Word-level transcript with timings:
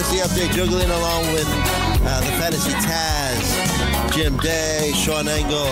Fantasy 0.00 0.26
Update. 0.26 0.54
Juggling 0.54 0.88
along 0.88 1.30
with 1.34 1.44
uh, 1.46 2.20
the 2.20 2.32
Fantasy 2.40 2.72
Taz, 2.72 4.14
Jim 4.14 4.34
Day, 4.38 4.92
Sean 4.94 5.28
Engel, 5.28 5.68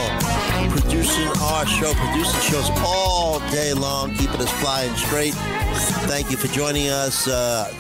producing 0.68 1.28
our 1.40 1.64
show, 1.64 1.94
producing 1.94 2.40
shows 2.40 2.68
all 2.84 3.40
day 3.50 3.72
long, 3.72 4.14
keeping 4.16 4.38
us 4.38 4.52
flying 4.60 4.94
straight. 4.96 5.32
Thank 6.06 6.30
you 6.30 6.36
for 6.36 6.48
joining 6.48 6.90
us. 6.90 7.26
Uh, 7.26 7.72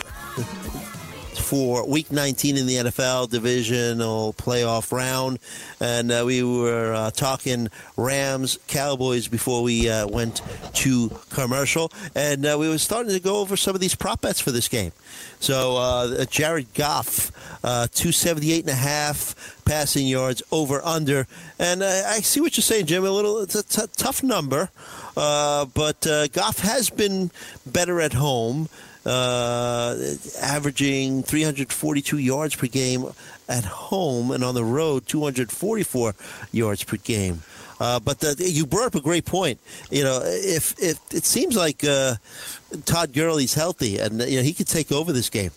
for 1.48 1.88
week 1.88 2.12
19 2.12 2.58
in 2.58 2.66
the 2.66 2.74
NFL 2.74 3.30
divisional 3.30 4.34
playoff 4.34 4.92
round. 4.92 5.38
And 5.80 6.12
uh, 6.12 6.24
we 6.26 6.42
were 6.42 6.92
uh, 6.92 7.10
talking 7.10 7.70
Rams 7.96 8.58
Cowboys 8.66 9.28
before 9.28 9.62
we 9.62 9.88
uh, 9.88 10.06
went 10.08 10.42
to 10.74 11.08
commercial. 11.30 11.90
And 12.14 12.44
uh, 12.44 12.58
we 12.60 12.68
were 12.68 12.76
starting 12.76 13.14
to 13.14 13.20
go 13.20 13.38
over 13.38 13.56
some 13.56 13.74
of 13.74 13.80
these 13.80 13.94
prop 13.94 14.20
bets 14.20 14.42
for 14.42 14.50
this 14.50 14.68
game. 14.68 14.92
So 15.40 15.78
uh, 15.78 16.26
Jared 16.26 16.74
Goff, 16.74 17.32
uh, 17.64 17.88
278 17.94 18.64
and 18.64 18.70
a 18.70 18.74
half 18.74 19.64
passing 19.64 20.06
yards 20.06 20.42
over 20.52 20.84
under. 20.84 21.26
And 21.58 21.82
I 21.82 22.20
see 22.20 22.42
what 22.42 22.58
you're 22.58 22.62
saying, 22.62 22.84
Jim. 22.84 23.06
A 23.06 23.10
little, 23.10 23.38
it's 23.38 23.54
a 23.54 23.62
t- 23.62 23.90
tough 23.96 24.22
number. 24.22 24.68
But 25.14 26.06
Goff 26.34 26.58
has 26.58 26.90
been 26.90 27.30
better 27.64 28.02
at 28.02 28.12
home 28.12 28.68
uh, 29.06 29.96
averaging 30.40 31.22
342 31.22 32.18
yards 32.18 32.54
per 32.56 32.66
game 32.66 33.06
at 33.48 33.64
home, 33.64 34.30
and 34.30 34.44
on 34.44 34.54
the 34.54 34.64
road 34.64 35.06
244 35.06 36.14
yards 36.52 36.84
per 36.84 36.96
game. 36.96 37.42
Uh, 37.80 38.00
but 38.00 38.18
the, 38.20 38.34
you 38.38 38.66
brought 38.66 38.86
up 38.86 38.94
a 38.96 39.00
great 39.00 39.24
point. 39.24 39.60
You 39.90 40.02
know, 40.02 40.20
if 40.24 40.74
if 40.82 40.98
it 41.14 41.24
seems 41.24 41.56
like 41.56 41.84
uh, 41.84 42.16
Todd 42.86 43.12
Gurley's 43.12 43.54
healthy, 43.54 43.98
and 43.98 44.20
you 44.22 44.38
know 44.38 44.42
he 44.42 44.52
could 44.52 44.66
take 44.66 44.90
over 44.90 45.12
this 45.12 45.30
game. 45.30 45.52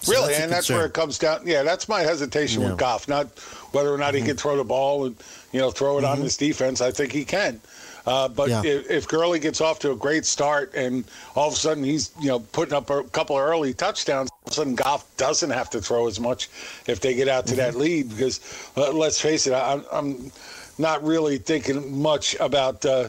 So 0.00 0.12
really, 0.12 0.28
that's 0.32 0.40
and 0.42 0.52
that's 0.52 0.68
where 0.68 0.84
it 0.86 0.92
comes 0.94 1.18
down. 1.18 1.42
Yeah, 1.46 1.62
that's 1.62 1.88
my 1.88 2.00
hesitation 2.00 2.62
Yeah. 2.62 2.70
with 2.70 2.78
Goff. 2.78 3.06
Not 3.06 3.28
whether 3.70 3.94
or 3.94 3.98
not 3.98 4.14
Mm-hmm. 4.14 4.22
he 4.24 4.28
can 4.30 4.36
throw 4.36 4.56
the 4.56 4.64
ball 4.64 5.04
and 5.06 5.14
you 5.52 5.60
know 5.60 5.70
throw 5.70 5.98
it 5.98 6.04
on 6.04 6.20
this 6.20 6.36
defense. 6.36 6.80
I 6.80 6.90
think 6.90 7.12
he 7.12 7.24
can. 7.24 7.60
Uh, 8.06 8.28
but 8.28 8.48
Yeah. 8.50 8.62
if, 8.64 8.90
if 8.90 9.08
Gurley 9.08 9.38
gets 9.38 9.60
off 9.60 9.78
to 9.80 9.92
a 9.92 9.96
great 9.96 10.24
start 10.26 10.74
and 10.74 11.04
all 11.36 11.48
of 11.48 11.54
a 11.54 11.56
sudden 11.56 11.84
he's 11.84 12.10
you 12.20 12.28
know 12.28 12.40
putting 12.40 12.74
up 12.74 12.90
a 12.90 13.04
couple 13.04 13.36
of 13.38 13.42
early 13.42 13.72
touchdowns, 13.74 14.28
all 14.30 14.40
of 14.46 14.52
a 14.52 14.54
sudden 14.54 14.74
Goff 14.74 15.04
doesn't 15.16 15.50
have 15.50 15.70
to 15.70 15.80
throw 15.80 16.06
as 16.08 16.18
much 16.18 16.48
if 16.86 17.00
they 17.00 17.14
get 17.14 17.28
out 17.28 17.46
to 17.46 17.56
that 17.56 17.70
Mm-hmm. 17.72 17.80
lead. 17.80 18.08
Because 18.10 18.40
uh, 18.76 18.90
let's 18.92 19.20
face 19.20 19.46
it, 19.46 19.52
I, 19.52 19.74
I'm, 19.74 19.84
I'm 19.92 20.32
not 20.78 21.04
really 21.04 21.38
thinking 21.38 22.00
much 22.02 22.34
about. 22.40 22.84
Uh, 22.84 23.08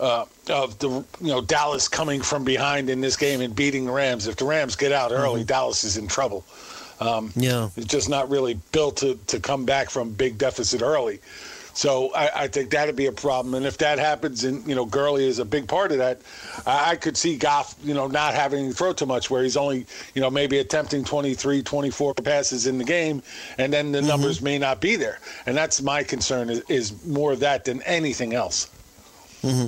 uh, 0.00 0.24
of 0.50 0.76
the 0.78 0.88
you 0.88 1.04
know 1.28 1.40
Dallas 1.42 1.86
coming 1.86 2.22
from 2.22 2.44
behind 2.44 2.88
in 2.90 3.00
this 3.02 3.14
game 3.14 3.40
and 3.42 3.54
beating 3.54 3.84
the 3.84 3.92
Rams. 3.92 4.26
If 4.26 4.36
the 4.36 4.44
Rams 4.46 4.74
get 4.74 4.90
out 4.90 5.12
early, 5.12 5.40
Mm-hmm. 5.40 5.46
Dallas 5.46 5.84
is 5.84 5.96
in 5.98 6.08
trouble. 6.08 6.44
Um, 6.98 7.30
Yeah. 7.36 7.68
It's 7.76 7.86
just 7.86 8.08
not 8.08 8.28
really 8.30 8.58
built 8.72 8.96
to, 8.98 9.16
to 9.28 9.38
come 9.38 9.64
back 9.64 9.90
from 9.90 10.10
big 10.12 10.38
deficit 10.38 10.80
early. 10.82 11.20
So 11.74 12.12
I, 12.14 12.42
I 12.44 12.48
think 12.48 12.70
that'd 12.70 12.96
be 12.96 13.06
a 13.06 13.12
problem. 13.12 13.54
And 13.54 13.64
if 13.64 13.78
that 13.78 13.98
happens, 13.98 14.44
and 14.44 14.66
you 14.68 14.74
know 14.74 14.84
Gurley 14.84 15.26
is 15.26 15.38
a 15.38 15.44
big 15.44 15.66
part 15.66 15.90
of 15.90 15.98
that, 15.98 16.20
I, 16.66 16.90
I 16.90 16.96
could 16.96 17.16
see 17.16 17.36
Goff, 17.38 17.74
you 17.82 17.94
know, 17.94 18.06
not 18.08 18.34
having 18.34 18.68
to 18.68 18.74
throw 18.74 18.92
too 18.92 19.06
much, 19.06 19.30
where 19.30 19.42
he's 19.42 19.56
only, 19.56 19.86
you 20.14 20.20
know, 20.20 20.28
maybe 20.30 20.58
attempting 20.58 21.02
23, 21.02 21.62
24 21.62 22.14
passes 22.14 22.66
in 22.66 22.76
the 22.78 22.84
game, 22.84 23.22
and 23.58 23.72
then 23.72 23.90
the 23.90 23.98
Mm-hmm. 24.00 24.08
numbers 24.08 24.42
may 24.42 24.58
not 24.58 24.80
be 24.80 24.96
there. 24.96 25.18
And 25.46 25.56
that's 25.56 25.80
my 25.80 26.02
concern 26.02 26.50
is, 26.50 26.60
is 26.68 27.06
more 27.06 27.32
of 27.32 27.40
that 27.40 27.64
than 27.64 27.80
anything 27.82 28.34
else. 28.34 28.68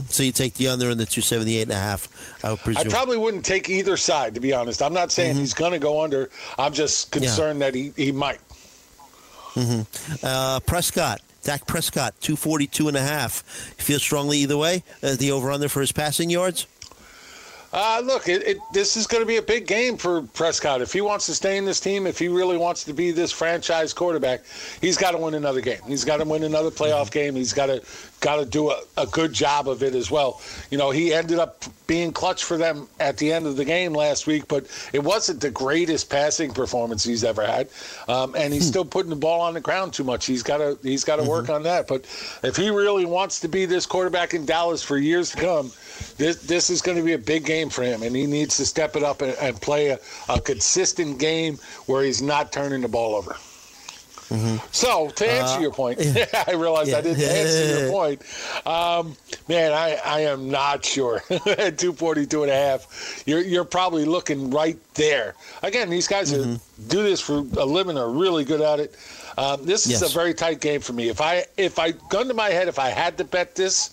So 0.09 0.23
you 0.23 0.31
take 0.31 0.55
the 0.55 0.69
under 0.69 0.91
in 0.91 0.99
the 0.99 1.05
278 1.07 1.63
and 1.63 1.73
a 1.73 1.75
half, 1.75 2.07
I 2.45 2.51
would 2.53 2.77
I 2.77 2.85
probably 2.85 3.17
wouldn't 3.17 3.45
take 3.45 3.69
either 3.69 3.97
side, 3.97 4.35
to 4.35 4.41
be 4.41 4.53
honest. 4.53 4.81
I'm 4.81 4.93
not 4.93 5.11
saying 5.11 5.35
he's 5.37 5.53
going 5.55 5.73
to 5.73 5.81
go 5.81 6.01
under. 6.05 6.31
I'm 6.59 6.73
just 6.73 7.11
concerned 7.11 7.61
that 7.63 7.75
he, 7.75 7.93
he 7.97 8.13
might. 8.13 8.39
uh, 10.23 10.61
Prescott, 10.61 11.21
Dak 11.45 11.67
Prescott, 11.67 12.15
242 12.21 12.89
and 12.89 12.97
a 12.97 13.03
half. 13.03 13.43
Feel 13.79 13.99
strongly 13.99 14.39
either 14.39 14.57
way? 14.57 14.83
Uh, 15.03 15.15
the 15.15 15.31
over 15.31 15.51
under 15.51 15.69
for 15.69 15.81
his 15.81 15.93
passing 15.93 16.31
yards? 16.31 16.67
Uh, 17.75 18.01
look, 18.05 18.29
it, 18.29 18.41
it, 18.47 18.59
this 18.73 18.97
is 18.97 19.05
going 19.05 19.21
to 19.21 19.27
be 19.27 19.39
a 19.39 19.43
big 19.43 19.67
game 19.67 19.97
for 19.97 20.23
Prescott. 20.23 20.81
If 20.81 20.93
he 20.93 21.01
wants 21.01 21.27
to 21.27 21.35
stay 21.35 21.57
in 21.57 21.65
this 21.65 21.81
team, 21.81 22.07
if 22.07 22.21
he 22.21 22.29
really 22.29 22.57
wants 22.57 22.85
to 22.85 22.93
be 22.93 23.11
this 23.11 23.33
franchise 23.33 23.93
quarterback, 23.93 24.45
he's 24.81 24.97
got 24.97 25.11
to 25.11 25.19
win 25.19 25.35
another 25.35 25.61
game. 25.61 25.81
He's 25.85 26.05
got 26.05 26.19
to 26.19 26.25
win 26.25 26.45
another 26.45 26.71
playoff 26.71 27.11
game. 27.11 27.35
He's 27.35 27.53
got 27.53 27.67
to 27.67 27.83
got 28.21 28.37
to 28.37 28.47
do 28.47 28.71
a, 28.71 28.81
a 28.97 29.07
good 29.09 29.33
job 29.33 29.69
of 29.69 29.83
it 29.83 29.97
as 29.97 30.09
well. 30.09 30.41
You 30.71 30.79
know, 30.79 30.93
he 30.93 31.13
ended 31.13 31.41
up 31.41 31.65
being 31.87 32.13
clutch 32.13 32.45
for 32.45 32.57
them 32.57 32.89
at 33.01 33.19
the 33.19 33.33
end 33.33 33.47
of 33.47 33.57
the 33.57 33.65
game 33.65 33.93
last 33.93 34.27
week, 34.27 34.49
but 34.49 34.67
it 34.95 35.03
wasn't 35.03 35.41
the 35.41 35.51
greatest 35.51 36.09
passing 36.09 36.53
performance 36.53 37.05
he's 37.05 37.25
ever 37.25 37.45
had, 37.45 37.69
um, 38.09 38.35
and 38.35 38.55
he's 38.55 38.67
still 38.67 38.85
putting 38.85 39.11
the 39.11 39.17
ball 39.17 39.41
on 39.41 39.53
the 39.53 39.61
ground 39.61 39.93
too 39.93 40.05
much. 40.05 40.27
He's 40.27 40.43
got 40.43 40.59
to 40.59 40.79
he's 40.83 41.05
got 41.05 41.17
to 41.17 41.29
work 41.29 41.51
on 41.51 41.65
that. 41.65 41.89
But 41.89 42.07
if 42.45 42.57
he 42.57 42.71
really 42.71 43.05
wants 43.05 43.41
to 43.41 43.49
be 43.49 43.67
this 43.67 43.85
quarterback 43.85 44.33
in 44.33 44.47
Dallas 44.47 44.83
for 44.83 44.97
years 44.97 45.33
to 45.33 45.37
come, 45.39 45.73
this 46.17 46.37
this 46.43 46.71
is 46.71 46.83
going 46.83 46.97
to 46.99 47.03
be 47.05 47.13
a 47.15 47.19
big 47.19 47.45
game 47.45 47.71
for 47.71 47.83
him, 47.83 48.03
and 48.03 48.15
he 48.15 48.27
needs 48.27 48.57
to 48.59 48.67
step 48.67 48.97
it 48.97 49.03
up 49.03 49.23
and, 49.23 49.37
and 49.41 49.61
play 49.61 49.89
a, 49.89 49.99
a 50.29 50.41
consistent 50.41 51.19
game 51.19 51.59
where 51.87 52.03
he's 52.03 52.23
not 52.23 52.53
turning 52.53 52.81
the 52.83 52.89
ball 52.89 53.15
over. 53.15 53.37
So 54.73 55.11
to 55.11 55.31
answer 55.31 55.61
your 55.61 55.71
point, 55.71 56.01
I 56.49 56.55
realized 56.55 56.93
I 56.93 57.01
didn't 57.03 57.23
answer 57.23 57.79
your 57.83 57.91
point. 57.93 58.23
Um, 58.67 59.17
man, 59.49 59.73
I, 59.73 59.97
I 60.05 60.21
am 60.23 60.51
not 60.51 60.85
sure. 60.85 61.17
At 61.31 61.79
242 61.79 62.43
and 62.43 62.51
a 62.51 62.55
half, 62.55 63.23
you're, 63.27 63.43
you're 63.43 63.65
probably 63.65 64.05
looking 64.05 64.51
right 64.51 64.77
there. 64.95 65.35
Again, 65.63 65.89
these 65.89 66.09
guys 66.09 66.33
who 66.33 66.57
do 66.89 67.03
this 67.05 67.21
for 67.21 67.35
a 67.59 67.65
living 67.65 67.97
are 67.97 68.11
really 68.11 68.45
good 68.45 68.61
at 68.61 68.81
it. 68.81 68.97
Um, 69.39 69.65
this 69.65 69.87
is 69.87 70.01
Yes. 70.01 70.11
a 70.11 70.13
very 70.13 70.35
tight 70.35 70.61
game 70.61 70.81
for 70.81 70.95
me. 70.95 71.09
If 71.09 71.21
I 71.21 71.45
if 71.57 71.79
I 71.79 71.93
gun 71.93 72.27
to 72.27 72.35
my 72.35 72.49
head, 72.49 72.67
if 72.67 72.79
I 72.81 72.89
had 72.89 73.17
to 73.19 73.25
bet 73.25 73.55
this, 73.55 73.91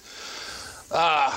uh, 0.91 1.29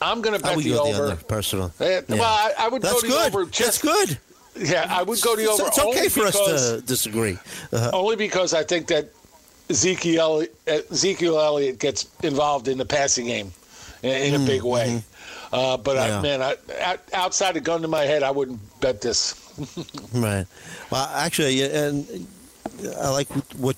I'm 0.00 0.20
going 0.22 0.36
to 0.36 0.42
bet 0.42 0.56
the 0.58 0.64
the 0.72 0.80
over. 0.80 1.02
under, 1.10 1.16
personally. 1.24 1.70
Eh, 1.80 2.00
Yeah. 2.08 2.14
Well, 2.16 2.22
I, 2.24 2.52
I 2.58 2.68
would 2.68 2.82
That's 2.82 2.94
go 2.94 3.00
the 3.02 3.06
good. 3.08 3.26
over. 3.26 3.44
That's 3.44 3.58
Just, 3.58 3.82
good. 3.82 4.18
Yeah, 4.56 4.86
I 4.90 5.02
would 5.02 5.20
go 5.22 5.36
the 5.36 5.48
over. 5.48 5.64
it's 5.66 5.78
okay 5.78 6.08
for 6.08 6.26
us 6.26 6.34
to 6.34 6.82
disagree. 6.84 7.38
Uh, 7.72 7.90
only 7.92 8.16
because 8.16 8.52
I 8.52 8.62
think 8.64 8.88
that 8.88 9.08
Ezekiel 9.70 10.44
Ezekiel 10.66 11.38
Elliott 11.38 11.78
gets 11.78 12.06
involved 12.22 12.66
in 12.68 12.76
the 12.78 12.84
passing 12.84 13.26
game 13.26 13.52
in, 14.02 14.34
in 14.34 14.42
a 14.42 14.44
big 14.44 14.62
way. 14.62 15.02
Uh, 15.52 15.76
but 15.76 15.96
Mm-hmm. 15.96 16.10
Yeah. 16.10 16.18
I, 16.18 16.22
man, 16.22 16.42
I, 16.42 16.82
out- 16.82 17.00
outside 17.12 17.56
a 17.56 17.60
gun 17.60 17.82
to 17.82 17.88
my 17.88 18.02
head, 18.04 18.22
I 18.22 18.30
wouldn't 18.32 18.60
bet 18.80 19.00
this. 19.00 19.34
Right. 20.14 20.46
Well, 20.90 21.06
actually, 21.14 21.62
and 21.62 22.26
I 23.00 23.10
like 23.10 23.28
what 23.56 23.76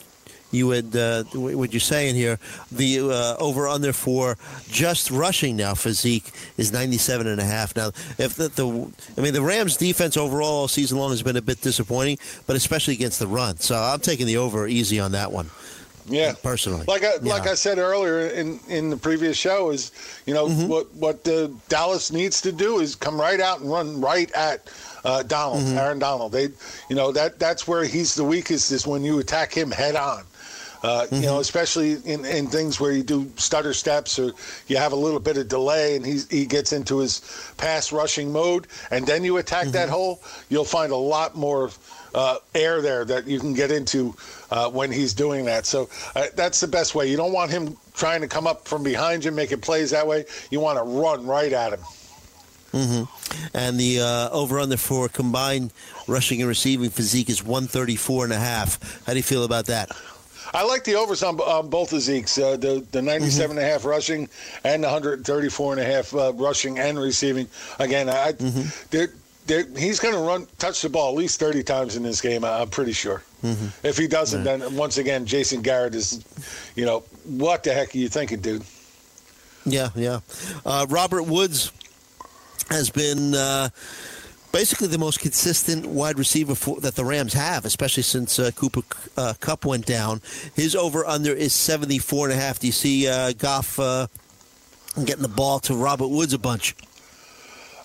you 0.53 0.69
would 0.69 0.95
uh, 0.95 1.25
what 1.35 1.73
you're 1.73 1.81
saying 1.81 2.15
here. 2.15 2.39
The 2.71 3.01
uh, 3.01 3.37
over 3.43 3.67
under 3.67 3.93
for 3.93 4.37
just 4.69 5.11
rushing 5.11 5.57
now 5.57 5.75
for 5.75 5.91
Zeke 5.91 6.31
is 6.57 6.71
97 6.73 7.27
and 7.27 7.41
a 7.41 7.45
half. 7.45 7.75
Now, 7.75 7.89
if 8.19 8.35
the, 8.35 8.49
the 8.49 8.93
I 9.19 9.21
mean 9.25 9.33
the 9.35 9.43
Rams 9.43 9.77
defense 9.77 10.17
overall 10.17 10.53
all 10.63 10.69
season 10.69 10.99
long 10.99 11.11
has 11.11 11.23
been 11.23 11.37
a 11.37 11.43
bit 11.43 11.61
disappointing, 11.61 12.19
but 12.47 12.55
especially 12.55 12.95
against 12.95 13.19
the 13.19 13.27
run. 13.27 13.57
So 13.59 13.75
I'm 13.77 13.99
taking 14.01 14.27
the 14.27 14.37
over 14.37 14.69
easy 14.69 15.01
on 15.01 15.13
that 15.13 15.33
one. 15.33 15.51
Yeah, 16.09 16.33
personally, 16.43 16.85
like 16.89 17.05
I, 17.05 17.13
Yeah. 17.23 17.33
like 17.33 17.47
I 17.47 17.55
said 17.55 17.79
earlier 17.79 18.27
in, 18.27 18.59
in 18.69 18.91
the 18.91 18.97
previous 18.97 19.37
show, 19.37 19.71
is 19.71 19.93
you 20.27 20.35
know 20.35 20.49
Mm-hmm. 20.49 20.67
what 20.69 20.93
what 20.97 21.29
uh, 21.29 21.47
Dallas 21.69 22.11
needs 22.11 22.41
to 22.41 22.51
do 22.51 22.81
is 22.81 22.97
come 22.97 23.21
right 23.21 23.39
out 23.41 23.61
and 23.61 23.71
run 23.71 24.01
right 24.01 24.29
at 24.33 24.69
uh, 25.05 25.23
Donald, 25.23 25.63
Mm-hmm. 25.63 25.79
Aaron 25.79 25.99
Donald. 26.01 26.33
They, 26.33 26.49
you 26.91 26.97
know 26.97 27.13
that 27.13 27.39
that's 27.39 27.69
where 27.69 27.85
he's 27.85 28.17
the 28.17 28.25
weakest 28.25 28.73
is 28.73 28.85
when 28.85 29.05
you 29.05 29.21
attack 29.21 29.53
him 29.57 29.71
head 29.71 29.95
on. 29.95 30.25
Uh, 30.83 31.07
You 31.11 31.17
Mm-hmm. 31.19 31.27
know, 31.27 31.39
especially 31.41 31.93
in, 32.05 32.25
in 32.25 32.47
things 32.49 32.81
where 32.81 32.93
you 32.93 33.03
do 33.05 33.31
stutter 33.37 33.73
steps 33.73 34.19
or 34.19 34.33
you 34.67 34.77
have 34.77 34.93
a 34.93 34.97
little 34.97 35.21
bit 35.21 35.37
of 35.37 35.47
delay, 35.49 35.95
and 35.97 36.05
he's, 36.05 36.29
he 36.29 36.45
gets 36.47 36.73
into 36.73 36.99
his 36.99 37.21
pass 37.57 37.93
rushing 37.93 38.33
mode, 38.33 38.67
and 38.91 39.07
then 39.07 39.23
you 39.25 39.37
attack 39.37 39.69
that 39.69 39.87
Mm-hmm. 39.87 39.93
hole. 39.95 40.23
You'll 40.49 40.65
find 40.65 40.91
a 40.93 40.97
lot 40.97 41.37
more 41.37 41.71
uh, 42.15 42.37
air 42.55 42.83
there 42.83 43.05
that 43.05 43.27
you 43.27 43.39
can 43.41 43.55
get 43.55 43.71
into 43.71 44.15
uh, 44.51 44.69
when 44.71 44.91
he's 44.93 45.15
doing 45.15 45.45
that. 45.47 45.67
So 45.67 45.89
uh, 46.17 46.27
that's 46.35 46.61
the 46.61 46.69
best 46.69 46.95
way. 46.95 47.09
You 47.09 47.17
don't 47.17 47.33
want 47.33 47.51
him 47.51 47.77
trying 47.95 48.21
to 48.23 48.29
come 48.29 48.47
up 48.47 48.67
from 48.69 48.83
behind 48.83 49.25
you, 49.25 49.31
making 49.33 49.61
plays 49.61 49.91
that 49.91 50.07
way. 50.07 50.25
You 50.51 50.61
want 50.61 50.79
to 50.79 50.85
run 50.85 51.27
right 51.27 51.53
at 51.53 51.73
him. 51.75 51.81
Mm-hmm. 52.73 53.57
And 53.57 53.79
the 53.79 54.01
uh, 54.01 54.31
over 54.31 54.59
under 54.59 54.77
for 54.79 55.09
combined 55.09 55.73
rushing 56.09 56.41
and 56.41 56.49
receiving 56.49 56.89
for 56.91 57.03
Zeke 57.03 57.29
is 57.29 57.43
134 57.43 58.25
and 58.25 58.33
a 58.33 58.39
half. 58.39 59.05
How 59.07 59.13
do 59.13 59.19
you 59.19 59.23
feel 59.23 59.45
about 59.45 59.67
that? 59.67 59.91
I 60.55 60.65
like 60.65 60.85
the 60.85 60.95
overs 60.97 61.23
on, 61.23 61.39
on 61.41 61.69
both 61.71 61.93
of 61.93 62.01
Zeke's, 62.01 62.39
uh, 62.39 62.57
the 62.57 62.85
the 62.93 63.03
97 63.03 63.57
and 63.57 63.67
a 63.67 63.69
half 63.69 63.85
rushing 63.85 64.29
and 64.65 64.83
the 64.83 64.89
134 64.89 65.73
and 65.73 65.81
a 65.81 65.85
half 65.85 66.15
uh, 66.15 66.33
rushing 66.35 66.79
and 66.79 66.99
receiving. 66.99 67.49
Again, 67.79 68.09
I, 68.09 68.33
they're, 68.91 69.09
they're, 69.47 69.67
he's 69.77 69.99
going 70.01 70.15
to 70.15 70.21
run 70.21 70.47
touch 70.59 70.83
the 70.83 70.89
ball 70.89 71.11
at 71.11 71.17
least 71.17 71.41
30 71.41 71.63
times 71.63 71.97
in 71.97 72.03
this 72.03 72.21
game. 72.21 72.45
I'm 72.45 72.69
pretty 72.71 72.93
sure. 72.93 73.23
If 73.83 73.99
he 73.99 74.07
doesn't, 74.07 74.45
then 74.45 74.77
once 74.77 74.99
again, 74.99 75.27
Jason 75.27 75.63
Garrett 75.63 75.97
is, 75.97 76.25
you 76.77 76.85
know, 76.87 77.01
what 77.25 77.65
the 77.65 77.73
heck 77.75 77.93
are 77.95 77.99
you 77.99 78.09
thinking, 78.09 78.41
dude? 78.41 78.63
Yeah, 79.67 79.89
yeah. 79.97 80.21
Uh, 80.65 80.87
Robert 80.89 81.25
Woods 81.25 81.73
has 82.71 82.89
been 82.91 83.35
uh, 83.35 83.69
basically 84.53 84.87
the 84.87 84.99
most 84.99 85.19
consistent 85.21 85.87
wide 85.87 86.19
receiver 86.19 86.55
for, 86.55 86.81
that 86.81 86.95
the 86.95 87.05
Rams 87.05 87.33
have, 87.33 87.65
especially 87.65 88.03
since 88.03 88.39
uh, 88.39 88.51
Cooper 88.55 88.83
uh, 89.17 89.35
Kupp 89.41 89.65
went 89.65 89.87
down. 89.87 90.21
His 90.55 90.77
over 90.77 91.05
under 91.05 91.33
is 91.33 91.53
74 91.55 92.31
and 92.31 92.39
a 92.39 92.43
half. 92.43 92.59
Do 92.61 92.67
you 92.69 92.73
see 92.73 93.09
uh, 93.09 93.33
Goff 93.33 93.79
uh, 93.81 94.07
getting 95.05 95.23
the 95.23 95.29
ball 95.29 95.59
to 95.61 95.75
Robert 95.75 96.09
Woods 96.09 96.33
a 96.33 96.39
bunch? 96.39 96.75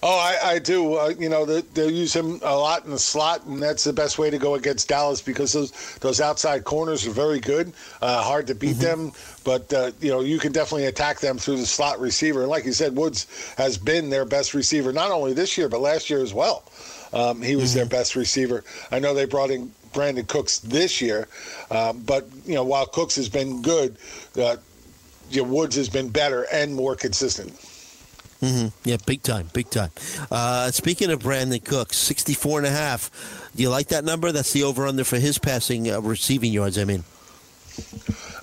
Oh, 0.04 0.18
I, 0.20 0.52
I 0.52 0.60
do. 0.60 0.96
Uh, 0.96 1.14
you 1.18 1.30
know, 1.30 1.46
they, 1.46 1.62
they 1.62 1.90
use 1.90 2.16
him 2.16 2.40
a 2.44 2.56
lot 2.56 2.86
in 2.86 2.92
the 2.92 3.00
slot, 3.00 3.46
and 3.46 3.62
that's 3.62 3.84
the 3.84 3.94
best 3.94 4.20
way 4.20 4.30
to 4.30 4.38
go 4.38 4.56
against 4.56 4.88
Dallas 4.88 5.22
because 5.22 5.54
those 5.54 5.72
those 5.96 6.22
outside 6.22 6.64
corners 6.64 7.08
are 7.08 7.12
very 7.12 7.40
good. 7.40 7.74
Uh, 8.02 8.22
hard 8.22 8.48
to 8.48 8.56
beat 8.56 8.74
them, 8.74 9.12
but 9.44 9.72
uh, 9.74 9.92
you 10.00 10.10
know 10.10 10.22
you 10.22 10.38
can 10.38 10.52
definitely 10.52 10.86
attack 10.86 11.20
them 11.20 11.38
through 11.38 11.58
the 11.58 11.66
slot 11.66 12.00
receiver. 12.00 12.42
And 12.42 12.50
like 12.50 12.66
you 12.66 12.74
said, 12.74 12.96
Woods 12.96 13.26
has 13.58 13.78
been 13.78 14.10
their 14.10 14.26
best 14.26 14.54
receiver 14.54 14.94
not 14.94 15.12
only 15.12 15.34
this 15.34 15.58
year 15.58 15.68
but 15.68 15.80
last 15.80 16.10
year 16.10 16.22
as 16.22 16.34
well. 16.34 16.64
Um, 17.14 17.42
he 17.42 17.56
was 17.56 17.74
their 17.74 17.86
best 17.86 18.16
receiver. 18.16 18.64
I 18.92 19.00
know 19.00 19.14
they 19.14 19.26
brought 19.26 19.50
in 19.50 19.72
Brandin 19.94 20.28
Cooks 20.28 20.60
this 20.60 21.02
year, 21.02 21.28
um, 21.72 22.02
but 22.06 22.28
you 22.46 22.54
know 22.54 22.64
while 22.64 22.86
Cooks 22.86 23.16
has 23.16 23.30
been 23.30 23.62
good, 23.62 23.98
uh, 24.38 24.58
you 25.32 25.42
know, 25.42 25.50
Woods 25.50 25.76
has 25.76 25.90
been 25.90 26.10
better 26.10 26.46
and 26.52 26.76
more 26.76 26.96
consistent. 26.96 27.54
Hmm 28.40 28.68
Yeah, 28.84 28.98
big 29.06 29.24
time, 29.24 29.50
big 29.54 29.70
time. 29.70 29.90
Uh, 30.30 30.70
speaking 30.72 31.12
of 31.12 31.20
Brandin 31.22 31.64
Cooks, 31.64 31.98
64 31.98 32.60
and 32.60 32.68
a 32.68 32.72
half. 32.72 33.10
Do 33.56 33.64
you 33.64 33.70
like 33.70 33.88
that 33.88 34.04
number? 34.04 34.32
That's 34.32 34.54
the 34.54 34.64
over 34.64 34.86
under 34.86 35.04
for 35.04 35.18
his 35.18 35.40
passing 35.40 35.92
uh, 35.92 36.00
receiving 36.02 36.54
yards, 36.54 36.78
I 36.78 36.84
mean. 36.84 37.04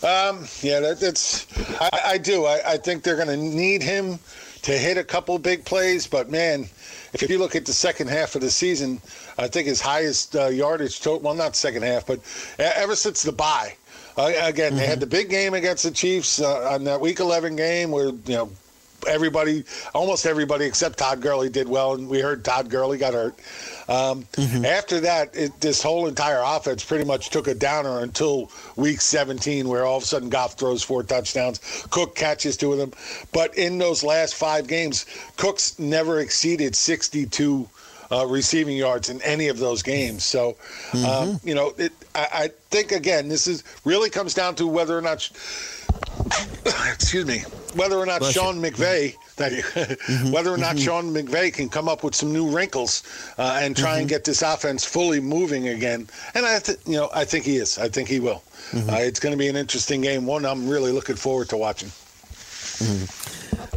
Um, 0.02 0.46
yeah, 0.60 0.80
that, 0.80 0.98
that's 1.00 1.46
I, 1.80 2.00
I 2.06 2.18
do. 2.18 2.44
I, 2.44 2.72
I 2.72 2.76
think 2.76 3.02
they're 3.02 3.16
going 3.16 3.28
to 3.28 3.36
need 3.36 3.82
him 3.82 4.18
to 4.62 4.72
hit 4.72 4.98
a 4.98 5.04
couple 5.04 5.38
big 5.38 5.64
plays. 5.64 6.06
But 6.06 6.30
man, 6.30 6.68
if 7.12 7.28
you 7.28 7.38
look 7.38 7.54
at 7.54 7.64
the 7.64 7.72
second 7.72 8.08
half 8.08 8.34
of 8.34 8.40
the 8.40 8.50
season, 8.50 9.00
I 9.38 9.48
think 9.48 9.66
his 9.66 9.80
highest 9.80 10.36
uh, 10.36 10.46
yardage 10.46 11.00
total. 11.00 11.20
Well, 11.20 11.34
not 11.34 11.56
second 11.56 11.82
half, 11.82 12.06
but 12.06 12.20
ever 12.58 12.96
since 12.96 13.22
the 13.22 13.32
bye. 13.32 13.76
Uh, 14.16 14.32
again, 14.42 14.76
they 14.76 14.86
had 14.86 15.00
the 15.00 15.06
big 15.06 15.28
game 15.28 15.54
against 15.54 15.82
the 15.82 15.90
Chiefs 15.90 16.40
uh, 16.40 16.70
on 16.70 16.84
that 16.84 17.00
Week 17.00 17.18
11 17.18 17.56
game 17.56 17.90
where 17.90 18.06
you 18.06 18.20
know 18.28 18.50
everybody, 19.08 19.64
almost 19.94 20.26
everybody 20.26 20.64
except 20.64 20.98
Todd 20.98 21.20
Gurley 21.20 21.48
did 21.48 21.68
well, 21.68 21.94
and 21.94 22.08
we 22.08 22.20
heard 22.20 22.44
Todd 22.44 22.68
Gurley 22.70 22.98
got 22.98 23.14
hurt. 23.14 23.34
Um, 23.88 24.26
After 24.64 25.00
that, 25.00 25.36
it, 25.36 25.60
this 25.60 25.82
whole 25.82 26.06
entire 26.06 26.42
offense 26.44 26.84
pretty 26.84 27.04
much 27.04 27.30
took 27.30 27.46
a 27.48 27.54
downer 27.54 28.00
until 28.00 28.50
Week 28.76 29.00
17, 29.00 29.68
where 29.68 29.84
all 29.84 29.98
of 29.98 30.02
a 30.02 30.06
sudden 30.06 30.28
Goff 30.30 30.54
throws 30.54 30.82
four 30.82 31.02
touchdowns, 31.02 31.86
Cook 31.90 32.14
catches 32.14 32.56
two 32.56 32.72
of 32.72 32.78
them. 32.78 32.92
But 33.32 33.56
in 33.56 33.78
those 33.78 34.02
last 34.02 34.34
five 34.34 34.66
games, 34.66 35.06
Cook's 35.36 35.78
never 35.78 36.20
exceeded 36.20 36.74
62 36.74 37.68
uh, 38.10 38.26
receiving 38.26 38.76
yards 38.76 39.08
in 39.10 39.20
any 39.22 39.48
of 39.48 39.58
those 39.58 39.82
games. 39.82 40.24
So, 40.24 40.56
um, 41.06 41.40
you 41.42 41.54
know, 41.54 41.74
it, 41.78 41.92
I, 42.14 42.28
I 42.32 42.48
think 42.70 42.92
again, 42.92 43.28
this 43.28 43.46
is 43.46 43.64
really 43.84 44.10
comes 44.10 44.34
down 44.34 44.54
to 44.56 44.66
whether 44.66 44.96
or 44.96 45.02
not, 45.02 45.28
excuse 46.92 47.26
me, 47.26 47.44
whether 47.74 47.96
or 47.96 48.06
not 48.06 48.20
Bless 48.20 48.34
you. 48.34 48.42
Sean 48.42 48.60
McVay, 48.60 49.14
thank 49.36 49.54
you, 49.56 50.30
whether 50.32 50.50
or 50.50 50.58
not 50.58 50.78
Sean 50.78 51.12
McVay 51.12 51.52
can 51.52 51.68
come 51.68 51.88
up 51.88 52.02
with 52.04 52.14
some 52.14 52.32
new 52.32 52.48
wrinkles 52.48 53.02
uh, 53.38 53.58
and 53.62 53.76
try 53.76 53.98
and 53.98 54.08
get 54.08 54.24
this 54.24 54.42
offense 54.42 54.84
fully 54.84 55.20
moving 55.20 55.68
again. 55.68 56.08
And 56.34 56.46
I, 56.46 56.58
th- 56.58 56.78
you 56.86 56.94
know, 56.96 57.10
I 57.14 57.24
think 57.24 57.44
he 57.44 57.56
is. 57.56 57.78
I 57.78 57.88
think 57.88 58.08
he 58.08 58.20
will. 58.20 58.42
Uh, 58.74 58.96
it's 58.98 59.20
going 59.20 59.32
to 59.32 59.38
be 59.38 59.48
an 59.48 59.56
interesting 59.56 60.00
game. 60.00 60.26
One 60.26 60.44
I'm 60.44 60.68
really 60.68 60.90
looking 60.92 61.16
forward 61.16 61.48
to 61.50 61.56
watching. 61.56 61.90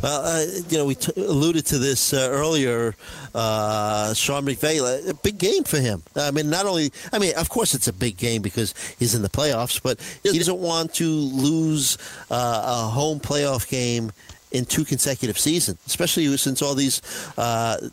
Well, 0.02 0.26
uh, 0.26 0.46
you 0.70 0.78
know, 0.78 0.86
we 0.86 0.96
t- 0.96 1.12
alluded 1.16 1.66
to 1.68 1.80
this 1.80 2.14
uh, 2.14 2.30
earlier. 2.32 2.96
Uh, 3.34 4.14
Sean 4.14 4.46
McVay, 4.46 5.10
a 5.10 5.14
big 5.16 5.38
game 5.38 5.64
for 5.64 5.80
him. 5.80 6.04
I 6.16 6.32
mean, 6.32 6.50
not 6.50 6.66
only, 6.66 6.92
I 7.12 7.20
mean, 7.20 7.34
of 7.36 7.50
course, 7.50 7.74
it's 7.74 7.88
a 7.88 7.94
big 7.94 8.18
game 8.18 8.42
because 8.42 8.74
he's 9.00 9.16
in 9.16 9.22
the 9.24 9.30
playoffs, 9.30 9.82
but 9.82 10.00
he 10.24 10.38
doesn't 10.38 10.60
want 10.60 10.94
to 10.96 11.06
lose 11.08 11.98
uh, 12.30 12.64
a 12.66 12.90
home 12.90 13.20
playoff 13.20 13.68
game 13.70 14.12
in 14.52 14.66
two 14.66 14.86
consecutive 14.86 15.38
seasons, 15.40 15.80
especially 15.88 16.36
since 16.38 16.62
all 16.62 16.76
these. 16.76 17.02
Uh, 17.38 17.90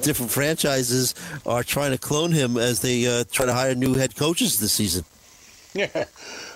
Different 0.00 0.30
franchises 0.30 1.14
are 1.44 1.62
trying 1.62 1.90
to 1.90 1.98
clone 1.98 2.32
him 2.32 2.56
as 2.56 2.80
they 2.80 3.06
uh, 3.06 3.24
try 3.30 3.44
to 3.44 3.52
hire 3.52 3.74
new 3.74 3.92
head 3.92 4.16
coaches 4.16 4.58
this 4.58 4.72
season. 4.72 5.04
Yeah. 5.74 6.04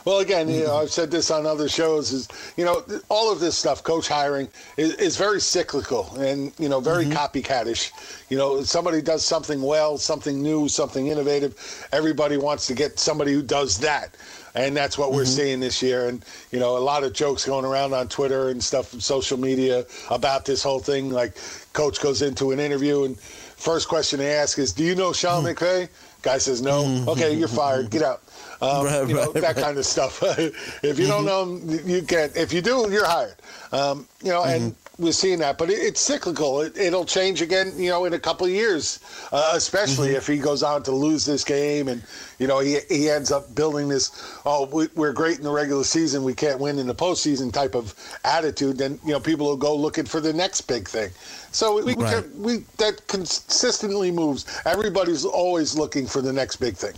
Well, 0.05 0.19
again, 0.19 0.49
you 0.49 0.65
know, 0.65 0.79
I've 0.79 0.91
said 0.91 1.11
this 1.11 1.31
on 1.31 1.47
other 1.47 1.69
shows. 1.69 2.13
Is 2.13 2.27
you 2.57 2.65
know, 2.65 2.83
all 3.09 3.31
of 3.31 3.39
this 3.39 3.57
stuff, 3.57 3.85
coach 3.85 4.09
hiring, 4.09 4.49
is, 4.77 4.95
is 4.95 5.17
very 5.17 5.41
cyclical 5.41 6.13
and 6.17 6.53
you 6.59 6.69
know 6.69 6.81
very 6.81 7.05
mm-hmm. 7.05 7.13
copycatish. 7.13 7.93
You 8.29 8.37
know, 8.37 8.63
somebody 8.63 9.01
does 9.01 9.25
something 9.25 9.63
well, 9.63 9.99
something 9.99 10.43
new, 10.43 10.69
something 10.69 11.07
innovative. 11.07 11.87
Everybody 11.93 12.37
wants 12.37 12.67
to 12.69 12.75
get 12.75 12.99
somebody 12.99 13.33
who 13.33 13.43
does 13.43 13.79
that, 13.79 14.17
and 14.57 14.77
that's 14.77 14.99
what 14.99 15.13
we're 15.13 15.23
mm-hmm. 15.23 15.31
seeing 15.31 15.61
this 15.61 15.83
year. 15.83 16.09
And 16.09 16.25
you 16.51 16.59
know, 16.59 16.77
a 16.77 16.81
lot 16.81 17.05
of 17.05 17.13
jokes 17.13 17.45
going 17.45 17.67
around 17.67 17.93
on 17.93 18.09
Twitter 18.09 18.49
and 18.49 18.65
stuff, 18.65 18.91
social 19.01 19.39
media 19.39 19.85
about 20.11 20.47
this 20.47 20.63
whole 20.65 20.81
thing. 20.81 21.11
Like, 21.11 21.37
coach 21.75 22.01
goes 22.01 22.23
into 22.23 22.51
an 22.51 22.59
interview 22.59 23.05
and 23.05 23.17
first 23.19 23.89
question 23.89 24.19
they 24.19 24.35
ask 24.35 24.59
is, 24.59 24.73
"Do 24.73 24.83
you 24.83 24.97
know 24.97 25.13
Sean 25.13 25.45
mm. 25.45 25.55
McVay?" 25.55 25.89
Guy 26.23 26.39
says, 26.39 26.61
"No." 26.61 26.83
Mm. 26.83 27.09
Okay, 27.09 27.35
you're 27.35 27.47
fired. 27.47 27.91
Get 27.91 28.03
out. 28.03 28.23
Um, 28.63 28.87
Right, 28.87 29.09
you 29.09 29.15
know, 29.15 29.25
right, 29.25 29.35
that 29.35 29.57
right. 29.57 29.65
kind 29.65 29.77
of 29.77 29.85
stuff. 29.85 30.23
if 30.85 30.99
you 30.99 31.07
don't 31.09 31.25
know 31.27 31.43
him, 31.43 31.69
you 31.89 32.03
can't. 32.03 32.35
If 32.37 32.53
you 32.53 32.63
do, 32.63 32.89
you're 32.91 33.05
hired. 33.05 33.35
Um, 33.73 34.07
you 34.23 34.31
know, 34.31 34.45
and 34.45 34.77
we're 34.99 35.11
seeing 35.13 35.41
that, 35.41 35.59
but 35.59 35.69
it, 35.69 35.79
it's 35.81 36.01
cyclical. 36.01 36.61
It, 36.61 36.77
it'll 36.79 37.05
change 37.05 37.43
again. 37.43 37.73
You 37.77 37.91
know, 37.91 38.05
in 38.05 38.13
a 38.13 38.21
couple 38.21 38.47
of 38.47 38.53
years, 38.53 39.01
uh, 39.33 39.51
especially 39.55 40.11
if 40.11 40.29
he 40.29 40.39
goes 40.39 40.63
on 40.63 40.85
to 40.85 40.93
lose 40.93 41.25
this 41.27 41.43
game, 41.43 41.89
and 41.89 42.05
you 42.39 42.47
know 42.47 42.61
he 42.61 42.79
he 42.89 43.11
ends 43.11 43.33
up 43.33 43.53
building 43.55 43.89
this. 43.89 44.13
Oh, 44.47 44.67
we, 44.73 44.89
we're 44.95 45.13
great 45.13 45.39
in 45.39 45.45
the 45.45 45.51
regular 45.51 45.83
season. 45.85 46.23
We 46.23 46.35
can't 46.35 46.61
win 46.61 46.79
in 46.79 46.87
the 46.87 46.95
postseason 46.95 47.53
type 47.53 47.75
of 47.75 47.95
attitude. 48.25 48.79
Then 48.79 49.01
you 49.05 49.13
know 49.13 49.19
people 49.21 49.47
will 49.47 49.57
go 49.57 49.75
looking 49.75 50.05
for 50.05 50.21
the 50.21 50.33
next 50.33 50.61
big 50.63 50.87
thing. 50.89 51.11
So 51.51 51.77
we, 51.83 51.95
we, 51.95 52.03
Right. 52.05 52.23
can, 52.23 52.43
we 52.43 52.59
that 52.79 53.05
consistently 53.09 54.13
moves. 54.13 54.45
Everybody's 54.67 55.25
always 55.25 55.75
looking 55.77 56.07
for 56.07 56.23
the 56.23 56.33
next 56.33 56.57
big 56.57 56.77
thing. 56.77 56.95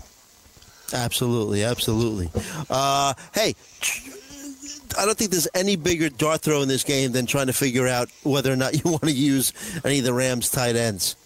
Absolutely, 0.93 1.65
absolutely. 1.65 2.31
Uh, 2.69 3.15
hey, 3.35 3.55
I 4.99 5.05
don't 5.07 5.17
think 5.17 5.31
there's 5.31 5.49
any 5.55 5.77
bigger 5.77 6.09
dart 6.09 6.43
throw 6.43 6.63
in 6.63 6.69
this 6.69 6.85
game 6.85 7.13
than 7.13 7.27
trying 7.27 7.47
to 7.47 7.53
figure 7.53 7.89
out 7.89 8.09
whether 8.23 8.53
or 8.53 8.57
not 8.57 8.75
you 8.75 8.83
want 8.91 9.05
to 9.05 9.13
use 9.13 9.53
any 9.85 9.99
of 9.99 10.05
the 10.05 10.13
Rams 10.13 10.51
tight 10.51 10.77
ends. 10.77 11.17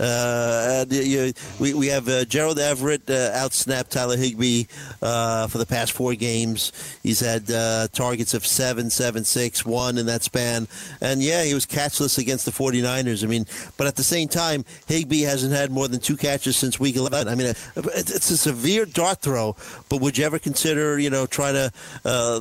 Uh, 0.00 0.82
and, 0.82 0.92
you, 0.92 1.32
we, 1.60 1.74
we 1.74 1.86
have 1.88 2.08
uh, 2.08 2.24
Gerald 2.24 2.58
Everett 2.58 3.08
uh, 3.08 3.30
outsnapped 3.32 3.88
Tyler 3.88 4.16
Higbee 4.16 4.64
uh, 5.00 5.46
for 5.46 5.58
the 5.58 5.66
past 5.66 5.92
four 5.92 6.14
games. 6.14 6.72
He's 7.02 7.20
had 7.20 7.50
uh, 7.50 7.88
targets 7.92 8.34
of 8.34 8.46
seven, 8.46 8.90
seven, 8.90 9.24
six, 9.24 9.64
one 9.64 9.98
in 9.98 10.06
that 10.06 10.22
span. 10.22 10.66
And 11.00 11.22
yeah, 11.22 11.44
he 11.44 11.54
was 11.54 11.66
catchless 11.66 12.18
against 12.18 12.44
the 12.44 12.50
49ers. 12.50 13.22
I 13.22 13.26
mean, 13.26 13.46
but 13.76 13.86
at 13.86 13.96
the 13.96 14.02
same 14.02 14.28
time, 14.28 14.64
Higbee 14.86 15.22
hasn't 15.22 15.52
had 15.52 15.70
more 15.70 15.88
than 15.88 16.00
two 16.00 16.16
catches 16.16 16.56
since 16.56 16.80
week 16.80 16.96
11. 16.96 17.28
I 17.28 17.34
mean, 17.34 17.48
uh, 17.48 17.54
it's 17.76 18.30
a 18.30 18.36
severe 18.36 18.86
dart 18.86 19.20
throw, 19.20 19.56
but 19.88 20.00
would 20.00 20.18
you 20.18 20.24
ever 20.24 20.38
consider, 20.38 20.98
you 20.98 21.10
know, 21.10 21.26
trying 21.26 21.54
to. 21.54 21.72
Uh, 22.04 22.40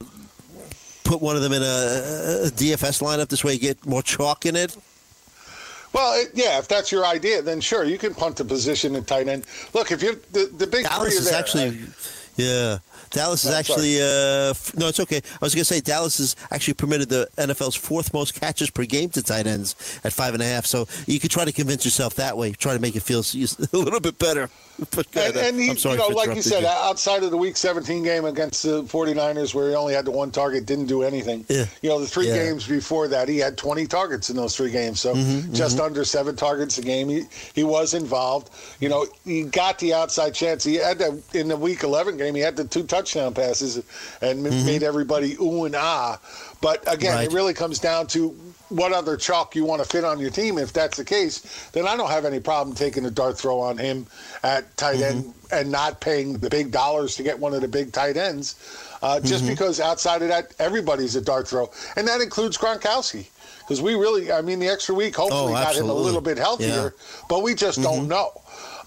Put 1.04 1.20
one 1.20 1.36
of 1.36 1.42
them 1.42 1.52
in 1.52 1.62
a, 1.62 1.66
a 1.66 2.52
DFS 2.52 3.02
lineup 3.02 3.28
this 3.28 3.44
way, 3.44 3.58
get 3.58 3.86
more 3.86 4.04
chalk 4.04 4.46
in 4.46 4.56
it. 4.56 4.78
Well, 5.94 6.22
it, 6.22 6.32
yeah, 6.34 6.58
if 6.58 6.68
that's 6.68 6.92
your 6.92 7.06
idea, 7.06 7.42
then 7.42 7.60
sure, 7.60 7.84
you 7.84 7.98
can 7.98 8.14
punt 8.14 8.38
the 8.38 8.46
position 8.46 8.96
at 8.96 9.08
tight 9.08 9.28
end. 9.28 9.46
Look, 9.74 9.92
if 9.92 10.02
you 10.02 10.20
the, 10.32 10.50
the 10.58 10.68
big 10.68 10.86
Dallas 10.86 11.10
three 11.10 11.18
is 11.18 11.30
there, 11.30 11.40
actually, 11.40 11.80
yeah. 12.38 12.78
Dallas 13.10 13.44
is 13.44 13.52
actually 13.52 14.02
uh, 14.02 14.52
f- 14.52 14.76
no, 14.78 14.88
it's 14.88 15.00
okay. 15.02 15.18
I 15.18 15.38
was 15.46 15.54
going 15.54 15.64
to 15.64 15.74
say 15.74 15.82
Dallas 15.82 16.20
is 16.20 16.36
actually 16.50 16.76
permitted 16.76 17.10
the 17.10 17.28
NFL's 17.38 17.76
fourth 17.76 18.14
most 18.14 18.40
catches 18.40 18.70
per 18.70 18.86
game 18.86 19.10
to 19.10 19.22
tight 19.22 19.48
ends 19.48 19.76
at 20.06 20.14
five 20.14 20.34
and 20.34 20.42
a 20.42 20.46
half. 20.46 20.66
So 20.66 20.88
you 21.08 21.20
could 21.20 21.32
try 21.32 21.44
to 21.44 21.52
convince 21.52 21.84
yourself 21.84 22.16
that 22.16 22.38
way, 22.38 22.52
try 22.54 22.74
to 22.74 22.80
make 22.80 22.96
it 22.96 23.02
feel 23.04 23.20
a 23.74 23.78
little 23.78 24.00
bit 24.00 24.18
better. 24.18 24.50
But, 24.96 25.16
And, 25.16 25.36
and 25.38 25.60
he, 25.60 25.70
I'm 25.70 25.78
sorry 25.78 26.00
you 26.00 26.10
know, 26.10 26.16
like 26.16 26.34
you 26.36 26.42
said, 26.42 26.66
outside 26.66 27.22
of 27.22 27.30
the 27.30 27.38
Week 27.38 27.56
17 27.56 28.02
game 28.02 28.26
against 28.26 28.64
the 28.64 28.82
49ers, 28.84 29.54
where 29.54 29.70
he 29.70 29.76
only 29.76 29.94
had 29.94 30.06
the 30.06 30.12
one 30.12 30.32
target, 30.32 30.66
didn't 30.66 30.88
do 30.88 31.04
anything. 31.04 31.46
Yeah. 31.50 31.66
You 31.84 31.90
know, 31.90 32.00
the 32.00 32.08
three 32.08 32.28
Yeah. 32.30 32.46
games 32.46 32.68
before 32.68 33.08
that, 33.10 33.30
he 33.30 33.38
had 33.38 33.58
20 33.60 33.86
targets 33.86 34.32
in 34.32 34.38
those 34.38 34.56
three 34.56 34.72
games, 34.72 35.00
so 35.00 35.14
Mm-hmm, 35.14 35.54
just 35.54 35.80
under 35.80 36.04
seven 36.04 36.36
targets 36.36 36.80
a 36.80 36.82
game. 36.82 37.10
He 37.10 37.26
he 37.54 37.64
was 37.64 37.94
involved. 37.94 38.50
You 38.80 38.90
know, 38.90 39.06
he 39.24 39.44
got 39.44 39.78
the 39.78 39.94
outside 39.94 40.34
chance. 40.34 40.64
He 40.64 40.76
had 40.76 40.98
that 40.98 41.22
in 41.36 41.50
the 41.50 41.58
Week 41.58 41.84
11 41.84 42.18
game. 42.24 42.36
He 42.36 42.42
had 42.42 42.56
the 42.56 42.66
two 42.66 42.84
touchdown 42.84 43.34
passes 43.34 43.84
and 44.22 44.44
made 44.44 44.84
everybody 44.84 45.36
ooh 45.42 45.66
and 45.66 45.76
ah. 45.76 46.20
But 46.62 46.82
again, 46.92 47.12
Mm-hmm. 47.12 47.18
Right. 47.18 47.28
it 47.28 47.34
really 47.34 47.54
comes 47.54 47.80
down 47.80 48.08
to 48.08 48.30
what 48.70 48.94
other 48.94 49.18
chalk 49.18 49.56
you 49.56 49.66
want 49.66 49.82
to 49.84 49.88
fit 49.90 50.04
on 50.06 50.20
your 50.20 50.30
team. 50.30 50.58
If 50.58 50.72
that's 50.72 50.98
the 50.98 51.04
case, 51.06 51.70
then 51.72 51.88
I 51.88 51.98
don't 51.98 52.10
have 52.10 52.24
any 52.26 52.40
problem 52.40 52.76
taking 52.76 53.06
a 53.06 53.12
dart 53.12 53.38
throw 53.38 53.60
on 53.60 53.78
him 53.78 54.06
at 54.44 54.76
tight 54.78 55.02
end 55.02 55.34
and 55.52 55.72
not 55.72 56.00
paying 56.00 56.38
the 56.38 56.50
big 56.50 56.72
dollars 56.72 57.16
to 57.18 57.24
get 57.24 57.38
one 57.38 57.54
of 57.54 57.62
the 57.62 57.68
big 57.68 57.92
tight 57.92 58.16
ends. 58.16 58.56
Uh, 59.02 59.20
just 59.20 59.46
because 59.48 59.80
outside 59.80 60.22
of 60.22 60.28
that, 60.28 60.54
everybody's 60.60 61.16
a 61.16 61.22
dart 61.22 61.48
throw, 61.48 61.70
and 61.96 62.08
that 62.08 62.22
includes 62.22 62.56
Gronkowski. 62.58 63.26
Because 63.60 63.82
we 63.82 63.96
really, 63.96 64.32
I 64.32 64.42
mean, 64.42 64.60
the 64.60 64.68
extra 64.68 64.94
week 64.94 65.16
hopefully 65.16 65.54
Oh, 65.54 65.56
got 65.56 65.76
him 65.76 65.90
a 65.90 65.94
little 65.94 66.22
bit 66.22 66.38
healthier, 66.38 66.94
but 67.30 67.42
we 67.42 67.56
just 67.56 67.82
don't 67.82 68.08
know. 68.08 68.32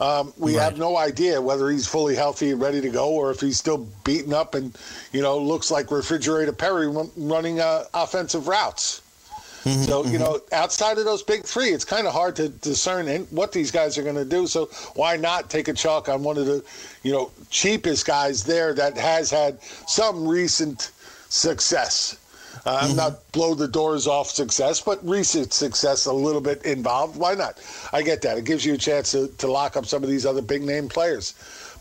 Um, 0.00 0.32
we 0.36 0.54
have 0.54 0.78
no 0.78 0.96
idea 0.96 1.40
whether 1.40 1.70
he's 1.70 1.86
fully 1.86 2.14
healthy 2.14 2.50
and 2.50 2.60
ready 2.60 2.80
to 2.80 2.90
go, 2.90 3.10
or 3.10 3.30
if 3.30 3.40
he's 3.40 3.58
still 3.58 3.86
beaten 4.04 4.32
up 4.32 4.54
and 4.54 4.76
you 5.12 5.22
know 5.22 5.38
looks 5.38 5.70
like 5.70 5.90
refrigerator 5.90 6.52
Perry 6.52 6.88
run- 6.88 7.10
running 7.16 7.60
uh, 7.60 7.84
offensive 7.94 8.48
routes. 8.48 9.02
So 9.64 10.04
you 10.04 10.18
know, 10.18 10.40
outside 10.52 10.98
of 10.98 11.06
those 11.06 11.22
big 11.22 11.44
three, 11.44 11.70
it's 11.70 11.86
kind 11.86 12.06
of 12.06 12.12
hard 12.12 12.36
to 12.36 12.50
discern 12.50 13.06
what 13.30 13.50
these 13.50 13.70
guys 13.70 13.96
are 13.96 14.02
going 14.02 14.14
to 14.14 14.24
do. 14.24 14.46
So 14.46 14.66
why 14.94 15.16
not 15.16 15.48
take 15.48 15.68
a 15.68 15.72
chalk 15.72 16.10
on 16.10 16.22
one 16.22 16.36
of 16.36 16.44
the, 16.44 16.62
you 17.02 17.12
know, 17.12 17.30
cheapest 17.48 18.06
guys 18.06 18.44
there 18.44 18.74
that 18.74 18.98
has 18.98 19.30
had 19.30 19.62
some 19.62 20.28
recent 20.28 20.90
success. 21.30 22.18
Uh, 22.66 22.78
I'm 22.82 22.96
not 22.96 23.30
blow 23.32 23.54
the 23.54 23.68
doors 23.68 24.06
off 24.06 24.30
success, 24.30 24.80
but 24.80 25.06
recent 25.06 25.52
success 25.52 26.06
a 26.06 26.12
little 26.12 26.40
bit 26.40 26.64
involved. 26.64 27.16
Why 27.18 27.34
not? 27.34 27.58
I 27.92 28.02
get 28.02 28.22
that. 28.22 28.38
It 28.38 28.44
gives 28.44 28.64
you 28.64 28.74
a 28.74 28.78
chance 28.78 29.12
to, 29.12 29.28
to 29.28 29.50
lock 29.50 29.76
up 29.76 29.86
some 29.86 30.02
of 30.02 30.08
these 30.08 30.24
other 30.26 30.42
big 30.42 30.62
name 30.62 30.88
players. 30.88 31.34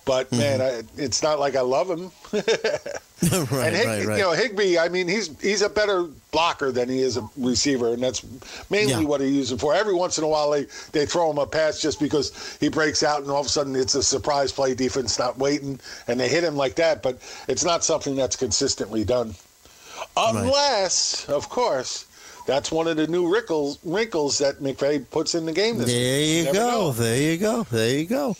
But 0.06 0.30
man, 0.34 0.62
I, 0.62 0.82
it's 0.98 1.24
not 1.24 1.40
like 1.40 1.56
I 1.56 1.62
love 1.62 1.90
him. 1.90 2.12
right, 2.34 2.44
and 3.24 3.76
Hig, 3.76 3.88
right, 3.88 4.06
right. 4.06 4.18
you 4.18 4.24
know 4.24 4.32
Higbee, 4.34 4.78
I 4.78 4.90
mean, 4.90 5.08
he's 5.08 5.40
he's 5.40 5.62
a 5.62 5.70
better 5.70 6.08
blocker 6.32 6.74
than 6.74 6.90
he 6.90 7.00
is 7.00 7.16
a 7.16 7.26
receiver, 7.38 7.94
and 7.94 8.04
that's 8.04 8.22
mainly 8.70 8.92
Yeah. 8.94 9.04
what 9.08 9.22
he 9.22 9.28
uses 9.30 9.62
for. 9.62 9.74
Every 9.74 9.94
once 9.94 10.18
in 10.18 10.26
a 10.26 10.28
while, 10.28 10.52
they 10.52 10.66
they 10.92 11.06
throw 11.06 11.32
him 11.32 11.38
a 11.38 11.48
pass 11.48 11.80
just 11.82 12.02
because 12.02 12.58
he 12.60 12.68
breaks 12.68 13.02
out, 13.02 13.22
and 13.22 13.32
all 13.32 13.40
of 13.40 13.46
a 13.46 13.50
sudden 13.50 13.78
it's 13.78 13.96
a 13.96 14.04
surprise 14.04 14.52
play. 14.52 14.74
Defense 14.76 15.18
not 15.18 15.38
waiting, 15.38 15.80
and 16.10 16.20
they 16.20 16.28
hit 16.28 16.44
him 16.44 16.58
like 16.58 16.76
that. 16.76 17.02
But 17.02 17.20
it's 17.48 17.64
not 17.64 17.86
something 17.86 18.18
that's 18.18 18.36
consistently 18.36 19.06
done, 19.06 19.36
unless, 20.18 21.28
of 21.30 21.50
course. 21.50 22.06
That's 22.46 22.74
one 22.74 22.90
of 22.90 22.98
the 22.98 23.08
new 23.08 23.32
wrinkles 23.34 23.80
wrinkles 23.86 24.38
that 24.40 24.58
McVay 24.60 25.10
puts 25.10 25.34
in 25.34 25.46
the 25.46 25.54
game. 25.54 25.78
This 25.78 25.88
There 25.88 26.20
you 26.22 26.52
go. 26.52 26.92
There 26.92 27.16
you 27.16 27.38
go. 27.38 27.64
There 27.64 27.98
you 27.98 28.06
go. 28.06 28.36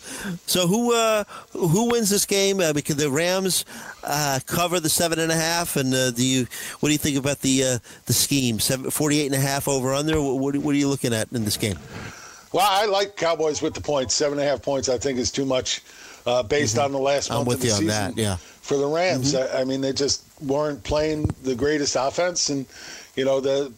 So 0.46 0.66
who 0.66 0.94
uh, 0.94 1.24
who 1.52 1.90
wins 1.90 2.10
this 2.10 2.26
game? 2.26 2.60
Uh, 2.60 2.74
because 2.74 2.96
the 2.96 3.10
Rams 3.10 3.64
uh, 4.02 4.40
cover 4.46 4.78
the 4.78 4.90
seven 4.90 5.18
and 5.18 5.32
a 5.32 5.34
half, 5.34 5.76
and 5.76 5.94
uh, 5.94 6.10
do 6.10 6.22
you 6.22 6.46
what 6.80 6.90
do 6.90 6.92
you 6.92 6.98
think 6.98 7.16
about 7.16 7.40
the 7.40 7.64
uh, 7.64 7.78
the 8.04 8.12
scheme? 8.12 8.60
Seven, 8.60 8.90
48 8.90 9.24
and 9.24 9.34
a 9.34 9.38
half 9.38 9.68
over 9.68 9.94
under. 9.94 10.20
What, 10.20 10.38
what, 10.38 10.56
what 10.58 10.74
are 10.74 10.78
you 10.78 10.88
looking 10.88 11.14
at 11.14 11.32
in 11.32 11.46
this 11.46 11.56
game? 11.56 11.78
Well, 12.52 12.66
I 12.68 12.84
like 12.84 13.16
Cowboys 13.16 13.62
with 13.62 13.72
the 13.72 13.80
points. 13.80 14.14
Seven 14.14 14.38
and 14.38 14.46
a 14.46 14.50
half 14.50 14.60
points, 14.60 14.90
I 14.90 14.98
think, 14.98 15.18
is 15.18 15.32
too 15.32 15.46
much 15.46 15.80
uh, 16.26 16.42
based 16.42 16.76
on 16.78 16.92
the 16.92 16.98
last 16.98 17.30
Mm-hmm. 17.30 17.32
I'm 17.32 17.46
month 17.46 17.48
with 17.48 17.56
of 17.56 17.60
the 17.62 17.66
you 17.68 17.72
on 17.72 17.78
season 17.80 18.14
that, 18.16 18.18
yeah. 18.18 18.36
For 18.36 18.76
the 18.76 18.86
Rams, 18.86 19.32
Mm-hmm. 19.34 19.56
I, 19.56 19.60
I 19.62 19.64
mean, 19.64 19.80
they 19.80 19.92
just 19.94 20.24
weren't 20.46 20.82
playing 20.84 21.26
the 21.42 21.54
greatest 21.54 21.96
offense, 21.98 22.50
and 22.50 22.66
you 23.16 23.24
know 23.24 23.40
the 23.40 23.72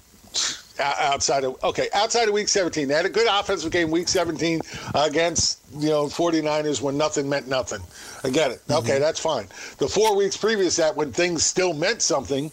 outside 0.78 1.44
of 1.44 1.62
okay 1.64 1.88
outside 1.94 2.28
of 2.28 2.34
week 2.34 2.48
17 2.48 2.86
they 2.86 2.92
had 2.92 3.06
a 3.06 3.08
good 3.08 3.26
offensive 3.30 3.72
game 3.72 3.90
week 3.90 4.08
17 4.08 4.60
against 4.94 5.58
you 5.78 5.88
know 5.88 6.04
49ers 6.04 6.82
when 6.82 6.98
nothing 6.98 7.26
meant 7.26 7.48
nothing 7.48 7.80
i 8.24 8.28
get 8.28 8.50
it 8.50 8.60
Mm-hmm. 8.66 8.84
okay 8.84 8.98
that's 8.98 9.18
fine 9.18 9.46
the 9.78 9.88
four 9.88 10.14
weeks 10.14 10.36
previous 10.36 10.76
that 10.76 10.94
when 10.94 11.12
things 11.12 11.46
still 11.46 11.72
meant 11.72 12.02
something 12.02 12.50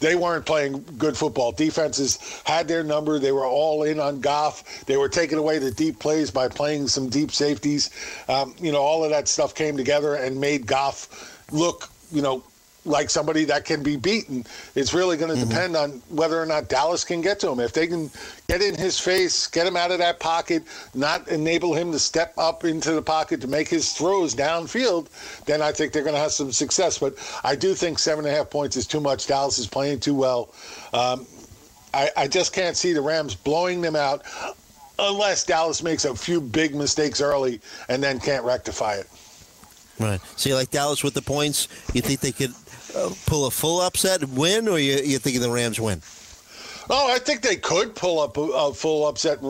they 0.00 0.14
weren't 0.14 0.46
playing 0.46 0.84
good 0.96 1.16
football. 1.16 1.52
Defenses 1.52 2.40
had 2.44 2.68
their 2.68 2.84
number. 2.84 3.18
They 3.18 3.32
were 3.32 3.46
all 3.46 3.82
in 3.82 3.98
on 3.98 4.20
Goff. 4.20 4.84
They 4.86 4.96
were 4.96 5.08
taking 5.08 5.38
away 5.38 5.58
the 5.58 5.70
deep 5.72 5.98
plays 5.98 6.30
by 6.30 6.48
playing 6.48 6.88
some 6.88 7.08
deep 7.08 7.32
safeties. 7.32 7.90
Um, 8.28 8.54
you 8.60 8.70
know, 8.70 8.80
all 8.80 9.02
of 9.04 9.10
that 9.10 9.28
stuff 9.28 9.54
came 9.54 9.76
together 9.76 10.14
and 10.14 10.40
made 10.40 10.66
Goff 10.66 11.48
look, 11.50 11.90
you 12.12 12.22
know, 12.22 12.44
like 12.88 13.10
somebody 13.10 13.44
that 13.44 13.64
can 13.64 13.82
be 13.82 13.96
beaten. 13.96 14.44
It's 14.74 14.94
really 14.94 15.16
going 15.16 15.36
to 15.36 15.44
depend 15.44 15.76
on 15.76 16.02
whether 16.08 16.40
or 16.40 16.46
not 16.46 16.68
Dallas 16.68 17.04
can 17.04 17.20
get 17.20 17.40
to 17.40 17.50
him. 17.50 17.60
If 17.60 17.72
they 17.72 17.86
can 17.86 18.10
get 18.48 18.62
in 18.62 18.74
his 18.74 18.98
face, 18.98 19.46
get 19.46 19.66
him 19.66 19.76
out 19.76 19.90
of 19.90 19.98
that 19.98 20.20
pocket, 20.20 20.64
not 20.94 21.28
enable 21.28 21.74
him 21.74 21.92
to 21.92 21.98
step 21.98 22.34
up 22.38 22.64
into 22.64 22.92
the 22.92 23.02
pocket 23.02 23.40
to 23.42 23.46
make 23.46 23.68
his 23.68 23.92
throws 23.92 24.34
downfield, 24.34 25.08
then 25.44 25.62
I 25.62 25.72
think 25.72 25.92
they're 25.92 26.02
going 26.02 26.14
to 26.14 26.20
have 26.20 26.32
some 26.32 26.52
success. 26.52 26.98
But 26.98 27.14
I 27.44 27.54
do 27.54 27.74
think 27.74 27.98
seven 27.98 28.24
and 28.24 28.34
a 28.34 28.36
half 28.36 28.50
points 28.50 28.76
is 28.76 28.86
too 28.86 29.00
much. 29.00 29.26
Dallas 29.26 29.58
is 29.58 29.66
playing 29.66 30.00
too 30.00 30.14
well. 30.14 30.52
Um, 30.92 31.26
I, 31.94 32.10
I 32.16 32.28
just 32.28 32.52
can't 32.52 32.76
see 32.76 32.92
the 32.92 33.00
Rams 33.00 33.34
blowing 33.34 33.80
them 33.80 33.96
out 33.96 34.22
unless 34.98 35.44
Dallas 35.44 35.82
makes 35.82 36.04
a 36.04 36.14
few 36.14 36.40
big 36.40 36.74
mistakes 36.74 37.20
early 37.20 37.60
and 37.88 38.02
then 38.02 38.18
can't 38.18 38.44
rectify 38.44 38.94
it. 38.94 39.06
Right. 39.98 40.20
So 40.36 40.48
you 40.48 40.54
like 40.54 40.70
Dallas 40.70 41.02
with 41.02 41.14
the 41.14 41.22
points? 41.22 41.68
You 41.92 42.02
think 42.02 42.20
they 42.20 42.32
could 42.32 42.52
uh, 42.96 43.10
pull 43.26 43.46
a 43.46 43.50
full 43.50 43.80
upset 43.80 44.26
win, 44.28 44.68
or 44.68 44.78
you 44.78 44.94
you 44.96 45.18
thinking 45.18 45.42
the 45.42 45.50
Rams 45.50 45.80
win? 45.80 46.00
Oh, 46.90 47.12
I 47.12 47.18
think 47.18 47.42
they 47.42 47.56
could 47.56 47.94
pull 47.94 48.20
up 48.20 48.36
a, 48.36 48.40
a 48.42 48.72
full 48.72 49.06
upset 49.06 49.40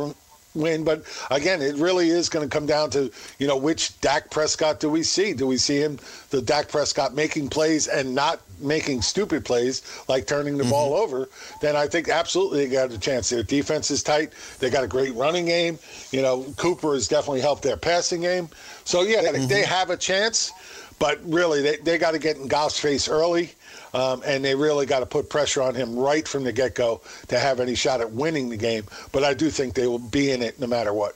win, 0.54 0.83
but 0.83 1.04
again, 1.30 1.62
it 1.62 1.76
really 1.76 2.09
is 2.11 2.28
going 2.28 2.49
to 2.49 2.52
come 2.52 2.66
down 2.66 2.90
to 2.90 3.12
you 3.38 3.47
know 3.47 3.57
which 3.57 3.99
Dak 4.00 4.30
Prescott 4.30 4.80
do 4.80 4.90
we 4.90 5.02
see? 5.04 5.33
Do 5.35 5.47
we 5.47 5.57
see 5.57 5.78
him, 5.80 5.99
the 6.30 6.42
Dak 6.42 6.68
Prescott, 6.68 7.14
making 7.14 7.49
plays 7.49 7.87
and 7.87 8.14
not 8.14 8.40
making 8.61 9.02
stupid 9.02 9.45
plays 9.45 9.83
like 10.09 10.26
turning 10.26 10.59
the 10.59 10.64
ball 10.64 10.95
over? 10.95 11.28
Then 11.61 11.76
I 11.76 11.87
think 11.87 12.09
absolutely 12.09 12.66
they 12.66 12.73
got 12.73 12.90
a 12.90 12.99
chance. 12.99 13.28
Their 13.30 13.45
defense 13.45 13.88
is 13.92 14.02
tight. 14.02 14.33
They 14.59 14.68
got 14.68 14.83
a 14.83 14.88
great 14.88 15.14
running 15.14 15.47
game. 15.47 15.78
You 16.11 16.23
know, 16.23 16.42
Cooper 16.57 16.95
has 16.95 17.07
definitely 17.07 17.40
helped 17.42 17.62
their 17.62 17.76
passing 17.76 18.23
game. 18.23 18.49
So 18.85 19.02
yeah, 19.02 19.30
they- 19.30 19.47
they 19.47 19.62
have 19.62 19.90
a 19.90 19.97
chance. 19.97 20.50
But 20.99 21.21
really, 21.25 21.62
they, 21.62 21.76
they 21.76 21.99
got 21.99 22.12
to 22.12 22.19
get 22.19 22.37
in 22.37 22.49
Goff's 22.49 22.78
face 22.78 23.09
early, 23.09 23.52
um, 23.95 24.23
and 24.26 24.45
they 24.45 24.55
really 24.55 24.85
got 24.85 25.00
to 25.00 25.07
put 25.07 25.31
pressure 25.31 25.62
on 25.62 25.75
him 25.75 25.97
right 25.97 26.26
from 26.26 26.45
the 26.45 26.52
get 26.52 26.75
go 26.75 27.00
to 27.28 27.38
have 27.38 27.61
any 27.61 27.75
shot 27.75 28.00
at 28.00 28.11
winning 28.11 28.49
the 28.49 28.57
game. 28.57 28.85
But 29.12 29.23
I 29.25 29.35
do 29.35 29.49
think 29.50 29.75
they 29.75 29.87
will 29.87 29.99
be 29.99 30.33
in 30.33 30.43
it 30.43 30.59
no 30.59 30.67
matter 30.67 30.93
what. 30.93 31.14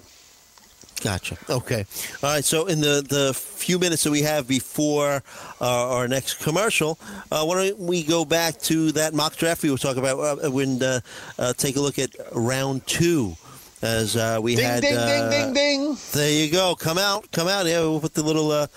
Gotcha. 1.02 1.36
Okay. 1.50 1.84
All 2.22 2.30
right. 2.34 2.44
So 2.44 2.66
in 2.66 2.80
the, 2.80 3.04
the 3.08 3.34
few 3.34 3.80
minutes 3.80 4.04
that 4.04 4.12
we 4.12 4.22
have 4.22 4.46
before 4.46 5.20
uh, 5.60 5.94
our 5.96 6.06
next 6.06 6.34
commercial, 6.34 6.96
uh, 7.32 7.44
why 7.44 7.66
don't 7.66 7.78
we 7.80 8.04
go 8.04 8.24
back 8.24 8.58
to 8.60 8.92
that 8.92 9.12
mock 9.12 9.34
draft 9.34 9.64
we 9.64 9.72
were 9.72 9.78
talking 9.78 9.98
about 9.98 10.44
uh, 10.44 10.48
when 10.48 10.80
uh, 10.80 11.00
uh, 11.40 11.52
take 11.54 11.74
a 11.74 11.80
look 11.80 11.98
at 11.98 12.14
round 12.32 12.86
two. 12.86 13.36
As 13.82 14.14
uh, 14.14 14.38
we 14.40 14.54
Ding, 14.54 14.64
had, 14.64 14.80
ding, 14.80 14.94
ding, 14.94 15.30
ding, 15.30 15.54
ding. 15.54 15.96
There 16.12 16.30
you 16.30 16.52
go. 16.52 16.76
Come 16.76 16.98
out. 16.98 17.28
Come 17.32 17.48
out. 17.48 17.66
Yeah, 17.66 17.80
we'll 17.80 17.98
put 17.98 18.14
the 18.14 18.22
little 18.22 18.52
uh, 18.52 18.68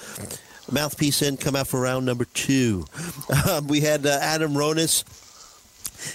mouthpiece 0.71 1.21
in. 1.21 1.37
Come 1.37 1.55
out 1.55 1.67
for 1.67 1.81
round 1.81 2.05
number 2.05 2.25
two. 2.25 2.85
Um, 3.47 3.67
we 3.67 3.81
had 3.81 4.05
uh, 4.05 4.17
Adam 4.21 4.53
Ronis 4.53 5.03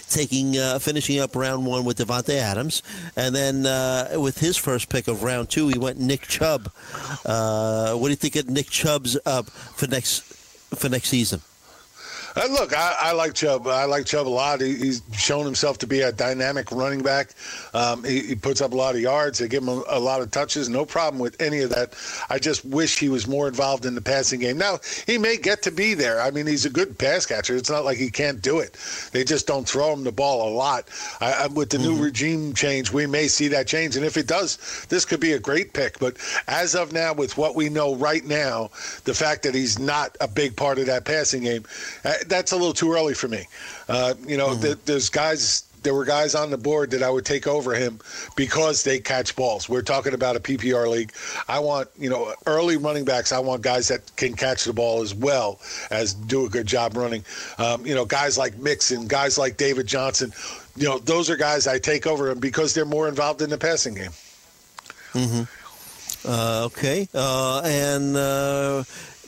taking 0.09 0.57
uh, 0.57 0.79
finishing 0.79 1.19
up 1.19 1.35
round 1.35 1.65
one 1.65 1.83
with 1.85 1.97
Davante 1.97 2.35
Adams, 2.35 2.83
and 3.15 3.35
then 3.35 3.65
uh, 3.65 4.11
with 4.15 4.39
his 4.39 4.57
first 4.57 4.89
pick 4.89 5.07
of 5.07 5.23
round 5.23 5.49
two, 5.49 5.67
he 5.67 5.77
went 5.77 5.99
Nick 5.99 6.21
Chubb. 6.23 6.71
Uh, 7.25 7.93
what 7.95 8.07
do 8.07 8.11
you 8.11 8.15
think 8.15 8.35
of 8.35 8.49
Nick 8.49 8.69
Chubb's 8.69 9.17
up 9.25 9.49
for 9.49 9.87
next 9.87 10.21
for 10.75 10.89
next 10.89 11.09
season? 11.09 11.41
Uh, 12.35 12.47
look, 12.51 12.75
I, 12.75 12.95
I 12.99 13.11
like 13.13 13.33
Chubb. 13.33 13.67
I 13.67 13.85
like 13.85 14.05
Chubb 14.05 14.27
a 14.27 14.29
lot. 14.29 14.61
He, 14.61 14.75
he's 14.75 15.01
shown 15.13 15.45
himself 15.45 15.77
to 15.79 15.87
be 15.87 16.01
a 16.01 16.11
dynamic 16.11 16.71
running 16.71 17.01
back. 17.01 17.31
Um, 17.73 18.03
he, 18.03 18.21
he 18.21 18.35
puts 18.35 18.61
up 18.61 18.71
a 18.71 18.75
lot 18.75 18.95
of 18.95 19.01
yards. 19.01 19.39
They 19.39 19.47
give 19.47 19.63
him 19.63 19.69
a, 19.69 19.83
a 19.87 19.99
lot 19.99 20.21
of 20.21 20.31
touches. 20.31 20.69
No 20.69 20.85
problem 20.85 21.19
with 21.19 21.41
any 21.41 21.59
of 21.59 21.69
that. 21.71 21.95
I 22.29 22.39
just 22.39 22.63
wish 22.65 22.99
he 22.99 23.09
was 23.09 23.27
more 23.27 23.47
involved 23.47 23.85
in 23.85 23.95
the 23.95 24.01
passing 24.01 24.39
game. 24.39 24.57
Now 24.57 24.79
he 25.05 25.17
may 25.17 25.37
get 25.37 25.61
to 25.63 25.71
be 25.71 25.93
there. 25.93 26.21
I 26.21 26.31
mean, 26.31 26.47
he's 26.47 26.65
a 26.65 26.69
good 26.69 26.97
pass 26.97 27.25
catcher. 27.25 27.55
It's 27.55 27.69
not 27.69 27.85
like 27.85 27.97
he 27.97 28.09
can't 28.09 28.41
do 28.41 28.59
it. 28.59 28.77
They 29.11 29.23
just 29.23 29.47
don't 29.47 29.67
throw 29.67 29.93
him 29.93 30.03
the 30.03 30.11
ball 30.11 30.49
a 30.49 30.51
lot. 30.53 30.89
I, 31.19 31.33
I, 31.33 31.47
with 31.47 31.69
the 31.69 31.79
new 31.79 31.95
regime 32.01 32.53
change, 32.53 32.91
we 32.91 33.07
may 33.07 33.27
see 33.27 33.47
that 33.49 33.67
change. 33.67 33.95
And 33.95 34.05
if 34.05 34.17
it 34.17 34.27
does, 34.27 34.85
this 34.89 35.05
could 35.05 35.19
be 35.19 35.33
a 35.33 35.39
great 35.39 35.73
pick. 35.73 35.99
But 35.99 36.17
as 36.47 36.75
of 36.75 36.93
now, 36.93 37.13
with 37.13 37.37
what 37.37 37.55
we 37.55 37.69
know 37.69 37.95
right 37.95 38.23
now, 38.23 38.71
the 39.03 39.13
fact 39.13 39.43
that 39.43 39.55
he's 39.55 39.79
not 39.79 40.15
a 40.21 40.27
big 40.27 40.55
part 40.55 40.79
of 40.79 40.85
that 40.85 41.05
passing 41.05 41.43
game, 41.43 41.65
uh, 42.05 42.13
that's 42.27 42.51
a 42.51 42.55
little 42.55 42.73
too 42.73 42.93
early 42.93 43.13
for 43.13 43.27
me. 43.27 43.45
Uh, 43.87 44.13
you 44.27 44.37
know, 44.37 44.55
th- 44.61 44.77
there's 44.85 45.09
guys. 45.09 45.63
There 45.83 45.95
were 45.95 46.05
guys 46.05 46.35
on 46.35 46.51
the 46.51 46.59
board 46.59 46.91
that 46.91 47.01
I 47.01 47.09
would 47.09 47.25
take 47.25 47.47
over 47.47 47.73
him 47.73 47.99
because 48.35 48.83
they 48.83 48.99
catch 48.99 49.35
balls. 49.35 49.67
We're 49.67 49.81
talking 49.81 50.13
about 50.13 50.35
a 50.35 50.39
PPR 50.39 50.87
league. 50.87 51.11
I 51.47 51.57
want, 51.57 51.89
you 51.97 52.07
know, 52.07 52.35
early 52.45 52.77
running 52.77 53.03
backs. 53.03 53.31
I 53.31 53.39
want 53.39 53.63
guys 53.63 53.87
that 53.87 54.15
can 54.15 54.35
catch 54.35 54.65
the 54.65 54.73
ball 54.73 55.01
as 55.01 55.15
well 55.15 55.59
as 55.89 56.13
do 56.13 56.45
a 56.45 56.49
good 56.49 56.67
job 56.67 56.95
running. 56.95 57.25
Um, 57.57 57.83
you 57.83 57.95
know, 57.95 58.05
guys 58.05 58.37
like 58.37 58.59
Mixon, 58.59 59.07
guys 59.07 59.39
like 59.39 59.57
David 59.57 59.87
Johnson. 59.87 60.31
You 60.75 60.87
know, 60.87 60.99
those 60.99 61.31
are 61.31 61.35
guys 61.35 61.65
I 61.65 61.79
take 61.79 62.05
over 62.05 62.29
him 62.29 62.37
because 62.37 62.75
they're 62.75 62.85
more 62.85 63.07
involved 63.07 63.41
in 63.41 63.49
the 63.49 63.57
passing 63.57 63.95
game. 63.95 64.11
Uh, 66.23 66.65
okay. 66.65 67.07
Uh, 67.13 67.61
and 67.65 68.15
uh, 68.15 68.83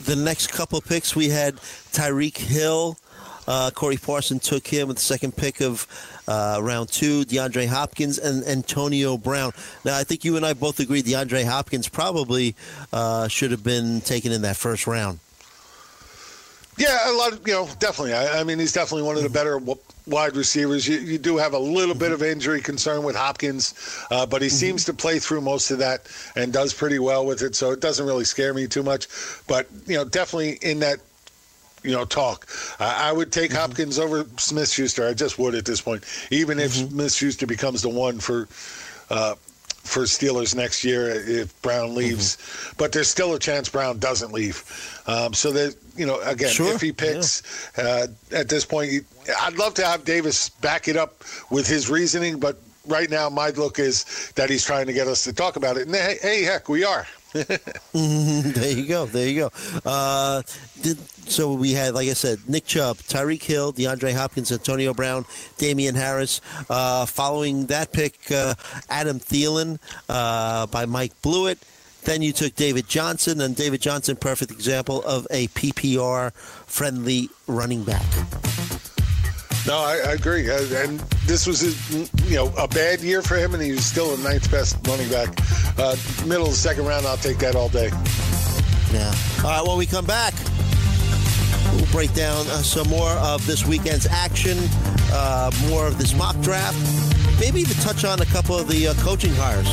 the 0.05 0.15
next 0.15 0.47
couple 0.47 0.79
picks, 0.81 1.15
we 1.15 1.29
had 1.29 1.55
Tyreek 1.91 2.37
Hill. 2.37 2.97
Uh, 3.47 3.71
Corey 3.71 3.97
Parson 3.97 4.39
took 4.39 4.65
him 4.67 4.87
with 4.87 4.97
the 4.97 5.03
second 5.03 5.35
pick 5.35 5.61
of 5.61 5.85
uh, 6.27 6.59
round 6.61 6.89
two. 6.89 7.25
DeAndre 7.25 7.67
Hopkins 7.67 8.17
and 8.17 8.43
Antonio 8.45 9.17
Brown. 9.17 9.51
Now, 9.83 9.97
I 9.97 10.03
think 10.03 10.23
you 10.23 10.37
and 10.37 10.45
I 10.45 10.53
both 10.53 10.79
agree 10.79 11.03
DeAndre 11.03 11.43
Hopkins 11.43 11.89
probably 11.89 12.55
uh, 12.93 13.27
should 13.27 13.51
have 13.51 13.63
been 13.63 14.01
taken 14.01 14.31
in 14.31 14.43
that 14.43 14.55
first 14.55 14.87
round. 14.87 15.19
Yeah, 16.77 17.11
a 17.11 17.13
lot 17.13 17.33
of, 17.33 17.47
you 17.47 17.53
know, 17.53 17.67
definitely. 17.79 18.13
I, 18.13 18.39
I 18.39 18.43
mean, 18.43 18.57
he's 18.57 18.73
definitely 18.73 19.03
one 19.03 19.15
of 19.15 19.21
the 19.21 19.29
mm-hmm. 19.29 19.33
better 19.33 19.59
w- 19.59 19.79
wide 20.07 20.35
receivers. 20.35 20.87
You, 20.87 20.97
you 20.97 21.17
do 21.19 21.37
have 21.37 21.53
a 21.53 21.59
little 21.59 21.93
bit 21.93 22.11
of 22.11 22.21
mm-hmm. 22.21 22.31
injury 22.31 22.61
concern 22.61 23.03
with 23.03 23.15
Hopkins, 23.15 23.75
uh, 24.09 24.25
but 24.25 24.41
he 24.41 24.47
mm-hmm. 24.47 24.55
seems 24.55 24.85
to 24.85 24.93
play 24.93 25.19
through 25.19 25.41
most 25.41 25.69
of 25.69 25.77
that 25.77 26.07
and 26.35 26.51
does 26.51 26.73
pretty 26.73 26.97
well 26.97 27.25
with 27.25 27.43
it. 27.43 27.55
So 27.55 27.71
it 27.71 27.79
doesn't 27.79 28.05
really 28.05 28.25
scare 28.25 28.53
me 28.53 28.65
too 28.67 28.81
much. 28.81 29.07
But, 29.47 29.67
you 29.85 29.95
know, 29.95 30.05
definitely 30.05 30.57
in 30.61 30.79
that, 30.79 30.97
you 31.83 31.91
know, 31.91 32.05
talk, 32.05 32.47
I 32.79 33.09
I 33.09 33.11
would 33.11 33.31
take 33.31 33.51
Hopkins 33.51 33.99
over 33.99 34.25
Smith 34.37 34.71
Schuster. 34.71 35.07
I 35.07 35.13
just 35.13 35.37
would 35.37 35.53
at 35.53 35.65
this 35.65 35.81
point, 35.81 36.05
even 36.31 36.57
if 36.57 36.71
Smith 36.71 37.13
Schuster 37.13 37.45
becomes 37.45 37.81
the 37.81 37.89
one 37.89 38.19
for. 38.19 38.47
Uh, 39.09 39.35
for 39.83 40.03
Steelers 40.03 40.55
next 40.55 40.83
year 40.83 41.09
if 41.09 41.61
Brown 41.61 41.93
leaves, 41.93 42.37
but 42.77 42.91
there's 42.91 43.09
still 43.09 43.33
a 43.33 43.39
chance 43.39 43.69
Brown 43.69 43.99
doesn't 43.99 44.31
leave. 44.31 44.63
Um, 45.07 45.33
so 45.33 45.51
that 45.51 45.75
you 45.95 46.05
know, 46.05 46.19
again, 46.21 46.49
Sure, 46.49 46.73
if 46.73 46.81
he 46.81 46.91
picks 46.91 47.77
uh, 47.77 48.07
at 48.31 48.49
this 48.49 48.65
point, 48.65 49.05
I'd 49.41 49.57
love 49.57 49.73
to 49.75 49.85
have 49.85 50.05
Davis 50.05 50.49
back 50.49 50.87
it 50.87 50.97
up 50.97 51.23
with 51.49 51.67
his 51.67 51.89
reasoning, 51.89 52.39
but 52.39 52.57
right 52.87 53.09
now 53.09 53.29
my 53.29 53.49
look 53.49 53.79
is 53.79 54.31
that 54.35 54.49
he's 54.49 54.65
trying 54.65 54.87
to 54.87 54.93
get 54.93 55.07
us 55.07 55.23
to 55.25 55.33
talk 55.33 55.55
about 55.55 55.77
it. 55.77 55.87
And 55.87 55.95
hey, 55.95 56.17
hey 56.21 56.43
heck, 56.43 56.69
we 56.69 56.83
are. 56.83 57.05
there 57.93 58.71
you 58.71 58.85
go. 58.85 59.05
There 59.07 59.27
you 59.27 59.39
go. 59.41 59.51
Uh, 59.85 60.43
did, 60.81 60.99
so 61.27 61.53
we 61.53 61.71
had, 61.71 61.95
like 61.95 62.07
I 62.07 62.13
said, 62.13 62.39
Nick 62.47 62.65
Chubb, 62.65 62.97
Tyreek 62.97 63.41
Hill, 63.41 63.73
DeAndre 63.73 64.13
Hopkins, 64.13 64.51
Antonio 64.51 64.93
Brown, 64.93 65.25
Damian 65.57 65.95
Harris. 65.95 66.41
Uh, 66.69 67.05
following 67.05 67.65
that 67.67 67.91
pick, 67.91 68.31
uh, 68.31 68.53
Adam 68.89 69.19
Thielen 69.19 69.79
uh, 70.09 70.67
by 70.67 70.85
Mike 70.85 71.19
Blewett. 71.21 71.57
Then 72.03 72.21
you 72.21 72.33
took 72.33 72.55
David 72.55 72.87
Johnson, 72.87 73.41
and 73.41 73.55
David 73.55 73.81
Johnson, 73.81 74.15
perfect 74.15 74.51
example 74.51 75.01
of 75.03 75.25
a 75.31 75.47
PPR 75.49 76.33
friendly 76.67 77.29
running 77.47 77.83
back. 77.83 78.03
No, 79.65 79.77
I, 79.77 79.93
I 80.05 80.11
agree. 80.13 80.49
Uh, 80.49 80.59
And 80.75 80.99
this 81.25 81.47
was, 81.47 81.61
his, 81.61 82.11
you 82.29 82.35
know, 82.35 82.53
a 82.57 82.67
bad 82.67 82.99
year 83.01 83.21
for 83.21 83.35
him, 83.35 83.53
and 83.53 83.63
he 83.63 83.71
was 83.71 83.85
still 83.85 84.15
the 84.15 84.21
ninth 84.21 84.51
best 84.51 84.75
running 84.87 85.09
back. 85.09 85.29
Uh, 85.79 85.95
middle 86.27 86.45
of 86.45 86.51
the 86.51 86.57
second 86.57 86.85
round, 86.85 87.05
I'll 87.05 87.17
take 87.17 87.37
that 87.39 87.55
all 87.55 87.69
day. 87.69 87.89
Yeah. 88.91 89.13
All 89.43 89.49
right, 89.51 89.63
when 89.67 89.77
we 89.77 89.85
come 89.85 90.05
back, 90.05 90.33
we'll 91.73 91.85
break 91.91 92.13
down 92.13 92.45
uh, 92.47 92.61
some 92.61 92.89
more 92.89 93.09
of 93.11 93.45
this 93.47 93.65
weekend's 93.65 94.05
action, 94.05 94.57
uh, 95.13 95.49
more 95.69 95.87
of 95.87 95.97
this 95.97 96.13
mock 96.13 96.37
draft, 96.41 96.77
maybe 97.39 97.61
even 97.61 97.75
touch 97.77 98.03
on 98.03 98.21
a 98.21 98.25
couple 98.25 98.57
of 98.57 98.67
the 98.67 98.89
uh, 98.89 98.93
coaching 98.95 99.33
hires. 99.35 99.69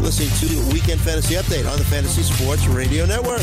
Listening 0.00 0.28
to 0.40 0.72
Weekend 0.72 1.00
Fantasy 1.00 1.34
Update 1.34 1.70
on 1.70 1.78
the 1.78 1.84
Fantasy 1.84 2.22
Sports 2.22 2.66
Radio 2.66 3.06
Network. 3.06 3.42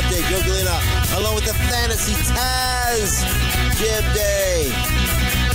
Galena, 0.00 0.80
along 1.18 1.34
with 1.34 1.44
the 1.44 1.52
Fantasy 1.52 2.14
Taz, 2.32 3.20
Jim 3.76 4.02
Day, 4.14 4.72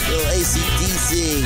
little 0.08 0.26
ACDC. 0.32 1.44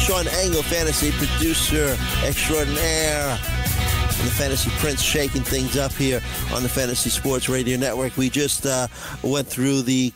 Sean 0.00 0.26
Engel, 0.42 0.64
fantasy 0.64 1.12
producer 1.12 1.96
extraordinaire. 2.24 3.38
The 4.24 4.32
Fantasy 4.32 4.70
Prince 4.78 5.00
shaking 5.00 5.42
things 5.42 5.76
up 5.76 5.92
here 5.92 6.20
on 6.52 6.64
the 6.64 6.68
Fantasy 6.68 7.10
Sports 7.10 7.48
Radio 7.48 7.76
Network. 7.76 8.16
We 8.16 8.28
just 8.28 8.66
uh, 8.66 8.88
went 9.22 9.46
through 9.46 9.82
the 9.82 10.12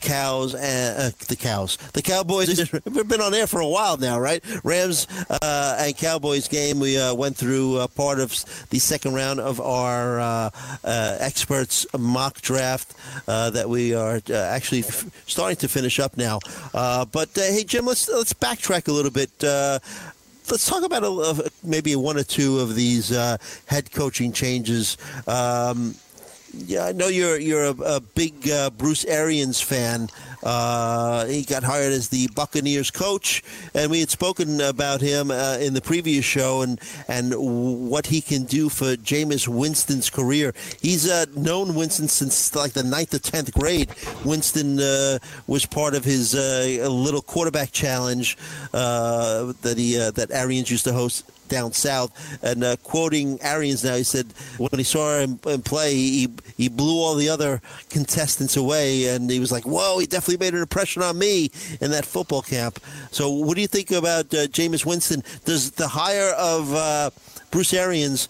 cows 0.00 0.54
and 0.54 0.98
uh, 0.98 1.10
the 1.28 1.36
cows, 1.36 1.76
the 1.92 2.02
Cowboys. 2.02 2.72
We've 2.84 3.08
been 3.08 3.20
on 3.20 3.34
air 3.34 3.46
for 3.46 3.60
a 3.60 3.68
while 3.68 3.96
now, 3.96 4.18
right? 4.18 4.42
Rams 4.64 5.06
uh, 5.30 5.76
and 5.80 5.96
Cowboys 5.96 6.48
game. 6.48 6.80
We 6.80 6.98
uh, 6.98 7.14
went 7.14 7.36
through 7.36 7.76
uh, 7.76 7.86
part 7.88 8.20
of 8.20 8.30
the 8.70 8.78
second 8.78 9.14
round 9.14 9.40
of 9.40 9.60
our 9.60 10.20
uh, 10.20 10.50
uh, 10.84 11.16
experts 11.20 11.86
mock 11.98 12.40
draft 12.40 12.94
uh, 13.26 13.50
that 13.50 13.68
we 13.68 13.94
are 13.94 14.20
actually 14.32 14.80
f- 14.80 15.06
starting 15.26 15.56
to 15.56 15.68
finish 15.68 15.98
up 15.98 16.16
now. 16.16 16.40
Uh, 16.74 17.04
but 17.04 17.30
hey, 17.34 17.64
Jim, 17.64 17.86
let's 17.86 18.08
let's 18.08 18.32
backtrack 18.32 18.88
a 18.88 18.92
little 18.92 19.10
bit. 19.10 19.30
Uh, 19.42 19.78
let's 20.50 20.66
talk 20.66 20.82
about 20.84 21.04
a- 21.04 21.50
maybe 21.62 21.94
one 21.96 22.16
or 22.16 22.22
two 22.22 22.60
of 22.60 22.74
these 22.74 23.12
uh, 23.12 23.36
head 23.66 23.90
coaching 23.92 24.32
changes. 24.32 24.96
Um, 25.26 25.94
yeah, 26.52 26.86
I 26.86 26.92
know 26.92 27.08
you're 27.08 27.38
you're 27.38 27.64
a, 27.64 27.70
a 27.70 28.00
big 28.00 28.48
uh, 28.48 28.70
Bruce 28.70 29.04
Arians 29.04 29.60
fan. 29.60 30.08
Uh, 30.42 31.26
he 31.26 31.42
got 31.42 31.64
hired 31.64 31.92
as 31.92 32.08
the 32.08 32.28
Buccaneers 32.34 32.90
coach, 32.90 33.42
and 33.74 33.90
we 33.90 34.00
had 34.00 34.10
spoken 34.10 34.60
about 34.60 35.00
him 35.00 35.30
uh, 35.30 35.58
in 35.60 35.74
the 35.74 35.80
previous 35.80 36.24
show 36.24 36.62
and 36.62 36.80
and 37.08 37.34
what 37.36 38.06
he 38.06 38.20
can 38.20 38.44
do 38.44 38.68
for 38.68 38.96
Jameis 38.96 39.48
Winston's 39.48 40.10
career. 40.10 40.54
He's 40.80 41.08
uh, 41.10 41.26
known 41.36 41.74
Winston 41.74 42.08
since 42.08 42.54
like 42.54 42.72
the 42.72 42.84
ninth 42.84 43.14
or 43.14 43.18
tenth 43.18 43.52
grade. 43.52 43.90
Winston 44.24 44.80
uh, 44.80 45.18
was 45.46 45.66
part 45.66 45.94
of 45.94 46.04
his 46.04 46.34
uh, 46.34 46.86
little 46.88 47.22
quarterback 47.22 47.72
challenge 47.72 48.36
that 48.72 49.74
he 49.76 49.96
that 49.96 50.30
Arians 50.30 50.70
used 50.70 50.84
to 50.84 50.92
host 50.92 51.24
down 51.48 51.72
south. 51.72 52.12
And 52.42 52.62
uh, 52.62 52.76
quoting 52.82 53.40
Arians 53.42 53.84
now, 53.84 53.96
he 53.96 54.04
said 54.04 54.26
when 54.58 54.70
he 54.74 54.84
saw 54.84 55.18
him, 55.18 55.38
play, 55.38 55.94
he 55.94 56.28
he 56.56 56.68
blew 56.68 57.00
all 57.00 57.14
the 57.14 57.28
other 57.28 57.60
contestants 57.90 58.56
away, 58.56 59.08
and 59.08 59.30
he 59.30 59.40
was 59.40 59.52
like, 59.52 59.64
"Whoa, 59.64 59.98
he 59.98 60.06
definitely 60.06 60.44
made 60.44 60.54
an 60.54 60.60
impression 60.60 61.02
on 61.02 61.18
me 61.18 61.50
in 61.80 61.90
that 61.90 62.04
football 62.04 62.42
camp." 62.42 62.80
So, 63.10 63.30
what 63.30 63.54
do 63.54 63.60
you 63.60 63.68
think 63.68 63.90
about 63.90 64.26
uh, 64.34 64.46
Jameis 64.48 64.84
Winston? 64.84 65.22
Does 65.44 65.72
the 65.72 65.88
hire 65.88 66.32
of 66.32 66.74
uh, 66.74 67.10
Bruce 67.50 67.72
Arians 67.74 68.28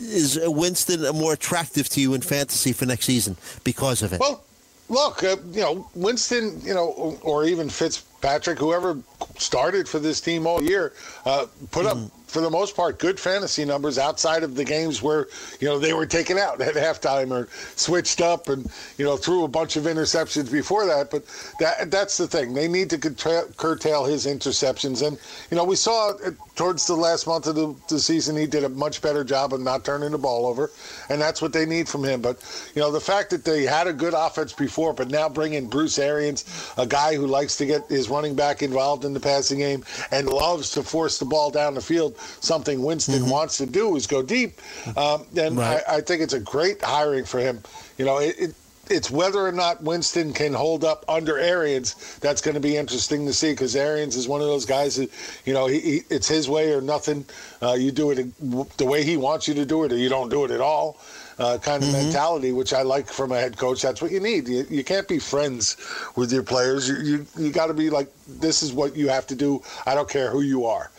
is 0.00 0.38
Winston 0.42 1.02
more 1.16 1.34
attractive 1.34 1.88
to 1.90 2.00
you 2.00 2.14
in 2.14 2.20
fantasy 2.20 2.72
for 2.72 2.86
next 2.86 3.06
season 3.06 3.36
because 3.64 4.02
of 4.02 4.12
it? 4.12 4.20
Well, 4.20 4.42
look, 4.88 5.22
uh, 5.22 5.36
you 5.50 5.60
know, 5.60 5.88
Winston, 5.94 6.60
you 6.62 6.74
know, 6.74 7.18
or 7.22 7.44
even 7.44 7.68
Fitzpatrick, 7.68 8.58
whoever 8.58 8.98
started 9.42 9.88
for 9.88 9.98
this 9.98 10.20
team 10.20 10.46
all 10.46 10.62
year, 10.62 10.92
uh, 11.26 11.46
put 11.70 11.86
up 11.86 11.98
for 12.32 12.40
the 12.40 12.50
most 12.50 12.74
part 12.74 12.98
good 12.98 13.20
fantasy 13.20 13.64
numbers 13.64 13.98
outside 13.98 14.42
of 14.42 14.54
the 14.54 14.64
games 14.64 15.02
where 15.02 15.28
you 15.60 15.68
know 15.68 15.78
they 15.78 15.92
were 15.92 16.06
taken 16.06 16.38
out 16.38 16.60
at 16.62 16.74
halftime 16.74 17.30
or 17.30 17.46
switched 17.76 18.22
up 18.22 18.48
and 18.48 18.70
you 18.96 19.04
know 19.04 19.18
threw 19.18 19.44
a 19.44 19.48
bunch 19.48 19.76
of 19.76 19.84
interceptions 19.84 20.50
before 20.50 20.86
that. 20.86 21.10
But 21.10 21.24
that 21.60 21.90
that's 21.90 22.16
the 22.16 22.26
thing; 22.26 22.54
they 22.54 22.68
need 22.68 22.88
to 22.90 22.98
curtail, 22.98 24.04
his 24.04 24.26
interceptions. 24.26 25.06
And 25.06 25.18
you 25.50 25.56
know, 25.56 25.64
we 25.64 25.76
saw 25.76 26.14
towards 26.56 26.86
the 26.86 26.94
last 26.94 27.26
month 27.26 27.46
of 27.46 27.54
the, 27.54 27.74
the 27.88 27.98
season 27.98 28.36
he 28.36 28.46
did 28.46 28.64
a 28.64 28.68
much 28.68 29.00
better 29.02 29.24
job 29.24 29.52
of 29.52 29.60
not 29.60 29.84
turning 29.84 30.12
the 30.12 30.18
ball 30.18 30.46
over, 30.46 30.70
and 31.10 31.20
that's 31.20 31.42
what 31.42 31.52
they 31.52 31.66
need 31.66 31.88
from 31.88 32.04
him. 32.04 32.22
But 32.22 32.42
you 32.74 32.80
know, 32.80 32.90
the 32.90 33.00
fact 33.00 33.30
that 33.30 33.44
they 33.44 33.64
had 33.64 33.86
a 33.86 33.92
good 33.92 34.14
offense 34.14 34.52
before, 34.52 34.94
but 34.94 35.10
now 35.10 35.28
bring 35.28 35.52
in 35.54 35.68
Bruce 35.68 35.98
Arians, 35.98 36.72
a 36.78 36.86
guy 36.86 37.14
who 37.14 37.26
likes 37.26 37.56
to 37.58 37.66
get 37.66 37.86
his 37.88 38.08
running 38.08 38.34
back 38.34 38.62
involved 38.62 39.04
in 39.04 39.12
the 39.12 39.20
passing 39.20 39.58
game 39.58 39.84
and 40.10 40.28
loves 40.28 40.70
to 40.72 40.82
force 40.82 41.18
the 41.18 41.24
ball 41.24 41.50
down 41.50 41.74
the 41.74 41.80
field, 41.80 42.16
something 42.40 42.82
Winston 42.82 43.28
wants 43.28 43.58
to 43.58 43.66
do 43.66 43.96
is 43.96 44.06
go 44.06 44.22
deep. 44.22 44.60
Um, 44.96 45.24
and 45.36 45.56
Right. 45.56 45.82
I, 45.88 45.96
I 45.96 46.00
think 46.00 46.22
it's 46.22 46.34
a 46.34 46.40
great 46.40 46.82
hiring 46.82 47.24
for 47.24 47.40
him. 47.40 47.62
You 47.98 48.04
know, 48.04 48.18
it, 48.18 48.34
it 48.38 48.54
it's 48.90 49.10
whether 49.10 49.40
or 49.40 49.52
not 49.52 49.82
Winston 49.82 50.32
can 50.32 50.52
hold 50.52 50.84
up 50.84 51.04
under 51.08 51.38
Arians 51.38 52.18
that's 52.18 52.40
going 52.40 52.54
to 52.54 52.60
be 52.60 52.76
interesting 52.76 53.26
to 53.26 53.32
see 53.32 53.52
because 53.52 53.76
Arians 53.76 54.16
is 54.16 54.28
one 54.28 54.40
of 54.40 54.48
those 54.48 54.66
guys 54.66 54.96
that, 54.96 55.10
you 55.44 55.54
know, 55.54 55.66
he, 55.66 55.80
he, 55.80 56.00
it's 56.10 56.28
his 56.28 56.48
way 56.48 56.72
or 56.72 56.80
nothing. 56.80 57.24
Uh, 57.62 57.72
you 57.74 57.90
do 57.90 58.10
it 58.10 58.76
the 58.76 58.84
way 58.84 59.02
he 59.04 59.16
wants 59.16 59.48
you 59.48 59.54
to 59.54 59.64
do 59.64 59.84
it, 59.84 59.92
or 59.92 59.96
you 59.96 60.08
don't 60.08 60.28
do 60.28 60.44
it 60.44 60.50
at 60.50 60.60
all. 60.60 60.98
Uh, 61.38 61.58
kind 61.58 61.82
of 61.82 61.90
mentality, 61.90 62.52
which 62.52 62.74
I 62.74 62.82
like 62.82 63.08
from 63.08 63.32
a 63.32 63.40
head 63.40 63.56
coach. 63.56 63.82
That's 63.82 64.02
what 64.02 64.12
you 64.12 64.20
need. 64.20 64.46
You, 64.46 64.66
you 64.68 64.84
can't 64.84 65.08
be 65.08 65.18
friends 65.18 65.76
with 66.14 66.30
your 66.30 66.42
players. 66.42 66.88
You 66.88 66.96
you, 66.96 67.26
you 67.38 67.50
got 67.50 67.66
to 67.66 67.74
be 67.74 67.88
like, 67.88 68.08
this 68.28 68.62
is 68.62 68.72
what 68.72 68.94
you 68.94 69.08
have 69.08 69.26
to 69.28 69.34
do. 69.34 69.62
I 69.86 69.94
don't 69.94 70.08
care 70.08 70.30
who 70.30 70.42
you 70.42 70.66
are 70.66 70.90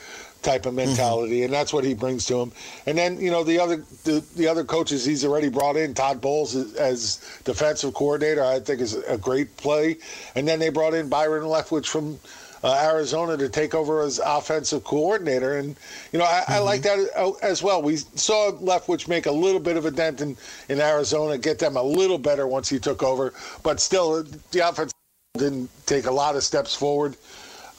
type 0.43 0.65
of 0.65 0.73
mentality, 0.73 1.43
and 1.43 1.53
that's 1.53 1.73
what 1.73 1.83
he 1.83 1.93
brings 1.93 2.25
to 2.25 2.39
him. 2.39 2.51
And 2.85 2.97
then 2.97 3.19
you 3.19 3.31
know 3.31 3.43
the 3.43 3.59
other 3.59 3.77
the, 4.03 4.23
the 4.35 4.47
other 4.47 4.63
coaches 4.63 5.05
he's 5.05 5.25
already 5.25 5.49
brought 5.49 5.77
in. 5.77 5.93
Todd 5.93 6.21
Bowles 6.21 6.55
as, 6.55 6.73
as 6.75 7.41
defensive 7.43 7.93
coordinator, 7.93 8.43
I 8.43 8.59
think 8.59 8.81
is 8.81 8.95
a 8.95 9.17
great 9.17 9.55
play. 9.57 9.97
And 10.35 10.47
then 10.47 10.59
they 10.59 10.69
brought 10.69 10.93
in 10.93 11.09
Byron 11.09 11.43
Leftwich 11.43 11.87
from. 11.87 12.19
Uh, 12.65 12.79
Arizona 12.81 13.35
to 13.35 13.49
take 13.49 13.75
over 13.75 14.03
as 14.03 14.21
offensive 14.25 14.85
coordinator, 14.85 15.57
and 15.57 15.75
you 16.13 16.19
know 16.19 16.23
I, 16.23 16.45
I 16.47 16.59
like 16.59 16.81
that 16.83 17.09
uh, 17.13 17.31
as 17.41 17.61
well. 17.61 17.81
We 17.81 17.97
saw 17.97 18.51
Leftwich 18.53 19.09
make 19.09 19.25
a 19.25 19.31
little 19.33 19.59
bit 19.59 19.75
of 19.75 19.85
a 19.85 19.91
dent 19.91 20.21
in, 20.21 20.37
in 20.69 20.79
Arizona, 20.79 21.37
get 21.37 21.59
them 21.59 21.75
a 21.75 21.83
little 21.83 22.17
better 22.17 22.47
once 22.47 22.69
he 22.69 22.79
took 22.79 23.03
over, 23.03 23.33
but 23.63 23.81
still 23.81 24.23
the 24.51 24.59
offense 24.65 24.93
didn't 25.37 25.69
take 25.85 26.05
a 26.05 26.11
lot 26.11 26.37
of 26.37 26.43
steps 26.43 26.73
forward. 26.73 27.17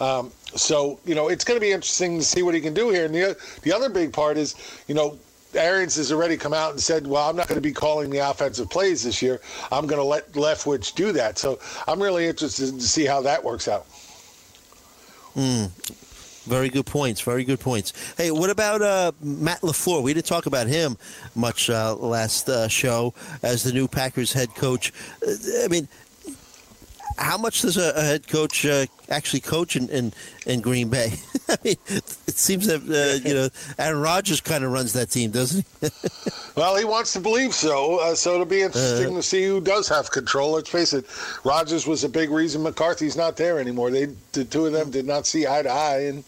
Um, 0.00 0.32
so 0.56 0.98
you 1.04 1.14
know 1.14 1.28
it's 1.28 1.44
going 1.44 1.56
to 1.56 1.60
be 1.60 1.72
interesting 1.72 2.18
to 2.18 2.24
see 2.24 2.42
what 2.42 2.54
he 2.54 2.60
can 2.60 2.74
do 2.74 2.90
here. 2.90 3.06
And 3.06 3.14
the 3.14 3.36
the 3.62 3.72
other 3.72 3.88
big 3.88 4.12
part 4.12 4.36
is 4.36 4.54
you 4.88 4.94
know. 4.94 5.18
Arians 5.56 5.94
has 5.94 6.10
already 6.10 6.36
come 6.36 6.52
out 6.52 6.72
and 6.72 6.80
said, 6.80 7.06
"Well, 7.06 7.30
I'm 7.30 7.36
not 7.36 7.46
going 7.46 7.54
to 7.54 7.62
be 7.62 7.72
calling 7.72 8.10
the 8.10 8.18
offensive 8.18 8.68
plays 8.68 9.04
this 9.04 9.22
year. 9.22 9.40
I'm 9.70 9.86
going 9.86 10.00
to 10.00 10.04
let 10.04 10.32
Leftwich 10.32 10.96
do 10.96 11.12
that." 11.12 11.38
So 11.38 11.60
I'm 11.86 12.02
really 12.02 12.26
interested 12.26 12.74
to 12.74 12.80
see 12.80 13.04
how 13.04 13.22
that 13.22 13.44
works 13.44 13.68
out. 13.68 13.86
Very 16.46 16.68
good 16.68 16.86
points. 16.86 17.20
Very 17.22 17.44
good 17.44 17.60
points. 17.60 17.92
Hey, 18.16 18.30
what 18.30 18.50
about 18.50 18.82
uh, 18.82 19.12
Matt 19.22 19.62
LaFleur? 19.62 20.02
We 20.02 20.12
didn't 20.12 20.26
talk 20.26 20.46
about 20.46 20.66
him 20.66 20.98
much 21.34 21.70
uh, 21.70 21.94
last 21.94 22.48
uh, 22.48 22.68
show 22.68 23.14
as 23.42 23.62
the 23.62 23.72
new 23.72 23.88
Packers 23.88 24.32
head 24.32 24.54
coach. 24.54 24.92
Uh, 25.26 25.64
I 25.64 25.68
mean, 25.68 25.88
how 27.16 27.36
much 27.38 27.62
does 27.62 27.76
a, 27.76 27.92
a 27.96 28.02
head 28.02 28.28
coach 28.28 28.66
uh, 28.66 28.86
actually 29.08 29.40
coach 29.40 29.76
in, 29.76 29.88
in, 29.88 30.12
in 30.46 30.60
Green 30.60 30.88
Bay? 30.88 31.12
I 31.48 31.56
mean, 31.64 31.76
it 31.88 32.34
seems 32.36 32.66
that 32.66 32.80
uh, 32.82 33.26
you 33.28 33.34
know 33.34 33.48
Aaron 33.78 34.00
Rodgers 34.00 34.40
kind 34.40 34.64
of 34.64 34.72
runs 34.72 34.92
that 34.94 35.10
team, 35.10 35.30
doesn't 35.30 35.64
he? 35.80 35.88
Well, 36.56 36.76
he 36.76 36.84
wants 36.84 37.12
to 37.14 37.20
believe 37.20 37.52
so. 37.52 37.98
Uh, 37.98 38.14
so 38.14 38.34
it'll 38.34 38.46
be 38.46 38.62
interesting 38.62 39.12
to 39.16 39.22
see 39.24 39.44
who 39.44 39.60
does 39.60 39.88
have 39.88 40.12
control. 40.12 40.52
Let's 40.52 40.70
face 40.70 40.92
it, 40.92 41.04
Rodgers 41.42 41.84
was 41.84 42.04
a 42.04 42.08
big 42.08 42.30
reason 42.30 42.62
McCarthy's 42.62 43.16
not 43.16 43.36
there 43.36 43.58
anymore. 43.58 43.90
They, 43.90 44.06
the 44.30 44.44
two 44.44 44.66
of 44.66 44.72
them, 44.72 44.92
did 44.92 45.04
not 45.04 45.26
see 45.26 45.48
eye 45.48 45.62
to 45.62 45.68
eye, 45.68 46.04
and 46.04 46.22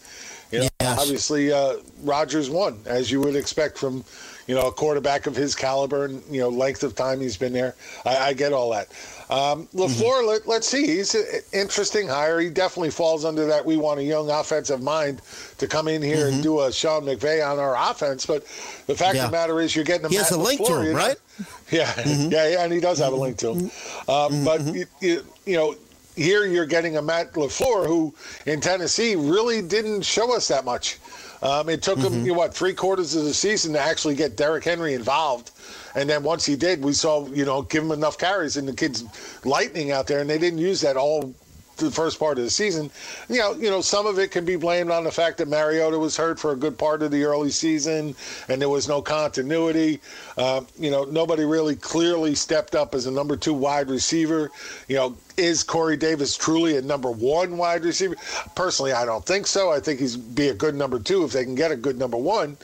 you 0.51 0.59
know, 0.59 0.67
Yes. 0.81 0.99
obviously, 0.99 1.53
uh, 1.53 1.75
Rodgers 2.03 2.49
won, 2.49 2.77
as 2.85 3.09
you 3.09 3.21
would 3.21 3.37
expect 3.37 3.77
from 3.77 4.03
you 4.47 4.55
know 4.55 4.67
a 4.67 4.71
quarterback 4.71 5.27
of 5.27 5.35
his 5.35 5.55
caliber 5.55 6.05
and 6.05 6.23
you 6.31 6.39
know 6.39 6.49
length 6.49 6.83
of 6.83 6.95
time 6.95 7.19
he's 7.19 7.37
been 7.37 7.53
there. 7.53 7.75
I, 8.05 8.17
I 8.17 8.33
get 8.33 8.53
all 8.53 8.71
that. 8.71 8.89
Um, 9.29 9.67
LaFleur, 9.73 9.89
mm-hmm. 9.99 10.27
let, 10.27 10.47
let's 10.47 10.67
see. 10.67 10.87
He's 10.87 11.13
an 11.13 11.25
interesting 11.51 12.07
hire. 12.07 12.39
He 12.39 12.49
definitely 12.49 12.91
falls 12.91 13.25
under 13.25 13.45
that. 13.47 13.65
We 13.65 13.75
want 13.75 13.99
a 13.99 14.03
young 14.03 14.29
offensive 14.29 14.81
mind 14.81 15.21
to 15.57 15.67
come 15.67 15.89
in 15.89 16.01
here 16.01 16.27
and 16.27 16.35
mm-hmm. 16.35 16.43
do 16.43 16.61
a 16.61 16.71
Sean 16.71 17.03
McVay 17.03 17.45
on 17.45 17.59
our 17.59 17.75
offense. 17.91 18.25
But 18.25 18.43
the 18.87 18.95
fact 18.95 19.15
Yeah. 19.15 19.25
of 19.25 19.31
the 19.31 19.37
matter 19.37 19.59
is, 19.59 19.75
you're 19.75 19.83
getting 19.83 20.05
a 20.05 20.09
He 20.09 20.15
has 20.15 20.31
Matt 20.31 20.39
a 20.39 20.43
link 20.43 20.65
to 20.65 20.71
LaFleur, 20.71 20.91
him, 20.91 20.95
right? 20.95 21.17
yeah, 21.71 21.93
mm-hmm. 21.93 22.31
yeah, 22.31 22.47
yeah, 22.47 22.63
and 22.63 22.71
he 22.71 22.79
does 22.79 22.99
have 22.99 23.11
a 23.11 23.17
link 23.17 23.37
to 23.39 23.53
him. 23.53 23.71
Um, 24.07 24.45
but 24.45 24.61
you, 24.73 24.85
you, 25.01 25.25
you 25.45 25.57
know, 25.57 25.75
here 26.15 26.45
you're 26.45 26.65
getting 26.65 26.95
a 26.95 27.01
Matt 27.01 27.33
LaFleur 27.33 27.85
who 27.85 28.13
in 28.45 28.61
Tennessee 28.61 29.17
really 29.17 29.61
didn't 29.61 30.03
show 30.03 30.33
us 30.35 30.47
that 30.47 30.63
much. 30.63 30.99
Um, 31.41 31.69
it 31.69 31.81
took 31.81 31.99
him, 31.99 32.25
you 32.25 32.31
know, 32.31 32.39
what, 32.39 32.53
three 32.53 32.73
quarters 32.73 33.15
of 33.15 33.23
the 33.23 33.33
season 33.33 33.73
to 33.73 33.79
actually 33.79 34.15
get 34.15 34.35
Derrick 34.35 34.63
Henry 34.63 34.93
involved. 34.93 35.51
And 35.95 36.09
then 36.09 36.23
once 36.23 36.45
he 36.45 36.55
did, 36.55 36.83
we 36.83 36.93
saw, 36.93 37.27
you 37.27 37.45
know, 37.45 37.61
give 37.61 37.83
him 37.83 37.91
enough 37.91 38.17
carries 38.17 38.57
and 38.57 38.67
the 38.67 38.73
kids 38.73 39.03
lightning 39.45 39.91
out 39.91 40.07
there, 40.07 40.19
and 40.19 40.29
they 40.29 40.37
didn't 40.37 40.59
use 40.59 40.81
that 40.81 40.97
all 40.97 41.33
the 41.77 41.91
first 41.91 42.19
part 42.19 42.37
of 42.37 42.43
the 42.43 42.49
season. 42.49 42.89
You 43.29 43.39
know, 43.39 43.53
you 43.53 43.69
know, 43.69 43.81
some 43.81 44.07
of 44.07 44.19
it 44.19 44.31
can 44.31 44.45
be 44.45 44.55
blamed 44.55 44.91
on 44.91 45.03
the 45.03 45.11
fact 45.11 45.37
that 45.37 45.47
Mariota 45.47 45.97
was 45.97 46.17
hurt 46.17 46.39
for 46.39 46.51
a 46.51 46.55
good 46.55 46.77
part 46.77 47.01
of 47.03 47.11
the 47.11 47.23
early 47.23 47.51
season, 47.51 48.15
and 48.49 48.61
there 48.61 48.69
was 48.69 48.87
no 48.87 49.01
continuity. 49.01 49.99
Uh, 50.37 50.61
you 50.79 50.91
know, 50.91 51.03
nobody 51.03 51.45
really 51.45 51.75
clearly 51.75 52.35
stepped 52.35 52.75
up 52.75 52.95
as 52.95 53.05
a 53.05 53.11
number 53.11 53.37
two 53.37 53.53
wide 53.53 53.89
receiver. 53.89 54.51
You 54.87 54.95
know, 54.95 55.17
is 55.37 55.63
Corey 55.63 55.97
Davis 55.97 56.35
truly 56.35 56.77
a 56.77 56.81
number 56.81 57.11
one 57.11 57.57
wide 57.57 57.85
receiver? 57.85 58.15
Personally, 58.55 58.91
I 58.91 59.05
don't 59.05 59.25
think 59.25 59.47
so. 59.47 59.71
I 59.71 59.79
think 59.79 59.99
he's 59.99 60.17
be 60.17 60.49
a 60.49 60.53
good 60.53 60.75
number 60.75 60.99
two 60.99 61.23
if 61.23 61.31
they 61.31 61.43
can 61.43 61.55
get 61.55 61.71
a 61.71 61.75
good 61.75 61.97
number 61.97 62.17
one. 62.17 62.57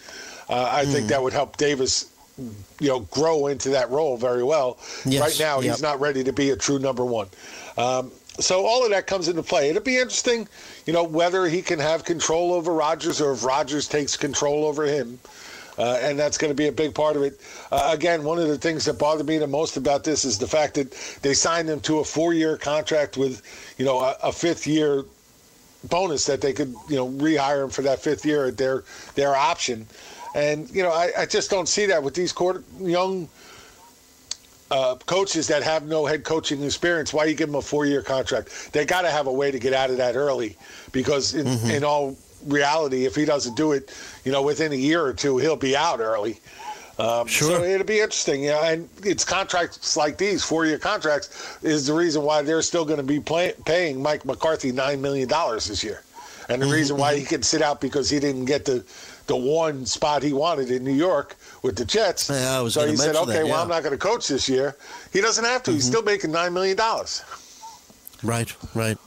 Uh, 0.49 0.69
I 0.71 0.85
think 0.85 1.07
that 1.07 1.23
would 1.23 1.33
help 1.33 1.57
Davis 1.57 2.13
you 2.79 2.87
know, 2.87 3.01
grow 3.11 3.47
into 3.47 3.69
that 3.69 3.89
role 3.89 4.17
very 4.17 4.43
well. 4.43 4.77
Yes, 5.05 5.21
Right 5.21 5.39
now, 5.39 5.59
yep. 5.59 5.73
he's 5.73 5.81
not 5.81 5.99
ready 5.99 6.23
to 6.23 6.33
be 6.33 6.49
a 6.49 6.55
true 6.55 6.79
number 6.79 7.05
one. 7.05 7.27
Um, 7.77 8.11
so 8.39 8.65
all 8.65 8.83
of 8.83 8.89
that 8.91 9.05
comes 9.05 9.27
into 9.27 9.43
play. 9.43 9.69
It'll 9.69 9.83
be 9.83 9.97
interesting, 9.97 10.47
you 10.85 10.93
know, 10.93 11.03
whether 11.03 11.45
he 11.45 11.61
can 11.61 11.79
have 11.79 12.03
control 12.03 12.53
over 12.53 12.73
Rodgers 12.73 13.21
or 13.21 13.33
if 13.33 13.43
Rodgers 13.43 13.87
takes 13.87 14.17
control 14.17 14.65
over 14.65 14.83
him. 14.85 15.19
Uh, 15.77 15.97
and 16.01 16.19
that's 16.19 16.37
going 16.37 16.51
to 16.51 16.55
be 16.55 16.67
a 16.67 16.71
big 16.71 16.93
part 16.93 17.15
of 17.15 17.23
it. 17.23 17.41
Uh, 17.71 17.89
again, 17.93 18.23
one 18.23 18.37
of 18.37 18.47
the 18.47 18.57
things 18.57 18.85
that 18.85 18.99
bothered 18.99 19.25
me 19.25 19.39
the 19.39 19.47
most 19.47 19.75
about 19.75 20.03
this 20.03 20.23
is 20.23 20.37
the 20.37 20.47
fact 20.47 20.75
that 20.75 20.91
they 21.23 21.33
signed 21.33 21.67
him 21.67 21.79
to 21.79 21.99
a 21.99 22.03
four-year 22.03 22.57
contract 22.57 23.17
with, 23.17 23.41
you 23.77 23.85
know, 23.85 23.99
a, 23.99 24.15
a 24.23 24.31
fifth-year 24.31 25.03
bonus 25.89 26.25
that 26.25 26.39
they 26.41 26.53
could, 26.53 26.73
you 26.87 26.95
know, 26.95 27.09
rehire 27.09 27.63
him 27.63 27.69
for 27.69 27.81
that 27.81 27.99
fifth 27.99 28.25
year 28.25 28.45
at 28.45 28.57
their 28.57 28.83
their 29.15 29.35
option. 29.35 29.85
And 30.35 30.69
you 30.71 30.81
know, 30.81 30.91
I, 30.91 31.11
I 31.17 31.25
just 31.25 31.49
don't 31.49 31.67
see 31.67 31.85
that 31.87 32.01
with 32.01 32.13
these 32.13 32.31
quarter, 32.31 32.63
young 32.79 33.27
uh, 34.71 34.95
coaches 35.05 35.47
that 35.47 35.61
have 35.61 35.85
no 35.85 36.05
head 36.05 36.23
coaching 36.23 36.63
experience. 36.63 37.13
Why 37.13 37.25
you 37.25 37.35
give 37.35 37.49
them 37.49 37.55
a 37.55 37.61
four-year 37.61 38.01
contract? 38.01 38.71
They 38.73 38.85
got 38.85 39.01
to 39.01 39.11
have 39.11 39.27
a 39.27 39.33
way 39.33 39.51
to 39.51 39.59
get 39.59 39.73
out 39.73 39.89
of 39.89 39.97
that 39.97 40.15
early, 40.15 40.55
because 40.91 41.33
in, 41.35 41.47
in 41.69 41.83
all 41.83 42.15
reality, 42.45 43.05
if 43.05 43.15
he 43.15 43.25
doesn't 43.25 43.55
do 43.55 43.71
it, 43.71 43.93
you 44.23 44.31
know, 44.31 44.41
within 44.41 44.71
a 44.71 44.75
year 44.75 45.03
or 45.03 45.13
two, 45.13 45.37
he'll 45.37 45.55
be 45.55 45.75
out 45.75 45.99
early. 45.99 46.39
Um, 46.99 47.27
Sure. 47.27 47.57
So 47.57 47.63
it'll 47.63 47.87
be 47.87 47.99
interesting. 47.99 48.43
Yeah, 48.43 48.71
and 48.71 48.87
it's 49.03 49.25
contracts 49.25 49.97
like 49.97 50.17
these, 50.17 50.43
four-year 50.43 50.77
contracts, 50.77 51.57
is 51.63 51.87
the 51.87 51.93
reason 51.93 52.21
why 52.21 52.43
they're 52.43 52.61
still 52.61 52.85
going 52.85 52.97
to 52.97 53.03
be 53.03 53.19
play, 53.19 53.53
paying 53.65 54.01
Mike 54.01 54.25
McCarthy 54.25 54.71
nine 54.71 55.01
million 55.01 55.27
dollars 55.27 55.65
this 55.65 55.83
year, 55.83 56.03
and 56.49 56.61
the 56.61 56.65
mm-hmm, 56.65 56.75
reason 56.75 56.97
why 56.97 57.15
he 57.15 57.21
mm-hmm. 57.21 57.29
can 57.29 57.43
sit 57.43 57.61
out 57.63 57.81
because 57.81 58.09
he 58.09 58.19
didn't 58.19 58.45
get 58.45 58.65
the 58.65 58.83
the 59.25 59.35
one 59.35 59.85
spot 59.85 60.21
he 60.21 60.33
wanted 60.33 60.69
in 60.69 60.83
New 60.83 60.93
York 60.93 61.35
with 61.63 61.77
the 61.77 61.85
Jets. 61.85 62.29
Yeah, 62.29 62.59
I 62.59 62.61
was 62.61 62.75
so 62.75 62.85
he 62.85 62.95
said, 62.95 63.15
"Okay, 63.15 63.33
that, 63.33 63.45
well. 63.45 63.61
I'm 63.61 63.69
not 63.69 63.81
going 63.81 63.93
to 63.93 63.97
coach 63.97 64.27
this 64.27 64.47
year." 64.47 64.75
He 65.11 65.19
doesn't 65.19 65.45
have 65.45 65.63
to. 65.63 65.71
He's 65.71 65.85
mm-hmm. 65.85 65.91
still 65.91 66.03
making 66.03 66.31
nine 66.31 66.53
million 66.53 66.77
dollars. 66.77 67.23
Right, 68.21 68.53
right. 68.75 68.97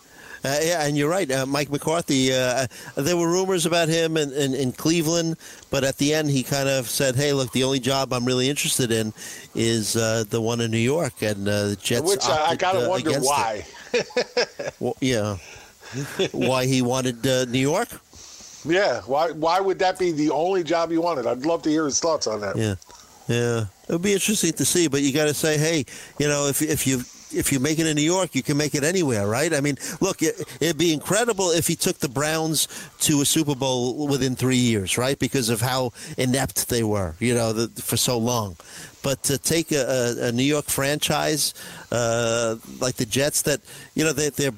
Uh, 0.47 0.59
yeah, 0.63 0.87
and 0.87 0.97
you're 0.97 1.11
right. 1.11 1.29
Uh, 1.29 1.45
Mike 1.45 1.71
McCarthy, 1.71 2.33
uh, 2.33 2.69
there 2.95 3.17
were 3.17 3.29
rumors 3.29 3.67
about 3.67 3.89
him 3.89 4.17
in, 4.17 4.33
in, 4.33 4.55
in 4.55 4.71
Cleveland, 4.71 5.37
but 5.71 5.83
at 5.83 5.97
the 5.97 6.15
end 6.15 6.31
he 6.31 6.45
kind 6.45 6.69
of 6.69 6.89
said, 6.89 7.17
hey, 7.17 7.33
look, 7.33 7.51
the 7.51 7.65
only 7.65 7.81
job 7.81 8.13
I'm 8.13 8.25
really 8.25 8.49
interested 8.49 8.93
in 8.93 9.13
is 9.57 9.97
uh, 9.97 10.23
the 10.31 10.41
one 10.41 10.61
in 10.61 10.71
New 10.71 10.79
York. 10.79 11.21
And 11.21 11.49
uh, 11.49 11.69
the 11.71 11.77
Jets 11.77 12.09
Which 12.09 12.25
I, 12.27 12.37
I 12.37 12.43
opted, 12.45 12.59
got 12.61 12.73
to 12.73 12.87
uh, 12.87 12.89
wonder 12.89 13.21
why. 13.21 13.67
Well, 14.79 14.97
yeah. 15.01 15.39
why 16.33 16.67
he 16.67 16.83
wanted 16.83 17.27
uh, 17.27 17.47
New 17.47 17.59
York? 17.59 17.89
Yeah, 18.65 19.01
why? 19.03 19.31
Why 19.31 19.59
would 19.61 19.79
that 19.79 19.99
be 19.99 20.13
the 20.13 20.31
only 20.31 20.63
job 20.63 20.93
you 20.93 21.01
wanted? 21.01 21.27
I'd 21.27 21.47
love 21.47 21.63
to 21.63 21.71
hear 21.71 21.87
his 21.87 21.99
thoughts 21.99 22.27
on 22.27 22.41
that. 22.43 22.57
Yeah, 22.57 22.75
yeah. 23.29 23.67
It 23.89 23.93
would 23.93 24.03
be 24.03 24.13
interesting 24.13 24.53
to 24.53 24.65
see, 24.65 24.89
but 24.89 25.03
you 25.03 25.13
got 25.13 25.27
to 25.27 25.35
say, 25.35 25.57
hey, 25.57 25.87
you 26.19 26.29
know, 26.29 26.47
if 26.47 26.61
if 26.61 26.87
you 26.87 27.03
if 27.33 27.53
you 27.53 27.61
make 27.61 27.79
it 27.79 27.87
in 27.87 27.97
New 27.97 28.03
York, 28.03 28.35
you 28.35 28.43
can 28.43 28.57
make 28.57 28.75
it 28.75 28.85
anywhere, 28.85 29.27
right? 29.27 29.53
I 29.53 29.61
mean, 29.61 29.77
look, 30.01 30.23
it, 30.23 30.41
it'd 30.61 30.79
be 30.79 30.93
incredible 30.93 31.51
if 31.51 31.67
he 31.67 31.77
took 31.77 31.99
the 31.99 32.09
Browns 32.09 32.69
to 33.01 33.21
a 33.21 33.25
Super 33.25 33.55
Bowl 33.55 34.07
within 34.07 34.37
three 34.37 34.57
years, 34.57 34.97
right? 34.99 35.19
Because 35.19 35.49
of 35.49 35.61
how 35.61 35.93
inept 36.17 36.69
they 36.69 36.83
were, 36.83 37.15
you 37.19 37.35
know, 37.35 37.53
the, 37.53 37.83
for 37.83 37.97
so 37.97 38.19
long. 38.19 38.57
But 39.03 39.23
to 39.25 39.39
take 39.39 39.71
a, 39.73 40.17
a, 40.21 40.27
a 40.29 40.33
New 40.33 40.43
York 40.43 40.67
franchise 40.67 41.55
uh, 41.93 42.57
like 42.81 42.97
the 42.97 43.07
Jets, 43.07 43.43
that 43.43 43.61
you 43.95 44.05
know, 44.05 44.13
they, 44.13 44.31
they're 44.31 44.53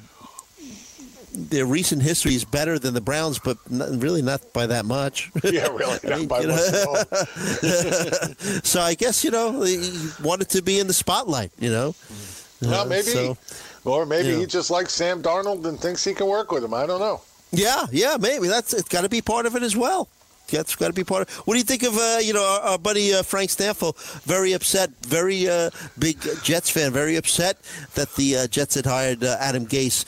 their 1.39 1.67
recent 1.67 2.03
history 2.03 2.35
is 2.35 2.45
better 2.45 2.79
than 2.79 2.95
the 2.95 3.01
Browns, 3.01 3.39
but 3.39 3.59
not, 3.71 3.91
really 4.03 4.23
not 4.23 4.53
by 4.53 4.67
that 4.67 4.85
much. 4.85 5.31
Yeah, 5.45 5.69
really. 5.69 5.99
I 6.05 6.09
not 6.09 6.19
mean, 6.19 6.29
by 6.29 6.41
you 6.41 6.49
much 6.49 6.73
know, 6.73 6.81
at 6.81 6.87
all. 6.87 7.05
so 8.63 8.81
I 8.81 8.95
guess 8.95 9.25
you 9.25 9.31
know 9.31 9.63
he 9.63 10.11
wanted 10.23 10.49
to 10.51 10.63
be 10.63 10.79
in 10.79 10.87
the 10.89 10.93
spotlight. 10.93 11.53
You 11.59 11.71
know, 11.71 11.95
Well, 11.95 12.38
Uh, 12.65 12.85
maybe, 12.89 13.03
so- 13.03 13.37
or 13.85 14.05
maybe 14.07 14.29
yeah. 14.31 14.39
he 14.39 14.47
just 14.47 14.71
likes 14.71 14.93
Sam 14.93 15.23
Darnold 15.23 15.65
and 15.65 15.79
thinks 15.79 16.05
he 16.05 16.15
can 16.15 16.27
work 16.27 16.51
with 16.51 16.65
him. 16.65 16.75
I 16.75 16.87
don't 16.87 17.01
know. 17.01 17.21
yeah, 17.53 17.87
yeah, 17.93 18.17
maybe 18.21 18.49
that's 18.49 18.75
it's 18.75 18.89
got 18.89 19.03
to 19.03 19.09
be 19.09 19.23
part 19.23 19.47
of 19.47 19.55
it 19.57 19.63
as 19.63 19.77
well. 19.77 20.09
That's 20.51 20.75
got 20.77 20.87
to 20.87 20.93
be 20.95 21.05
part 21.05 21.29
of. 21.29 21.35
What 21.47 21.55
do 21.55 21.59
you 21.59 21.65
think 21.65 21.83
of 21.83 21.95
uh, 21.97 22.19
you 22.23 22.33
know 22.33 22.43
our, 22.43 22.61
our 22.73 22.79
buddy 22.79 23.13
uh, 23.15 23.23
Frank 23.23 23.51
Stanfield? 23.51 23.99
Very 24.25 24.55
upset, 24.55 24.91
very 25.03 25.47
uh, 25.49 25.71
big 25.99 26.21
Jets 26.43 26.71
fan. 26.71 26.91
Very 26.93 27.17
upset 27.17 27.59
that 27.95 28.15
the 28.17 28.37
uh, 28.37 28.47
Jets 28.47 28.75
had 28.75 28.87
hired 28.87 29.23
uh, 29.23 29.37
Adam 29.41 29.67
Gase. 29.67 30.05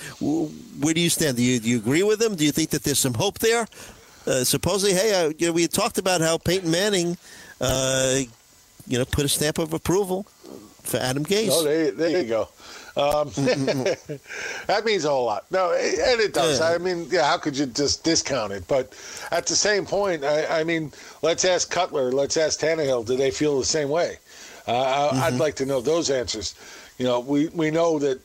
Where 0.83 0.95
do 0.95 1.01
you 1.01 1.11
stand? 1.11 1.37
Do 1.37 1.43
you 1.43 1.61
do 1.61 1.69
you 1.69 1.77
agree 1.77 2.03
with 2.03 2.21
him? 2.23 2.37
Do 2.37 2.45
you 2.45 2.53
think 2.53 2.71
that 2.71 2.83
there's 2.85 2.99
some 2.99 3.15
hope 3.15 3.39
there? 3.39 3.67
Uh, 4.27 4.45
supposedly, 4.45 4.95
hey, 4.95 5.13
uh, 5.15 5.33
you 5.39 5.47
know, 5.47 5.53
we 5.53 5.63
had 5.63 5.73
talked 5.73 5.99
about 5.99 6.21
how 6.21 6.39
Peyton 6.39 6.71
Manning, 6.71 7.17
uh, 7.61 8.21
you 8.87 8.99
know, 8.99 9.05
put 9.05 9.25
a 9.25 9.29
stamp 9.29 9.59
of 9.59 9.73
approval 9.75 10.27
for 10.83 10.97
Adam 10.99 11.25
Gase. 11.25 11.49
Oh, 11.51 11.63
there, 11.65 11.91
there 11.93 12.23
you 12.23 12.29
go. 12.29 12.49
Um, 12.97 13.29
that 14.67 14.83
means 14.85 15.05
a 15.05 15.11
whole 15.11 15.25
lot. 15.27 15.45
No, 15.51 15.73
and 15.73 16.21
it 16.21 16.35
does. 16.35 16.61
Yeah. 16.61 16.71
I 16.71 16.79
mean, 16.79 17.07
yeah, 17.11 17.27
how 17.27 17.39
could 17.39 17.57
you 17.57 17.67
just 17.67 18.03
discount 18.05 18.53
it? 18.53 18.67
But 18.69 18.93
at 19.31 19.47
the 19.47 19.55
same 19.55 19.87
point, 19.87 20.25
I, 20.25 20.61
I 20.61 20.65
mean, 20.65 20.93
let's 21.23 21.45
ask 21.45 21.71
Cutler, 21.71 22.13
let's 22.13 22.37
ask 22.37 22.61
Tannehill, 22.61 23.07
do 23.07 23.17
they 23.17 23.31
feel 23.31 23.59
the 23.59 23.65
same 23.65 23.89
way? 23.89 24.17
Uh, 24.67 25.11
I- 25.13 25.27
I'd 25.27 25.35
like 25.35 25.55
to 25.57 25.67
know 25.67 25.81
those 25.81 26.11
answers. 26.11 26.55
You 26.99 27.07
know, 27.07 27.21
we, 27.21 27.49
we 27.49 27.71
know 27.71 27.99
that 28.01 28.21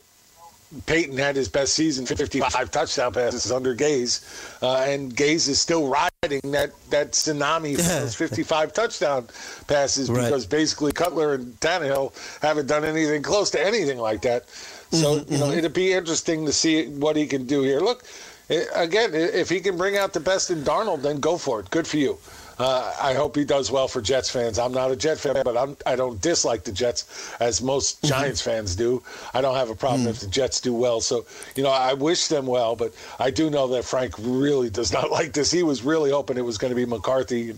Peyton 0.86 1.16
had 1.16 1.36
his 1.36 1.48
best 1.48 1.74
season, 1.74 2.06
55 2.06 2.70
touchdown 2.70 3.12
passes 3.12 3.52
under 3.52 3.74
Gase, 3.74 4.20
uh, 4.62 4.78
and 4.82 5.14
Gase 5.14 5.48
is 5.48 5.60
still 5.60 5.86
riding 5.88 6.40
that, 6.52 6.72
that 6.90 7.12
tsunami 7.12 7.76
for 7.76 7.82
those 7.82 8.14
55 8.16 8.72
touchdown 8.72 9.28
passes 9.68 10.10
Right. 10.10 10.24
because 10.24 10.44
basically 10.44 10.92
Cutler 10.92 11.34
and 11.34 11.54
Tannehill 11.60 12.12
haven't 12.42 12.66
done 12.66 12.84
anything 12.84 13.22
close 13.22 13.50
to 13.52 13.64
anything 13.64 13.98
like 13.98 14.22
that. 14.22 14.48
So, 14.50 15.20
Mm-hmm, 15.20 15.32
you 15.32 15.38
know, 15.38 15.50
it'd 15.50 15.72
be 15.72 15.92
interesting 15.92 16.46
to 16.46 16.52
see 16.52 16.86
what 16.88 17.16
he 17.16 17.26
can 17.26 17.46
do 17.46 17.62
here. 17.62 17.80
Look, 17.80 18.04
eh, 18.50 18.64
again, 18.74 19.10
if 19.14 19.48
he 19.48 19.60
can 19.60 19.76
bring 19.76 19.96
out 19.96 20.12
the 20.12 20.20
best 20.20 20.50
in 20.50 20.62
Darnold, 20.62 21.02
then 21.02 21.20
go 21.20 21.38
for 21.38 21.60
it. 21.60 21.70
Good 21.70 21.86
for 21.86 21.96
you. 21.96 22.18
Uh, 22.58 22.90
I 23.00 23.12
hope 23.12 23.36
he 23.36 23.44
does 23.44 23.70
well 23.70 23.86
for 23.86 24.00
Jets 24.00 24.30
fans. 24.30 24.58
I'm 24.58 24.72
not 24.72 24.90
a 24.90 24.96
Jet 24.96 25.18
fan, 25.18 25.36
but 25.44 25.56
I'm, 25.58 25.76
I 25.84 25.94
don't 25.94 26.20
dislike 26.22 26.64
the 26.64 26.72
Jets 26.72 27.04
as 27.38 27.60
most 27.60 28.00
Mm-hmm. 28.02 28.06
Giants 28.08 28.40
fans 28.40 28.74
do. 28.76 29.02
I 29.34 29.40
don't 29.42 29.54
have 29.56 29.68
a 29.70 29.74
problem 29.74 30.04
Mm. 30.06 30.10
if 30.10 30.20
the 30.20 30.26
Jets 30.26 30.60
do 30.60 30.72
well. 30.72 31.00
So, 31.00 31.26
you 31.54 31.62
know, 31.62 31.70
I 31.70 31.92
wish 31.94 32.28
them 32.28 32.46
well, 32.46 32.74
but 32.74 32.94
I 33.18 33.30
do 33.30 33.50
know 33.50 33.66
that 33.68 33.84
Frank 33.84 34.14
really 34.18 34.70
does 34.70 34.92
not 34.92 35.10
like 35.18 35.32
this. 35.34 35.50
He 35.50 35.62
was 35.62 35.82
really 35.82 36.10
hoping 36.10 36.36
it 36.38 36.44
was 36.44 36.56
going 36.58 36.70
to 36.70 36.74
be 36.74 36.86
McCarthy. 36.86 37.54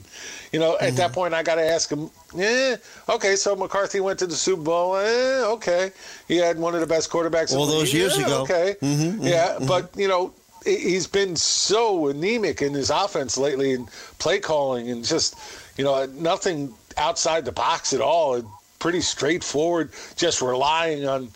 You 0.52 0.58
know, 0.58 0.74
at 0.74 0.80
Mm-hmm. 0.88 0.96
that 0.96 1.12
point, 1.12 1.32
I 1.34 1.42
got 1.44 1.56
to 1.56 1.64
ask 1.64 1.90
him, 1.90 2.11
yeah, 2.34 2.76
okay, 3.08 3.37
so 3.37 3.54
McCarthy 3.54 4.00
went 4.00 4.18
to 4.18 4.26
the 4.26 4.34
Super 4.34 4.62
Bowl. 4.62 4.96
Eh, 4.96 5.42
okay. 5.44 5.92
He 6.26 6.37
had 6.38 6.58
one 6.58 6.74
of 6.74 6.80
the 6.80 6.87
best 6.87 7.08
quarterbacks 7.11 7.54
All 7.54 7.66
those 7.66 7.84
league. 7.92 7.94
years 7.94 8.18
Yeah, 8.18 8.24
ago. 8.26 8.42
Okay. 8.42 8.76
Mhm, 8.82 9.18
yeah, 9.22 9.58
but, 9.66 9.90
you 9.96 10.08
know, 10.08 10.32
he's 10.76 11.07
been 11.07 11.37
so 11.37 12.09
anemic 12.09 12.62
in 12.62 12.74
his 12.74 12.90
offense 12.90 13.38
lately 13.38 13.72
and 13.72 13.88
play 14.18 14.38
calling 14.38 14.90
and 14.90 15.04
just, 15.04 15.37
you 15.76 15.85
know, 15.85 16.07
nothing 16.07 16.74
outside 16.96 17.44
the 17.44 17.52
box 17.52 17.92
at 17.92 18.00
all. 18.00 18.42
Pretty 18.78 19.00
straightforward, 19.00 19.90
just 20.16 20.40
relying 20.40 21.07
on 21.07 21.31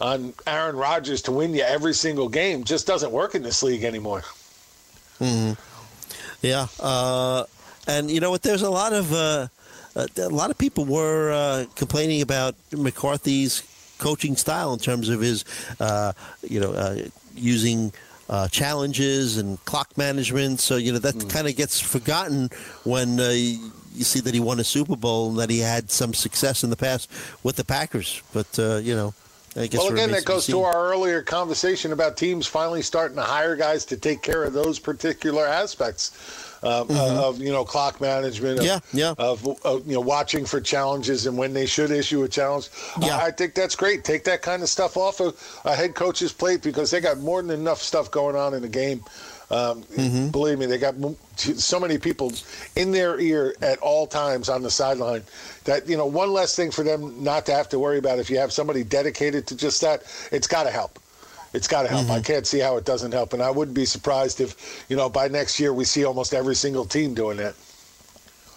on 0.00 0.34
Aaron 0.46 0.76
Rodgers 0.76 1.22
to 1.22 1.32
win 1.32 1.54
you 1.54 1.62
every 1.62 1.94
single 1.94 2.28
game 2.28 2.64
just 2.64 2.86
doesn't 2.86 3.12
work 3.12 3.34
in 3.34 3.42
this 3.42 3.62
league 3.62 3.84
anymore. 3.84 4.22
Hmm. 5.18 5.52
Yeah, 6.42 6.66
uh, 6.80 7.44
and 7.86 8.10
you 8.10 8.20
know 8.20 8.30
what? 8.30 8.42
There's 8.42 8.62
a 8.62 8.70
lot 8.70 8.92
of 8.92 9.12
uh, 9.12 9.48
a 9.94 10.28
lot 10.28 10.50
of 10.50 10.58
people 10.58 10.84
were 10.84 11.32
uh, 11.32 11.64
complaining 11.74 12.22
about 12.22 12.54
McCarthy's 12.72 13.62
coaching 13.98 14.36
style 14.36 14.72
in 14.74 14.78
terms 14.78 15.08
of 15.08 15.20
his, 15.20 15.44
uh, 15.80 16.12
you 16.42 16.60
know, 16.60 16.72
uh, 16.72 16.96
using. 17.34 17.92
Uh, 18.28 18.48
challenges 18.48 19.36
and 19.36 19.64
clock 19.66 19.96
management, 19.96 20.58
so 20.58 20.74
you 20.74 20.92
know 20.92 20.98
that 20.98 21.14
Hmm. 21.14 21.28
kind 21.28 21.46
of 21.46 21.54
gets 21.54 21.78
forgotten 21.78 22.50
when 22.82 23.20
uh, 23.20 23.28
you 23.28 24.02
see 24.02 24.18
that 24.18 24.34
he 24.34 24.40
won 24.40 24.58
a 24.58 24.64
Super 24.64 24.96
Bowl 24.96 25.30
and 25.30 25.38
that 25.38 25.48
he 25.48 25.60
had 25.60 25.92
some 25.92 26.12
success 26.12 26.64
in 26.64 26.70
the 26.70 26.76
past 26.76 27.08
with 27.44 27.54
the 27.54 27.64
Packers. 27.64 28.20
But 28.32 28.58
uh, 28.58 28.78
you 28.78 28.96
know, 28.96 29.14
I 29.54 29.68
guess 29.68 29.78
Well, 29.80 29.92
again, 29.92 30.10
that 30.10 30.24
goes 30.24 30.48
be 30.48 30.54
to 30.54 30.62
our 30.62 30.90
earlier 30.90 31.22
conversation 31.22 31.92
about 31.92 32.16
teams 32.16 32.48
finally 32.48 32.82
starting 32.82 33.14
to 33.16 33.22
hire 33.22 33.54
guys 33.54 33.84
to 33.86 33.96
take 33.96 34.22
care 34.22 34.42
of 34.42 34.52
those 34.52 34.80
particular 34.80 35.46
aspects 35.46 36.10
um, 36.66 36.86
uh, 36.90 37.28
of 37.28 37.40
you 37.40 37.52
know 37.52 37.64
clock 37.64 38.00
management. 38.00 38.58
Of, 38.58 38.66
Mm-hmm. 38.66 38.96
Yeah, 38.98 39.14
yeah. 39.18 39.24
Of, 39.24 39.46
of 39.64 39.86
you 39.86 39.94
know 39.94 40.00
watching 40.00 40.44
for 40.44 40.60
challenges 40.60 41.26
and 41.26 41.38
when 41.38 41.52
they 41.52 41.66
should 41.66 41.90
issue 41.90 42.22
a 42.24 42.28
challenge. 42.28 42.68
Yeah. 43.00 43.16
I, 43.16 43.26
I 43.26 43.30
think 43.30 43.54
that's 43.54 43.76
great. 43.76 44.04
Take 44.04 44.24
that 44.24 44.42
kind 44.42 44.62
of 44.62 44.68
stuff 44.68 44.96
off 44.96 45.20
of 45.20 45.60
a 45.64 45.74
head 45.74 45.94
coach's 45.94 46.32
plate 46.32 46.62
because 46.62 46.90
they 46.90 47.00
got 47.00 47.18
more 47.18 47.40
than 47.42 47.50
enough 47.50 47.80
stuff 47.80 48.10
going 48.10 48.36
on 48.36 48.54
in 48.54 48.62
the 48.62 48.68
game. 48.68 49.04
Um, 49.50 49.82
Mm-hmm. 49.84 50.28
Believe 50.30 50.58
me, 50.58 50.66
they 50.66 50.78
got 50.78 50.96
so 51.36 51.78
many 51.78 51.98
people 51.98 52.32
in 52.74 52.90
their 52.90 53.20
ear 53.20 53.54
at 53.62 53.78
all 53.78 54.06
times 54.06 54.48
on 54.48 54.62
the 54.62 54.70
sideline 54.70 55.22
that 55.64 55.88
you 55.88 55.96
know 55.96 56.06
one 56.06 56.32
less 56.32 56.56
thing 56.56 56.70
for 56.72 56.82
them 56.82 57.22
not 57.22 57.46
to 57.46 57.52
have 57.52 57.68
to 57.68 57.78
worry 57.78 57.98
about. 57.98 58.18
If 58.18 58.28
you 58.28 58.38
have 58.38 58.52
somebody 58.52 58.82
dedicated 58.82 59.46
to 59.48 59.56
just 59.56 59.80
that, 59.82 60.02
it's 60.32 60.48
got 60.48 60.64
to 60.64 60.70
help. 60.70 60.98
It's 61.56 61.66
got 61.68 61.82
to 61.82 61.88
help. 61.88 62.10
I 62.10 62.20
can't 62.20 62.46
see 62.46 62.58
how 62.58 62.76
it 62.76 62.84
doesn't 62.84 63.12
help, 63.12 63.32
and 63.32 63.42
I 63.42 63.50
wouldn't 63.50 63.74
be 63.74 63.86
surprised 63.86 64.40
if 64.40 64.84
you 64.90 64.96
know 64.96 65.08
by 65.08 65.28
next 65.28 65.58
year 65.58 65.72
we 65.72 65.84
see 65.84 66.04
almost 66.04 66.34
every 66.34 66.54
single 66.54 66.84
team 66.84 67.14
doing 67.14 67.38
that. 67.38 67.54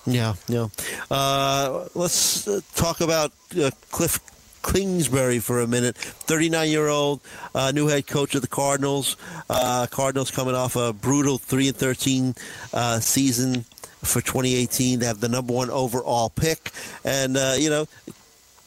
Yeah, 0.05 0.33
yeah. 0.47 0.67
Uh, 1.09 1.87
let's 1.95 2.47
uh, 2.47 2.59
talk 2.75 2.99
about 2.99 3.31
uh, 3.61 3.71
Cliff 3.89 4.19
Kingsbury 4.63 5.39
for 5.39 5.61
a 5.61 5.67
minute. 5.67 5.97
39 5.97 6.69
year 6.69 6.87
old 6.87 7.21
uh, 7.55 7.71
new 7.71 7.87
head 7.87 8.05
coach 8.05 8.35
of 8.35 8.41
the 8.41 8.47
Cardinals. 8.47 9.15
Uh, 9.49 9.87
Cardinals 9.89 10.31
coming 10.31 10.55
off 10.55 10.75
a 10.75 10.91
brutal 10.91 11.37
3 11.37 11.69
and 11.69 11.77
13 11.77 12.35
uh, 12.73 12.99
season 12.99 13.63
for 14.03 14.21
2018. 14.21 14.99
They 14.99 15.05
have 15.05 15.19
the 15.19 15.29
number 15.29 15.53
one 15.53 15.69
overall 15.69 16.29
pick. 16.29 16.71
And, 17.03 17.37
uh, 17.37 17.55
you 17.57 17.69
know, 17.69 17.87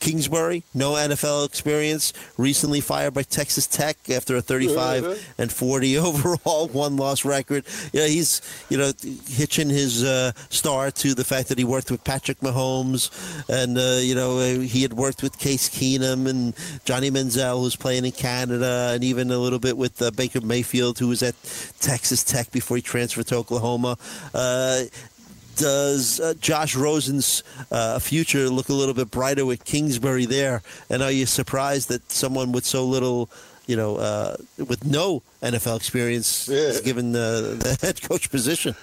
Kingsbury, 0.03 0.65
no 0.75 0.95
NFL 0.95 1.47
experience, 1.47 2.13
recently 2.37 2.81
fired 2.81 3.15
by 3.15 3.23
Texas 3.23 3.69
Tech 3.69 3.97
after 4.11 4.35
a 4.35 4.43
35 4.43 5.33
and 5.39 5.53
40 5.53 5.97
overall 6.09 6.67
one 6.67 6.97
loss 6.97 7.25
record. 7.25 7.65
Yeah, 7.93 8.07
he's 8.07 8.43
you 8.69 8.77
know 8.77 8.91
hitching 9.29 9.69
his 9.69 10.03
uh, 10.03 10.33
star 10.51 10.91
to 10.91 11.15
the 11.15 11.23
fact 11.23 11.49
that 11.51 11.59
he 11.59 11.63
worked 11.63 11.93
with 11.93 12.03
Patrick 12.03 12.41
Mahomes, 12.41 13.11
and 13.49 13.79
uh, 13.79 14.01
you 14.03 14.17
know 14.17 14.39
uh, 14.39 14.59
he 14.59 14.83
had 14.83 14.93
worked 14.93 15.23
with 15.23 15.39
Case 15.39 15.71
Keenum 15.71 16.29
and 16.29 16.55
Johnny 16.85 17.13
Manziel, 17.13 17.61
who's 17.61 17.77
playing 17.77 18.05
in 18.05 18.11
Canada, 18.11 18.91
and 18.93 19.05
even 19.05 19.31
a 19.31 19.39
little 19.39 19.61
bit 19.61 19.77
with 19.77 20.03
uh, 20.03 20.11
Baker 20.11 20.41
Mayfield, 20.41 20.99
who 20.99 21.07
was 21.09 21.23
at 21.23 21.37
Texas 21.81 22.25
Tech 22.25 22.51
before 22.51 22.77
he 22.77 22.83
transferred 22.83 23.29
to 23.29 23.37
Oklahoma. 23.37 23.97
Does 25.63 26.19
uh, 26.19 26.35
Josh 26.41 26.75
Rosen's 26.75 27.45
uh, 27.71 28.01
future 28.01 28.49
look 28.49 28.69
a 28.69 28.73
little 28.73 28.95
bit 28.95 29.13
brighter 29.13 29.47
with 29.47 29.65
Kingsbury 29.65 30.27
there? 30.27 30.61
And 30.91 31.05
are 31.05 31.13
you 31.13 31.25
surprised 31.25 31.89
that 31.89 32.11
someone 32.11 32.51
with 32.51 32.65
so 32.65 32.85
little, 32.85 33.31
you 33.69 33.77
know, 33.77 33.95
uh, 33.95 34.37
with 34.59 34.85
no 34.85 35.23
NFL 35.41 35.77
experience 35.77 36.49
is 36.49 36.81
given 36.81 37.13
the, 37.13 37.57
the 37.61 37.79
head 37.87 38.03
coach 38.03 38.29
position? 38.29 38.75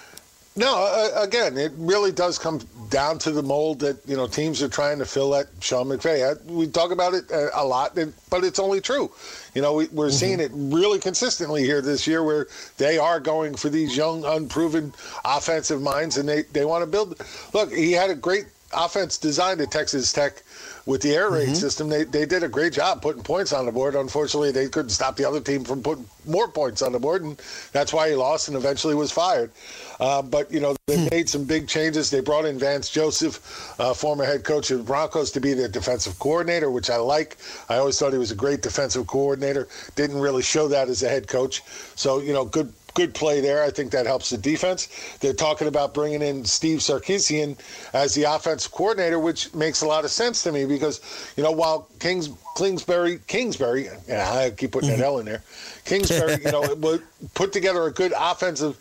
No, 0.55 0.75
uh, 0.75 1.21
again, 1.21 1.57
it 1.57 1.71
really 1.77 2.11
does 2.11 2.37
come 2.37 2.59
down 2.89 3.19
to 3.19 3.31
the 3.31 3.43
mold 3.43 3.79
that 3.79 3.97
you 4.07 4.17
know 4.17 4.27
teams 4.27 4.61
are 4.61 4.67
trying 4.67 4.97
to 4.99 5.05
fill 5.05 5.29
that 5.31 5.47
Sean 5.61 5.87
McVay. 5.87 6.35
I, 6.35 6.51
we 6.51 6.67
talk 6.67 6.91
about 6.91 7.13
it 7.13 7.31
uh, 7.31 7.49
a 7.53 7.63
lot, 7.63 7.97
but 8.29 8.43
it's 8.43 8.59
only 8.59 8.81
true. 8.81 9.11
You 9.53 9.61
know, 9.61 9.73
we, 9.73 9.87
we're 9.87 10.09
seeing 10.09 10.39
it 10.39 10.51
really 10.53 10.99
consistently 10.99 11.63
here 11.63 11.81
this 11.81 12.07
year, 12.07 12.23
where 12.23 12.47
they 12.77 12.97
are 12.97 13.19
going 13.19 13.55
for 13.55 13.69
these 13.69 13.95
young, 13.95 14.25
unproven 14.25 14.93
offensive 15.23 15.81
minds, 15.81 16.17
and 16.17 16.27
they 16.27 16.41
they 16.41 16.65
want 16.65 16.81
to 16.81 16.87
build. 16.87 17.21
Look, 17.53 17.71
he 17.71 17.91
had 17.91 18.09
a 18.09 18.15
great 18.15 18.45
offense 18.73 19.17
designed 19.17 19.61
at 19.61 19.71
Texas 19.71 20.11
Tech 20.11 20.43
with 20.89 21.03
the 21.03 21.13
air 21.13 21.29
raid 21.29 21.55
system. 21.55 21.87
They 21.87 22.03
they 22.03 22.25
did 22.25 22.41
a 22.41 22.47
great 22.47 22.73
job 22.73 23.03
putting 23.03 23.21
points 23.21 23.53
on 23.53 23.67
the 23.67 23.71
board. 23.71 23.93
Unfortunately, 23.93 24.51
they 24.51 24.67
couldn't 24.67 24.89
stop 24.89 25.15
the 25.15 25.23
other 25.23 25.39
team 25.39 25.63
from 25.63 25.83
putting 25.83 26.05
more 26.25 26.47
points 26.47 26.81
on 26.81 26.91
the 26.91 26.99
board, 26.99 27.21
and 27.21 27.39
that's 27.71 27.93
why 27.93 28.09
he 28.09 28.15
lost 28.15 28.47
and 28.47 28.57
eventually 28.57 28.95
was 28.95 29.11
fired. 29.11 29.51
Uh, 29.99 30.23
but 30.23 30.51
you 30.51 30.59
know 30.59 30.75
they 30.87 31.07
made 31.11 31.29
some 31.29 31.45
big 31.45 31.67
changes. 31.67 32.09
They 32.09 32.21
brought 32.21 32.45
in 32.45 32.57
Vance 32.57 32.89
Joseph, 32.89 33.39
uh, 33.79 33.93
former 33.93 34.25
head 34.25 34.43
coach 34.43 34.71
of 34.71 34.79
the 34.79 34.83
Broncos, 34.83 35.29
to 35.31 35.39
be 35.39 35.53
their 35.53 35.67
defensive 35.67 36.17
coordinator, 36.17 36.71
which 36.71 36.89
I 36.89 36.97
like. 36.97 37.37
I 37.69 37.77
always 37.77 37.99
thought 37.99 38.11
he 38.11 38.17
was 38.17 38.31
a 38.31 38.35
great 38.35 38.63
defensive 38.63 39.05
coordinator. 39.05 39.67
Didn't 39.95 40.19
really 40.19 40.41
show 40.41 40.67
that 40.69 40.89
as 40.89 41.03
a 41.03 41.09
head 41.09 41.27
coach. 41.27 41.61
So 41.95 42.19
you 42.19 42.33
know, 42.33 42.45
good 42.45 42.73
good 42.93 43.13
play 43.13 43.41
there. 43.41 43.63
I 43.63 43.69
think 43.69 43.91
that 43.91 44.05
helps 44.05 44.29
the 44.29 44.37
defense. 44.37 44.87
They're 45.19 45.33
talking 45.33 45.67
about 45.67 45.93
bringing 45.93 46.21
in 46.21 46.45
Steve 46.45 46.79
Sarkisian 46.79 47.57
as 47.93 48.15
the 48.15 48.23
offensive 48.23 48.71
coordinator, 48.71 49.19
which 49.19 49.53
makes 49.53 49.81
a 49.81 49.87
lot 49.87 50.05
of 50.05 50.11
sense 50.11 50.43
to 50.43 50.51
me 50.51 50.65
because, 50.65 51.01
you 51.37 51.43
know, 51.43 51.51
while 51.51 51.87
Kings 51.99 52.29
Kingsbury 52.57 53.19
Kingsbury, 53.27 53.87
yeah, 54.07 54.31
I 54.31 54.51
keep 54.51 54.71
putting 54.71 54.89
that 54.89 54.95
mm-hmm. 54.97 55.03
L 55.03 55.19
in 55.19 55.25
there. 55.25 55.43
Kingsbury, 55.85 56.37
you 56.43 56.51
know, 56.51 56.75
would 56.77 57.03
put 57.33 57.53
together 57.53 57.83
a 57.83 57.91
good 57.91 58.13
offensive 58.17 58.77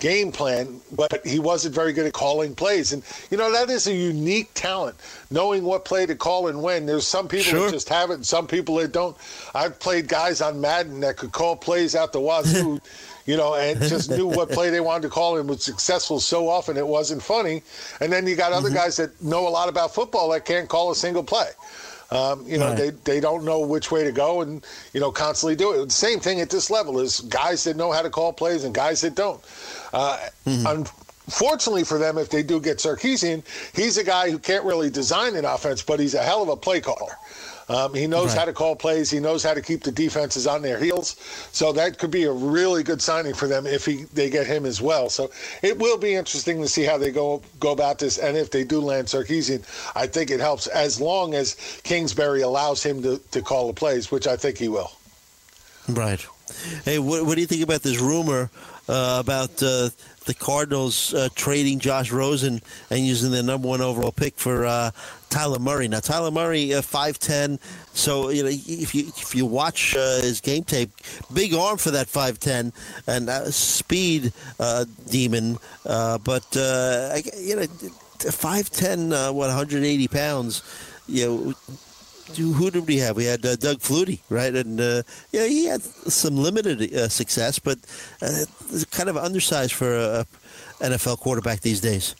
game 0.00 0.32
plan, 0.32 0.80
but 0.92 1.24
he 1.24 1.38
wasn't 1.38 1.74
very 1.74 1.92
good 1.92 2.06
at 2.06 2.12
calling 2.12 2.54
plays. 2.54 2.92
And 2.92 3.04
you 3.30 3.36
know 3.36 3.52
that 3.52 3.70
is 3.70 3.86
a 3.86 3.94
unique 3.94 4.50
talent, 4.54 4.96
knowing 5.30 5.62
what 5.62 5.84
play 5.84 6.06
to 6.06 6.16
call 6.16 6.48
and 6.48 6.62
when. 6.62 6.86
There's 6.86 7.06
some 7.06 7.28
people 7.28 7.44
Sure. 7.44 7.66
that 7.66 7.72
just 7.72 7.88
have 7.90 8.10
it, 8.10 8.14
and 8.14 8.26
some 8.26 8.46
people 8.46 8.76
that 8.76 8.92
don't. 8.92 9.16
I've 9.54 9.78
played 9.78 10.08
guys 10.08 10.40
on 10.40 10.60
Madden 10.60 11.00
that 11.00 11.16
could 11.16 11.32
call 11.32 11.54
plays 11.54 11.94
out 11.94 12.12
the 12.12 12.20
wazoo, 12.20 12.80
you 13.26 13.36
know, 13.36 13.54
and 13.54 13.80
just 13.80 14.10
knew 14.10 14.26
what 14.26 14.50
play 14.50 14.70
they 14.70 14.80
wanted 14.80 15.02
to 15.02 15.08
call 15.08 15.38
and 15.38 15.48
was 15.48 15.62
successful 15.62 16.20
so 16.20 16.48
often 16.48 16.76
it 16.76 16.86
wasn't 16.86 17.22
funny. 17.22 17.62
And 18.00 18.12
then 18.12 18.26
you 18.26 18.36
got 18.36 18.52
other 18.52 18.70
guys 18.70 18.96
that 18.96 19.22
know 19.22 19.46
a 19.46 19.50
lot 19.50 19.68
about 19.68 19.94
football 19.94 20.30
that 20.30 20.44
can't 20.44 20.68
call 20.68 20.90
a 20.90 20.94
single 20.96 21.22
play. 21.24 21.48
Um, 22.12 22.44
you 22.44 22.58
know, 22.58 22.70
Right. 22.70 22.76
they, 22.76 22.90
they 23.14 23.20
don't 23.20 23.44
know 23.44 23.60
which 23.60 23.92
way 23.92 24.02
to 24.02 24.10
go 24.10 24.40
and, 24.40 24.66
you 24.92 25.00
know, 25.00 25.12
constantly 25.12 25.54
do 25.54 25.72
it. 25.80 25.84
The 25.86 25.90
same 25.92 26.18
thing 26.18 26.40
at 26.40 26.50
this 26.50 26.68
level 26.68 26.98
is 26.98 27.20
guys 27.20 27.62
that 27.64 27.76
know 27.76 27.92
how 27.92 28.02
to 28.02 28.10
call 28.10 28.32
plays 28.32 28.64
and 28.64 28.74
guys 28.74 29.00
that 29.02 29.14
don't. 29.14 29.40
Uh, 29.92 30.18
Unfortunately 31.26 31.84
for 31.84 31.98
them, 31.98 32.18
if 32.18 32.28
they 32.28 32.42
do 32.42 32.58
get 32.60 32.78
Sarkisian, 32.78 33.44
he's 33.76 33.96
a 33.98 34.02
guy 34.04 34.30
who 34.30 34.38
can't 34.38 34.64
really 34.64 34.90
design 34.90 35.36
an 35.36 35.44
offense, 35.44 35.80
but 35.82 36.00
he's 36.00 36.14
a 36.14 36.22
hell 36.22 36.42
of 36.42 36.48
a 36.48 36.56
play 36.56 36.80
caller. 36.80 37.12
Um, 37.70 37.94
he 37.94 38.08
knows 38.08 38.34
how 38.34 38.44
to 38.44 38.52
call 38.52 38.74
plays. 38.74 39.12
He 39.12 39.20
knows 39.20 39.44
how 39.44 39.54
to 39.54 39.62
keep 39.62 39.84
the 39.84 39.92
defenses 39.92 40.48
on 40.48 40.60
their 40.60 40.76
heels. 40.76 41.14
So 41.52 41.72
that 41.74 41.98
could 41.98 42.10
be 42.10 42.24
a 42.24 42.32
really 42.32 42.82
good 42.82 43.00
signing 43.00 43.32
for 43.32 43.46
them 43.46 43.64
if 43.64 43.86
he, 43.86 44.06
they 44.12 44.28
get 44.28 44.48
him 44.48 44.66
as 44.66 44.82
well. 44.82 45.08
So 45.08 45.30
it 45.62 45.78
will 45.78 45.96
be 45.96 46.16
interesting 46.16 46.60
to 46.62 46.68
see 46.68 46.82
how 46.82 46.98
they 46.98 47.12
go 47.12 47.42
go 47.60 47.70
about 47.70 48.00
this. 48.00 48.18
And 48.18 48.36
if 48.36 48.50
they 48.50 48.64
do 48.64 48.80
land 48.80 49.06
Sarkisian, 49.06 49.62
I 49.94 50.08
think 50.08 50.32
it 50.32 50.40
helps 50.40 50.66
as 50.66 51.00
long 51.00 51.34
as 51.34 51.54
Kingsbury 51.84 52.40
allows 52.40 52.82
him 52.82 53.02
to, 53.02 53.18
to 53.30 53.40
call 53.40 53.68
the 53.68 53.74
plays, 53.74 54.10
which 54.10 54.26
I 54.26 54.36
think 54.36 54.58
he 54.58 54.68
will. 54.68 54.90
Right. 55.88 56.26
Hey, 56.84 56.98
what, 56.98 57.24
what 57.24 57.36
do 57.36 57.40
you 57.40 57.46
think 57.46 57.62
about 57.62 57.82
this 57.82 58.00
rumor 58.00 58.50
uh, 58.88 59.18
about 59.20 59.62
uh, 59.62 59.90
the 60.26 60.34
Cardinals 60.36 61.14
uh, 61.14 61.28
trading 61.36 61.78
Josh 61.78 62.10
Rosen 62.10 62.60
and 62.90 63.06
using 63.06 63.30
their 63.30 63.44
number 63.44 63.68
one 63.68 63.80
overall 63.80 64.10
pick 64.10 64.36
for 64.36 64.66
uh, 64.66 64.90
Kyler 65.30 65.58
Murray? 65.60 65.88
Now, 65.88 66.00
Kyler 66.00 66.32
Murray, 66.32 66.74
uh, 66.74 66.82
five 66.82 67.18
ten. 67.18 67.58
So 67.94 68.28
you 68.28 68.42
know, 68.42 68.50
if 68.50 68.94
you 68.94 69.06
if 69.08 69.34
you 69.34 69.46
watch 69.46 69.96
uh, 69.96 70.20
his 70.20 70.40
game 70.40 70.64
tape, 70.64 70.90
big 71.32 71.54
arm 71.54 71.78
for 71.78 71.90
that 71.92 72.08
five 72.08 72.38
ten 72.38 72.72
and 73.06 73.28
uh, 73.30 73.50
speed 73.50 74.32
uh, 74.58 74.84
demon. 75.08 75.58
Uh, 75.86 76.18
but 76.18 76.44
uh, 76.56 77.10
I- 77.14 77.22
you 77.38 77.56
know, 77.56 77.66
five 78.30 78.70
ten, 78.70 79.12
uh, 79.12 79.32
what 79.32 79.46
180 79.48 80.08
pounds. 80.08 80.62
You 81.08 81.26
know, 81.26 81.54
who 82.52 82.70
did 82.70 82.86
we 82.86 82.98
have? 82.98 83.16
We 83.16 83.24
had 83.24 83.44
uh, 83.44 83.56
Doug 83.56 83.78
Flutie, 83.78 84.20
right? 84.28 84.54
And 84.54 84.80
uh, 84.80 85.02
yeah, 85.32 85.46
he 85.46 85.64
had 85.66 85.82
some 85.82 86.36
limited 86.36 86.94
uh, 86.94 87.08
success, 87.08 87.58
but 87.58 87.78
uh, 88.22 88.44
kind 88.92 89.08
of 89.08 89.16
undersized 89.16 89.72
for 89.72 89.96
a, 89.96 90.26
a 90.80 90.84
NFL 90.84 91.18
quarterback 91.18 91.60
these 91.60 91.80
days. 91.80 92.14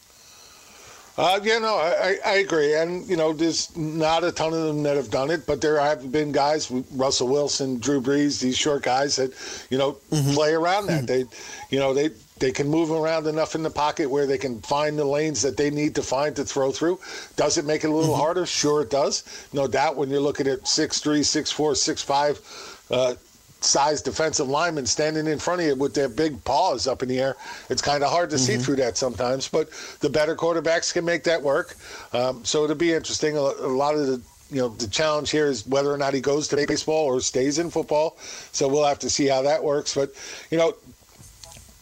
Uh, 1.21 1.39
yeah, 1.43 1.59
no, 1.59 1.75
I, 1.75 2.17
I 2.25 2.35
agree. 2.37 2.75
And, 2.75 3.07
you 3.07 3.15
know, 3.15 3.35
there's 3.35 3.77
not 3.77 4.25
a 4.25 4.33
ton 4.33 4.55
of 4.55 4.63
them 4.63 4.83
that 4.85 4.97
have 4.97 5.11
done 5.11 5.31
it, 5.31 5.47
but 5.47 5.61
there 5.61 5.79
have 5.79 6.11
been 6.11 6.33
guys, 6.33 6.71
Russell 6.93 7.29
Wilson, 7.29 7.79
Drew 7.79 8.01
Brees, 8.01 8.41
these 8.41 8.57
short 8.57 8.83
guys 8.83 9.17
that, 9.17 9.35
you 9.69 9.77
know, 9.77 9.99
play 10.33 10.55
around 10.55 10.87
that. 10.87 11.07
They, 11.07 11.27
you 11.69 11.79
know, 11.79 11.93
they, 11.93 12.09
they 12.39 12.53
can 12.53 12.69
move 12.69 12.91
around 12.91 13.27
enough 13.27 13.55
in 13.55 13.63
the 13.63 13.69
pocket 13.69 14.09
where 14.09 14.27
they 14.27 14.39
can 14.39 14.63
find 14.63 14.99
the 14.99 15.05
lanes 15.05 15.43
that 15.43 15.59
they 15.59 15.69
need 15.69 15.95
to 15.97 16.03
find 16.03 16.35
to 16.37 16.45
throw 16.45 16.73
through. 16.73 16.99
Does 17.37 17.59
it 17.59 17.67
make 17.67 17.85
it 17.85 17.91
a 17.91 17.93
little 17.93 18.17
harder? 18.17 18.47
Sure, 18.47 18.81
it 18.81 18.89
does. 18.89 19.25
No 19.53 19.67
doubt 19.67 19.97
when 19.97 20.09
you're 20.09 20.21
looking 20.21 20.47
at 20.47 20.63
6'3, 20.63 21.21
6'4, 21.21 21.73
6'5, 21.77 22.91
uh, 22.91 23.15
size 23.65 24.03
defensive 24.03 24.49
linemen 24.49 24.87
standing 24.87 25.27
in 25.27 25.39
front 25.39 25.61
of 25.61 25.67
you 25.67 25.75
with 25.75 25.95
their 25.95 26.09
big 26.09 26.43
paws 26.45 26.87
up 26.87 27.03
in 27.03 27.09
the 27.09 27.21
air. 27.21 27.37
It's 27.69 27.83
kind 27.83 28.03
of 28.03 28.11
hard 28.11 28.31
to 28.31 28.39
see 28.39 28.57
through 28.57 28.77
that 28.77 28.97
sometimes, 28.97 29.49
but 29.49 29.69
the 30.01 30.11
better 30.11 30.35
quarterbacks 30.35 30.93
can 30.93 31.05
make 31.05 31.25
that 31.25 31.43
work. 31.43 31.77
Um, 32.13 32.45
so 32.45 32.65
it'll 32.65 32.77
be 32.77 32.93
interesting. 32.93 33.37
A, 33.37 33.41
a 33.41 33.69
lot 33.69 33.95
of 33.95 34.07
the 34.07 34.21
you 34.51 34.61
know 34.61 34.69
the 34.69 34.89
challenge 34.89 35.31
here 35.31 35.47
is 35.47 35.67
whether 35.67 35.93
or 35.93 35.99
not 35.99 36.13
he 36.13 36.21
goes 36.21 36.49
to 36.49 36.57
baseball 36.57 37.07
or 37.07 37.21
stays 37.21 37.59
in 37.59 37.71
football. 37.71 38.17
So 38.53 38.69
we'll 38.69 38.87
have 38.87 38.99
to 39.01 39.11
see 39.11 39.27
how 39.27 39.43
that 39.43 39.63
works. 39.63 39.95
But 39.95 40.13
you 40.51 40.59
know, 40.59 40.75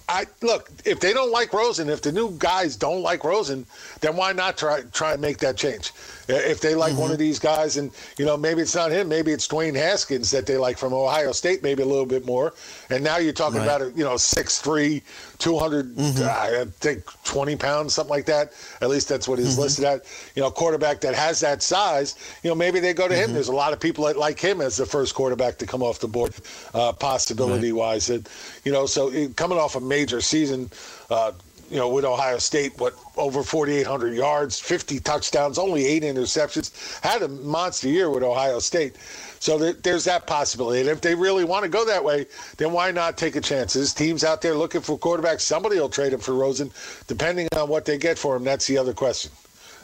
I 0.09 0.25
look 0.41 0.71
if 0.87 1.01
they 1.01 1.13
don't 1.13 1.31
like 1.31 1.53
Rosen, 1.53 1.91
if 1.91 2.01
the 2.01 2.13
new 2.13 2.35
guys 2.39 2.77
don't 2.77 3.03
like 3.03 3.25
Rosen, 3.25 3.67
then 4.01 4.17
why 4.17 4.33
not 4.33 4.57
try 4.57 4.83
try 4.93 5.13
and 5.13 5.21
make 5.21 5.39
that 5.39 5.57
change? 5.57 5.93
If 6.29 6.61
they 6.61 6.75
like 6.75 6.93
one 6.93 7.05
mm-hmm. 7.05 7.13
of 7.13 7.19
these 7.19 7.39
guys, 7.39 7.77
and 7.77 7.91
you 8.17 8.25
know 8.25 8.37
maybe 8.37 8.63
it's 8.63 8.75
not 8.75 8.91
him, 8.91 9.09
maybe 9.09 9.33
it's 9.33 9.47
Dwayne 9.47 9.75
Haskins 9.75 10.31
that 10.31 10.47
they 10.47 10.57
like 10.57 10.79
from 10.79 10.95
Ohio 10.95 11.33
State, 11.33 11.63
maybe 11.63 11.83
a 11.83 11.87
little 11.87 12.07
bit 12.07 12.25
more. 12.25 12.55
And 12.89 13.05
now 13.05 13.19
you're 13.19 13.35
talking 13.35 13.61
about 13.61 13.83
a 13.83 13.93
you 13.95 14.05
know 14.05 14.17
six 14.17 14.59
three, 14.59 15.03
two 15.39 15.59
hundred, 15.59 15.99
I 15.99 16.65
think 16.81 17.05
twenty 17.25 17.57
pounds, 17.57 17.95
something 17.95 18.11
like 18.11 18.27
that. 18.27 18.53
At 18.81 18.89
least 18.91 19.09
that's 19.09 19.29
what 19.29 19.39
he's 19.39 19.57
listed 19.59 19.85
at. 19.85 20.05
You 20.35 20.43
know, 20.43 20.51
quarterback 20.51 21.01
that 21.03 21.15
has 21.15 21.41
that 21.41 21.63
size. 21.63 22.17
You 22.43 22.51
know, 22.51 22.55
maybe 22.55 22.81
they 22.81 22.93
go 22.93 23.09
to 23.09 23.15
him. 23.15 23.33
There's 23.33 23.49
a 23.49 23.55
lot 23.55 23.73
of 23.73 23.81
people 23.81 24.05
that 24.07 24.17
like 24.17 24.41
him 24.41 24.61
as 24.61 24.77
the 24.77 24.87
first 24.87 25.15
quarterback 25.15 25.59
to 25.59 25.67
come 25.67 25.83
off 25.83 26.01
the 26.01 26.09
board, 26.09 26.35
uh, 26.75 26.93
possibility 26.93 27.73
wise. 27.73 28.11
And 28.11 28.29
you 28.65 28.73
know, 28.73 28.87
so 28.87 29.11
it, 29.11 29.37
coming 29.37 29.59
off 29.59 29.77
a 29.77 29.81
major 29.81 30.21
season. 30.21 30.71
Uh, 31.11 31.33
you 31.71 31.77
know, 31.77 31.91
with 31.91 32.05
Ohio 32.05 32.39
State, 32.39 32.79
what 32.79 32.95
over 33.17 33.43
4,800 33.43 34.15
yards, 34.15 34.59
50 34.59 35.01
touchdowns, 35.01 35.59
only 35.59 35.85
eight 35.85 36.03
interceptions, 36.03 36.73
had 37.03 37.21
a 37.21 37.29
monster 37.29 37.89
year 37.89 38.09
with 38.09 38.23
Ohio 38.23 38.59
State. 38.59 38.97
So 39.41 39.59
there, 39.59 39.73
there's 39.73 40.05
that 40.05 40.27
possibility. 40.27 40.81
And 40.81 40.89
if 40.89 41.01
they 41.01 41.15
really 41.15 41.45
want 41.45 41.65
to 41.65 41.69
go 41.69 41.85
that 41.85 42.03
way, 42.03 42.27
then 42.57 42.73
why 42.73 42.91
not 42.91 43.17
take 43.17 43.37
a 43.37 43.41
chance? 43.41 43.75
There's 43.75 43.95
teams 43.95 44.25
out 44.25 44.43
there 44.43 44.55
looking 44.55 44.81
for 44.81 44.99
quarterbacks. 44.99 45.41
Somebody 45.41 45.79
will 45.79 45.89
trade 45.89 46.13
him 46.13 46.21
for 46.21 46.35
Rosen, 46.35 46.71
depending 47.07 47.49
on 47.57 47.69
what 47.69 47.85
they 47.85 47.99
get 47.99 48.19
for 48.19 48.37
him. 48.37 48.45
That's 48.45 48.67
the 48.67 48.79
other 48.79 48.93
question. 48.93 49.31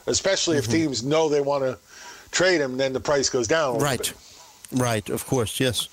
Especially 0.07 0.57
if 0.57 0.65
mm-hmm. 0.65 0.73
teams 0.73 1.03
know 1.03 1.29
they 1.29 1.41
want 1.41 1.63
to 1.63 1.77
trade 2.31 2.61
him, 2.61 2.77
then 2.77 2.93
the 2.93 2.99
price 2.99 3.29
goes 3.29 3.47
down. 3.47 3.79
Right. 3.79 3.99
bit. 3.99 4.13
Right, 4.71 5.09
of 5.09 5.25
course, 5.25 5.59
yes. 5.59 5.87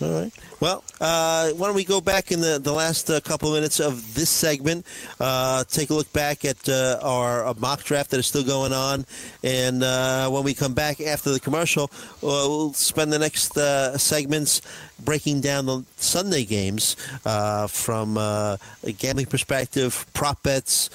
All 0.00 0.12
right. 0.12 0.32
Well, 0.62 0.84
uh, 1.00 1.50
why 1.50 1.66
don't 1.66 1.74
we 1.74 1.82
go 1.82 2.00
back 2.00 2.30
in 2.30 2.40
the, 2.40 2.60
the 2.62 2.70
last 2.70 3.10
uh, 3.10 3.18
couple 3.18 3.48
of 3.48 3.54
minutes 3.54 3.80
of 3.80 4.14
this 4.14 4.30
segment, 4.30 4.86
uh, 5.18 5.64
take 5.64 5.90
a 5.90 5.94
look 5.94 6.12
back 6.12 6.44
at 6.44 6.68
uh, 6.68 7.00
our 7.02 7.44
uh, 7.44 7.54
mock 7.58 7.82
draft 7.82 8.12
that 8.12 8.20
is 8.20 8.28
still 8.28 8.44
going 8.44 8.72
on, 8.72 9.04
and 9.42 9.82
uh, 9.82 10.30
when 10.30 10.44
we 10.44 10.54
come 10.54 10.72
back 10.72 11.00
after 11.00 11.32
the 11.32 11.40
commercial, 11.40 11.90
we'll 12.20 12.72
spend 12.74 13.12
the 13.12 13.18
next 13.18 13.54
segments 14.00 14.62
breaking 15.00 15.40
down 15.40 15.66
the 15.66 15.84
Sunday 15.96 16.44
games 16.44 16.94
from 17.68 18.16
a 18.16 18.56
gambling 18.98 19.26
perspective, 19.26 20.06
prop 20.14 20.44
bets, 20.44 20.90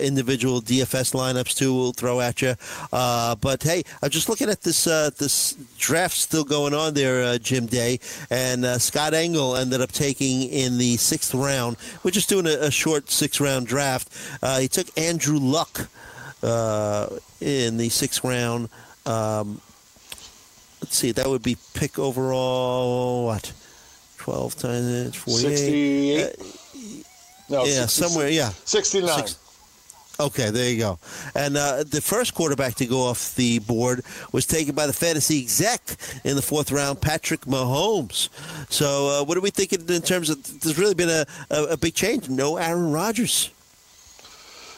individual 0.00 0.62
DFS 0.62 1.12
lineups 1.12 1.54
too. 1.54 1.74
We'll 1.74 1.92
throw 1.92 2.22
at 2.22 2.40
you. 2.40 2.54
But 2.90 3.62
hey, 3.62 3.82
I'm 4.00 4.08
just 4.08 4.30
looking 4.30 4.48
at 4.48 4.62
this 4.62 4.84
this 4.84 5.52
draft 5.76 6.16
still 6.16 6.44
going 6.44 6.72
on 6.72 6.94
there, 6.94 7.38
Jim 7.38 7.66
Day, 7.66 8.00
and 8.30 8.64
uh, 8.64 8.78
Scott 8.94 9.12
Engel 9.12 9.56
ended 9.56 9.80
up 9.80 9.90
taking 9.90 10.42
in 10.42 10.78
the 10.78 10.96
sixth 10.98 11.34
round. 11.34 11.76
We're 12.04 12.12
just 12.12 12.28
doing 12.28 12.46
a, 12.46 12.66
a 12.66 12.70
short 12.70 13.10
six 13.10 13.40
round 13.40 13.66
draft. 13.66 14.08
Uh, 14.40 14.60
he 14.60 14.68
took 14.68 14.86
Andrew 14.96 15.36
Luck 15.36 15.88
uh, 16.44 17.08
in 17.40 17.76
the 17.76 17.88
sixth 17.88 18.22
round. 18.22 18.68
Um, 19.04 19.60
let's 20.80 20.96
see, 20.96 21.10
that 21.10 21.26
would 21.26 21.42
be 21.42 21.56
pick 21.74 21.98
overall, 21.98 23.26
what? 23.26 23.52
12 24.18 24.56
times 24.58 25.16
48? 25.16 25.56
68? 25.56 26.24
Uh, 26.24 26.28
No, 27.50 27.64
yeah, 27.64 27.86
66 27.86 27.92
somewhere, 27.92 28.28
yeah. 28.28 28.50
69. 28.64 29.18
Six- 29.18 29.38
Okay, 30.20 30.50
there 30.50 30.70
you 30.70 30.78
go. 30.78 30.98
And 31.34 31.56
uh, 31.56 31.82
the 31.82 32.00
first 32.00 32.34
quarterback 32.34 32.74
to 32.76 32.86
go 32.86 33.00
off 33.00 33.34
the 33.34 33.58
board 33.58 34.04
was 34.30 34.46
taken 34.46 34.74
by 34.74 34.86
the 34.86 34.92
fantasy 34.92 35.40
exec 35.42 35.80
in 36.22 36.36
the 36.36 36.42
fourth 36.42 36.70
round, 36.70 37.00
Patrick 37.00 37.40
Mahomes. 37.42 38.28
So, 38.70 39.08
uh, 39.08 39.24
what 39.24 39.36
are 39.36 39.40
we 39.40 39.50
thinking 39.50 39.88
in 39.88 40.02
terms 40.02 40.30
of? 40.30 40.60
There's 40.60 40.78
really 40.78 40.94
been 40.94 41.08
a, 41.10 41.26
a, 41.50 41.64
a 41.70 41.76
big 41.76 41.94
change. 41.94 42.28
No 42.28 42.56
Aaron 42.58 42.92
Rodgers. 42.92 43.50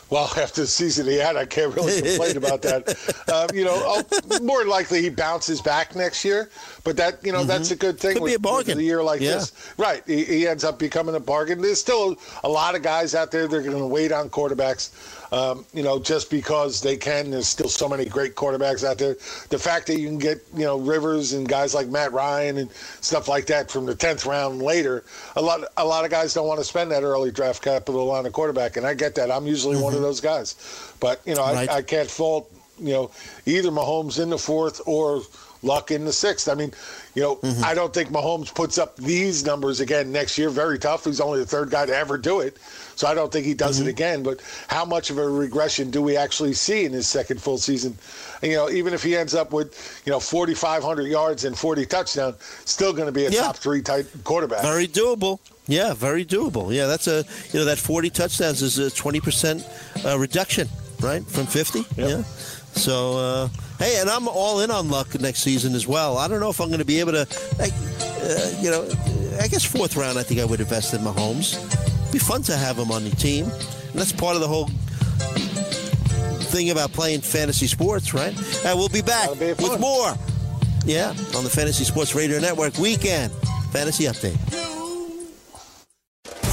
Well, 0.09 0.31
after 0.37 0.61
the 0.61 0.67
season 0.69 1.07
he 1.07 1.17
had, 1.17 1.35
I 1.37 1.47
can't 1.47 1.75
really 1.75 2.01
complain 2.01 2.37
about 2.37 2.63
that. 2.63 2.97
Um, 3.27 3.49
you 3.53 3.65
know, 3.65 3.75
I'll, 3.75 4.41
more 4.41 4.65
likely 4.65 5.03
he 5.03 5.09
bounces 5.09 5.61
back 5.61 5.97
next 5.97 6.25
year, 6.25 6.49
but 6.85 6.97
that 6.97 7.19
you 7.27 7.33
know 7.33 7.43
that's 7.43 7.73
a 7.73 7.77
good 7.77 7.99
thing. 7.99 8.11
Mm-hmm. 8.15 8.19
Could 8.25 8.29
be 8.29 8.35
a 8.35 8.39
bargain. 8.39 8.77
with 8.77 8.85
a 8.85 8.87
year 8.87 9.03
like 9.03 9.21
Yeah. 9.21 9.33
this, 9.35 9.53
right? 9.77 10.01
He, 10.07 10.23
he 10.25 10.47
ends 10.47 10.63
up 10.63 10.79
becoming 10.79 11.17
a 11.17 11.21
bargain. 11.21 11.61
There's 11.61 11.81
still 11.81 12.15
a 12.45 12.49
lot 12.49 12.77
of 12.77 12.83
guys 12.83 13.17
out 13.17 13.33
there 13.33 13.49
that 13.49 13.57
are 13.57 13.63
going 13.63 13.77
to 13.79 13.87
wait 13.87 14.13
on 14.13 14.31
quarterbacks. 14.31 14.91
Um, 15.33 15.65
you 15.75 15.83
know, 15.83 15.99
just 15.99 16.31
because 16.31 16.81
they 16.81 16.97
can. 16.97 17.31
There's 17.31 17.49
still 17.49 17.69
so 17.69 17.89
many 17.89 18.05
great 18.05 18.35
quarterbacks 18.37 18.85
out 18.85 18.99
there. 18.99 19.15
The 19.49 19.59
fact 19.59 19.89
that 19.89 19.99
you 19.99 20.07
can 20.07 20.19
get 20.19 20.39
you 20.55 20.65
know 20.65 20.79
Rivers 20.79 21.33
and 21.33 21.49
guys 21.49 21.75
like 21.75 21.89
Matt 21.89 22.13
Ryan 22.13 22.59
and 22.59 22.71
stuff 23.01 23.27
like 23.29 23.47
that 23.47 23.71
from 23.71 23.87
the 23.87 23.95
tenth 23.95 24.25
round 24.27 24.63
later, 24.63 25.05
a 25.35 25.43
lot 25.43 25.65
a 25.77 25.85
lot 25.85 26.05
of 26.05 26.11
guys 26.11 26.35
don't 26.35 26.47
want 26.47 26.61
to 26.61 26.65
spend 26.65 26.91
that 26.93 27.03
early 27.03 27.31
draft 27.31 27.63
capital 27.63 28.11
on 28.11 28.27
a 28.27 28.31
quarterback, 28.31 28.77
and 28.77 28.87
I 28.87 28.95
get 28.95 29.15
that. 29.17 29.31
I'm 29.31 29.47
usually 29.47 29.77
one 29.77 29.95
of 29.95 30.01
those 30.03 30.21
guys, 30.21 30.55
but 31.01 31.21
you 31.27 31.35
know 31.35 31.43
Right. 31.43 31.69
I, 31.69 31.77
I 31.79 31.83
can't 31.83 32.11
fault 32.11 32.53
you 32.79 32.93
know 32.93 33.11
either 33.47 33.71
Mahomes 33.71 34.23
in 34.23 34.31
the 34.31 34.39
fourth 34.39 34.81
or 34.87 35.23
Luck 35.63 35.91
in 35.91 36.05
the 36.05 36.13
sixth. 36.13 36.49
I 36.49 36.55
mean, 36.55 36.73
you 37.15 37.23
know, 37.23 37.41
I 37.65 37.75
don't 37.75 37.93
think 37.93 38.11
Mahomes 38.11 38.55
puts 38.55 38.79
up 38.79 38.97
these 38.97 39.45
numbers 39.45 39.81
again 39.81 40.13
next 40.13 40.37
year. 40.39 40.51
Very 40.51 40.79
tough. 40.79 41.05
He's 41.07 41.21
only 41.21 41.41
the 41.41 41.47
third 41.47 41.71
guy 41.71 41.87
to 41.87 41.97
ever 41.97 42.19
do 42.19 42.41
it. 42.41 42.59
So 42.97 43.07
I 43.07 43.15
don't 43.15 43.31
think 43.31 43.47
he 43.47 43.55
does 43.55 43.79
it 43.81 43.87
again. 43.87 44.23
But 44.23 44.41
how 44.69 44.85
much 44.85 45.11
of 45.11 45.19
a 45.19 45.29
regression 45.29 45.91
do 45.91 46.03
we 46.03 46.17
actually 46.17 46.55
see 46.55 46.85
in 46.85 46.93
his 46.93 47.07
second 47.09 47.41
full 47.41 47.59
season? 47.59 47.97
And, 48.43 48.51
you 48.51 48.57
know, 48.57 48.69
even 48.71 48.93
if 48.95 49.03
he 49.03 49.17
ends 49.17 49.35
up 49.35 49.53
with, 49.53 50.03
you 50.05 50.11
know, 50.13 50.19
4,500 50.21 51.03
yards 51.05 51.45
and 51.45 51.57
40 51.57 51.87
touchdowns, 51.87 52.37
still 52.65 52.93
going 52.93 53.07
to 53.07 53.13
be 53.13 53.27
a 53.27 53.31
Yeah. 53.31 53.43
top 53.43 53.57
three 53.59 53.83
type 53.83 54.09
quarterback. 54.25 54.63
Very 54.63 54.89
doable. 54.89 55.39
Yeah, 55.69 55.95
very 55.95 56.25
doable. 56.25 56.73
Yeah, 56.75 56.87
that's 56.87 57.07
a 57.09 57.25
you 57.53 57.59
know 57.59 57.65
that 57.65 57.77
40 57.79 58.09
touchdowns 58.11 58.63
is 58.63 58.79
a 58.79 58.89
20 58.89 59.21
percent 59.21 59.67
uh, 60.05 60.17
reduction, 60.17 60.69
right, 61.01 61.25
from 61.27 61.47
50. 61.47 61.85
Yeah. 61.97 62.23
So 62.77 63.19
uh, 63.19 63.49
hey, 63.81 64.01
and 64.01 64.09
I'm 64.09 64.29
all 64.29 64.61
in 64.61 64.71
on 64.71 64.89
Luck 64.91 65.19
next 65.21 65.41
season 65.43 65.75
as 65.75 65.87
well. 65.89 66.19
I 66.19 66.29
don't 66.29 66.39
know 66.39 66.51
if 66.51 66.61
I'm 66.61 66.69
going 66.69 66.79
to 66.79 66.85
be 66.85 67.01
able 67.01 67.13
to, 67.13 67.27
like, 67.59 67.73
uh, 67.73 68.61
you 68.61 68.71
know, 68.71 68.89
I 69.41 69.49
guess 69.49 69.65
fourth 69.65 69.97
round. 69.97 70.19
I 70.19 70.23
think 70.23 70.41
I 70.41 70.45
would 70.45 70.61
invest 70.61 70.95
in 70.95 71.01
Mahomes. 71.01 71.57
Be 72.17 72.21
fun 72.21 72.41
to 72.45 72.57
have 72.57 72.79
him 72.79 72.91
on 72.91 73.05
the 73.05 73.11
team, 73.11 73.45
and 73.45 73.93
that's 73.93 74.11
part 74.11 74.37
of 74.37 74.41
the 74.41 74.49
whole 74.49 74.69
thing 76.49 76.71
about 76.71 76.91
playing 76.93 77.21
fantasy 77.21 77.67
sports, 77.67 78.15
right? 78.15 78.35
And 78.65 78.79
we'll 78.79 78.89
be 78.89 79.03
back 79.03 79.39
be 79.39 79.53
with 79.53 79.79
more. 79.79 80.15
Yeah, 80.87 81.11
on 81.37 81.45
the 81.45 81.51
Fantasy 81.51 81.85
Sports 81.85 82.15
Radio 82.15 82.41
Network 82.41 82.79
weekend 82.79 83.35
fantasy 83.71 84.05
update. 84.05 84.39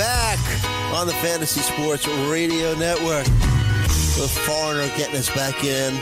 Back 0.00 0.38
on 0.94 1.06
the 1.06 1.12
Fantasy 1.12 1.60
Sports 1.60 2.08
Radio 2.30 2.74
Network. 2.74 3.26
The 4.16 4.30
foreigner 4.46 4.88
getting 4.96 5.16
us 5.16 5.28
back 5.34 5.62
in, 5.62 5.92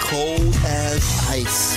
cold 0.00 0.54
as 0.64 1.02
ice. 1.28 1.74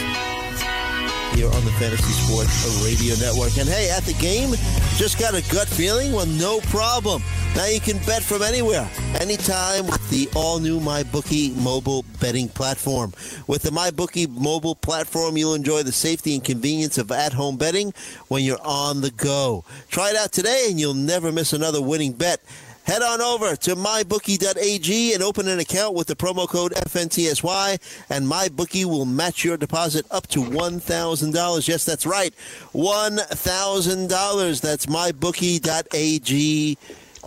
Here 1.34 1.48
on 1.48 1.66
the 1.66 1.74
Fantasy 1.80 2.14
Sports 2.14 2.86
Radio 2.86 3.16
Network. 3.16 3.58
And 3.58 3.68
hey, 3.68 3.90
at 3.90 4.04
the 4.04 4.14
game, 4.14 4.52
just 4.98 5.18
got 5.18 5.34
a 5.34 5.42
gut 5.52 5.68
feeling? 5.68 6.14
Well, 6.14 6.28
no 6.28 6.60
problem. 6.70 7.24
Now 7.56 7.68
you 7.68 7.80
can 7.80 7.98
bet 8.00 8.22
from 8.22 8.42
anywhere, 8.42 8.86
anytime 9.22 9.88
with 9.88 10.10
the 10.10 10.28
all 10.36 10.60
new 10.60 10.78
MyBookie 10.82 11.56
mobile 11.56 12.04
betting 12.20 12.50
platform. 12.50 13.14
With 13.48 13.62
the 13.62 13.70
MyBookie 13.70 14.30
mobile 14.30 14.76
platform, 14.76 15.38
you'll 15.38 15.54
enjoy 15.54 15.84
the 15.84 15.94
safety 15.94 16.34
and 16.36 16.44
convenience 16.44 16.98
of 16.98 17.14
at 17.14 17.32
home 17.32 17.56
betting 17.56 17.94
when 18.28 18.44
you're 18.44 18.62
on 18.62 19.00
the 19.00 19.12
go. 19.12 19.64
Try 19.90 20.10
it 20.10 20.18
out 20.18 20.34
today 20.34 20.68
and 20.70 20.78
you'll 20.78 20.96
never 20.96 21.32
miss 21.32 21.54
another 21.54 21.82
winning 21.82 22.12
bet. 22.12 22.42
Head 22.84 23.02
on 23.02 23.22
over 23.22 23.56
to 23.56 23.76
mybookie.ag 23.76 25.14
and 25.14 25.24
open 25.24 25.48
an 25.48 25.60
account 25.60 25.96
with 25.96 26.08
the 26.08 26.16
promo 26.16 26.48
code 26.48 26.74
FNTSY, 26.74 27.80
and 28.10 28.28
MyBookie 28.28 28.86
will 28.86 29.06
match 29.06 29.46
your 29.46 29.58
deposit 29.58 30.06
up 30.12 30.28
to 30.28 30.40
$1,000. 30.40 31.68
Yes, 31.68 31.86
that's 31.86 32.06
right. 32.06 32.34
$1,000. 32.74 34.62
That's 34.62 34.86
mybookie.ag. 34.86 36.78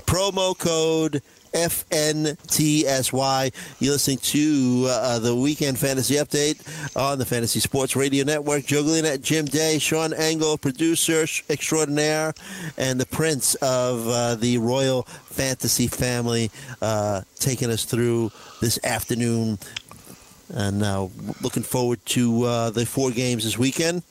Promo 0.07 0.57
code 0.57 1.23
FNTSY. 1.53 3.53
You're 3.81 3.93
listening 3.93 4.19
to 4.19 4.87
uh, 4.89 5.19
the 5.19 5.35
Weekend 5.35 5.79
Fantasy 5.79 6.17
Update 6.17 6.97
on 6.97 7.19
the 7.19 7.25
Fantasy 7.25 7.61
Sports 7.61 7.97
Radio 7.97 8.25
Network. 8.25 8.67
Juggling 8.67 9.07
at 9.07 9.23
Jim 9.23 9.47
Day, 9.47 9.79
Sean 9.79 10.13
Engel, 10.13 10.59
producer 10.59 11.27
extraordinaire, 11.49 12.35
and 12.77 13.01
the 13.01 13.07
prince 13.07 13.55
of 13.57 14.07
uh, 14.09 14.35
the 14.35 14.59
Royal 14.59 15.03
Fantasy 15.03 15.87
family, 15.87 16.51
uh, 16.83 17.23
taking 17.37 17.71
us 17.71 17.85
through 17.85 18.31
this 18.61 18.79
afternoon. 18.85 19.59
And 20.51 20.83
uh, 20.83 21.09
looking 21.43 21.63
forward 21.63 22.05
to 22.07 22.45
uh, 22.45 22.71
the 22.71 22.87
four 22.87 23.11
games 23.11 23.45
this 23.45 23.59
weekend. 23.59 24.03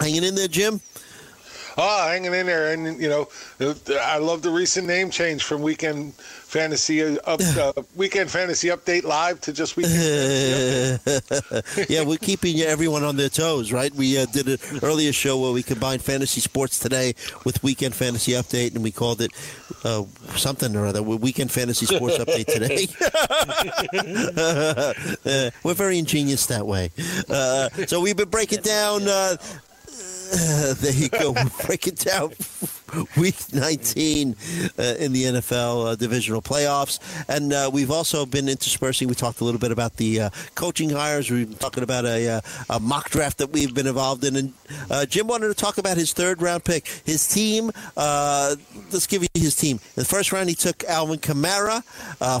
Hanging 0.00 0.24
in 0.24 0.34
there, 0.34 0.48
Jim? 0.48 0.80
Oh, 1.88 2.08
hanging 2.08 2.32
in 2.32 2.46
there, 2.46 2.72
and 2.72 2.98
you 2.98 3.08
know, 3.10 3.28
I 4.00 4.16
love 4.16 4.40
the 4.40 4.50
recent 4.50 4.86
name 4.86 5.10
change 5.10 5.44
from 5.44 5.60
Weekend 5.60 6.14
Fantasy 6.14 7.02
uh, 7.02 7.16
up, 7.26 7.40
uh, 7.58 7.82
Weekend 7.94 8.30
Fantasy 8.30 8.68
Update 8.68 9.04
Live 9.04 9.42
to 9.42 9.52
just 9.52 9.76
Weekend. 9.76 11.00
Fantasy 11.02 11.92
yeah, 11.92 12.02
we're 12.02 12.16
keeping 12.16 12.60
everyone 12.60 13.04
on 13.04 13.16
their 13.16 13.28
toes, 13.28 13.72
right? 13.72 13.94
We 13.94 14.16
uh, 14.16 14.24
did 14.24 14.48
an 14.48 14.58
earlier 14.82 15.12
show 15.12 15.38
where 15.38 15.52
we 15.52 15.62
combined 15.62 16.00
fantasy 16.00 16.40
sports 16.40 16.78
today 16.78 17.14
with 17.44 17.62
weekend 17.62 17.94
fantasy 17.94 18.32
update, 18.32 18.74
and 18.74 18.82
we 18.82 18.90
called 18.90 19.20
it 19.20 19.32
uh, 19.84 20.04
something 20.34 20.74
or 20.76 20.86
other. 20.86 21.02
Weekend 21.02 21.52
fantasy 21.52 21.84
sports 21.84 22.16
update 22.16 22.46
today. 22.46 22.86
Uh, 25.26 25.50
we're 25.62 25.74
very 25.74 25.98
ingenious 25.98 26.46
that 26.46 26.66
way. 26.66 26.90
Uh, 27.28 27.68
so 27.86 28.00
we've 28.00 28.16
been 28.16 28.28
breaking 28.30 28.62
down. 28.62 29.02
There 30.80 30.92
you 30.92 31.08
go. 31.08 31.30
We're 31.36 31.66
breaking 31.66 31.94
down 31.94 32.32
Week 33.16 33.36
19 33.52 34.36
uh, 34.78 34.82
in 34.98 35.12
the 35.12 35.24
NFL 35.24 35.92
uh, 35.92 35.94
divisional 35.96 36.42
playoffs. 36.42 36.98
And 37.28 37.52
uh, 37.52 37.70
we've 37.72 37.90
also 37.90 38.26
been 38.26 38.48
interspersing. 38.48 39.08
We 39.08 39.14
talked 39.14 39.40
a 39.40 39.44
little 39.44 39.60
bit 39.60 39.72
about 39.72 39.96
the 39.96 40.20
uh, 40.22 40.30
coaching 40.54 40.90
hires. 40.90 41.30
We've 41.30 41.48
been 41.48 41.58
talking 41.58 41.82
about 41.82 42.04
a, 42.04 42.28
uh, 42.28 42.40
a 42.70 42.80
mock 42.80 43.10
draft 43.10 43.38
that 43.38 43.50
we've 43.50 43.74
been 43.74 43.86
involved 43.86 44.24
in. 44.24 44.36
And 44.36 44.52
uh, 44.90 45.06
Jim 45.06 45.26
wanted 45.26 45.48
to 45.48 45.54
talk 45.54 45.78
about 45.78 45.96
his 45.96 46.12
third 46.12 46.40
round 46.40 46.64
pick. 46.64 46.86
His 47.04 47.26
team, 47.26 47.70
let's 47.96 49.06
give 49.06 49.22
you 49.22 49.28
his 49.34 49.56
team. 49.56 49.76
In 49.96 50.02
the 50.02 50.04
first 50.04 50.32
round, 50.32 50.48
he 50.48 50.54
took 50.54 50.84
Alvin 50.84 51.18
Kamara, 51.18 51.82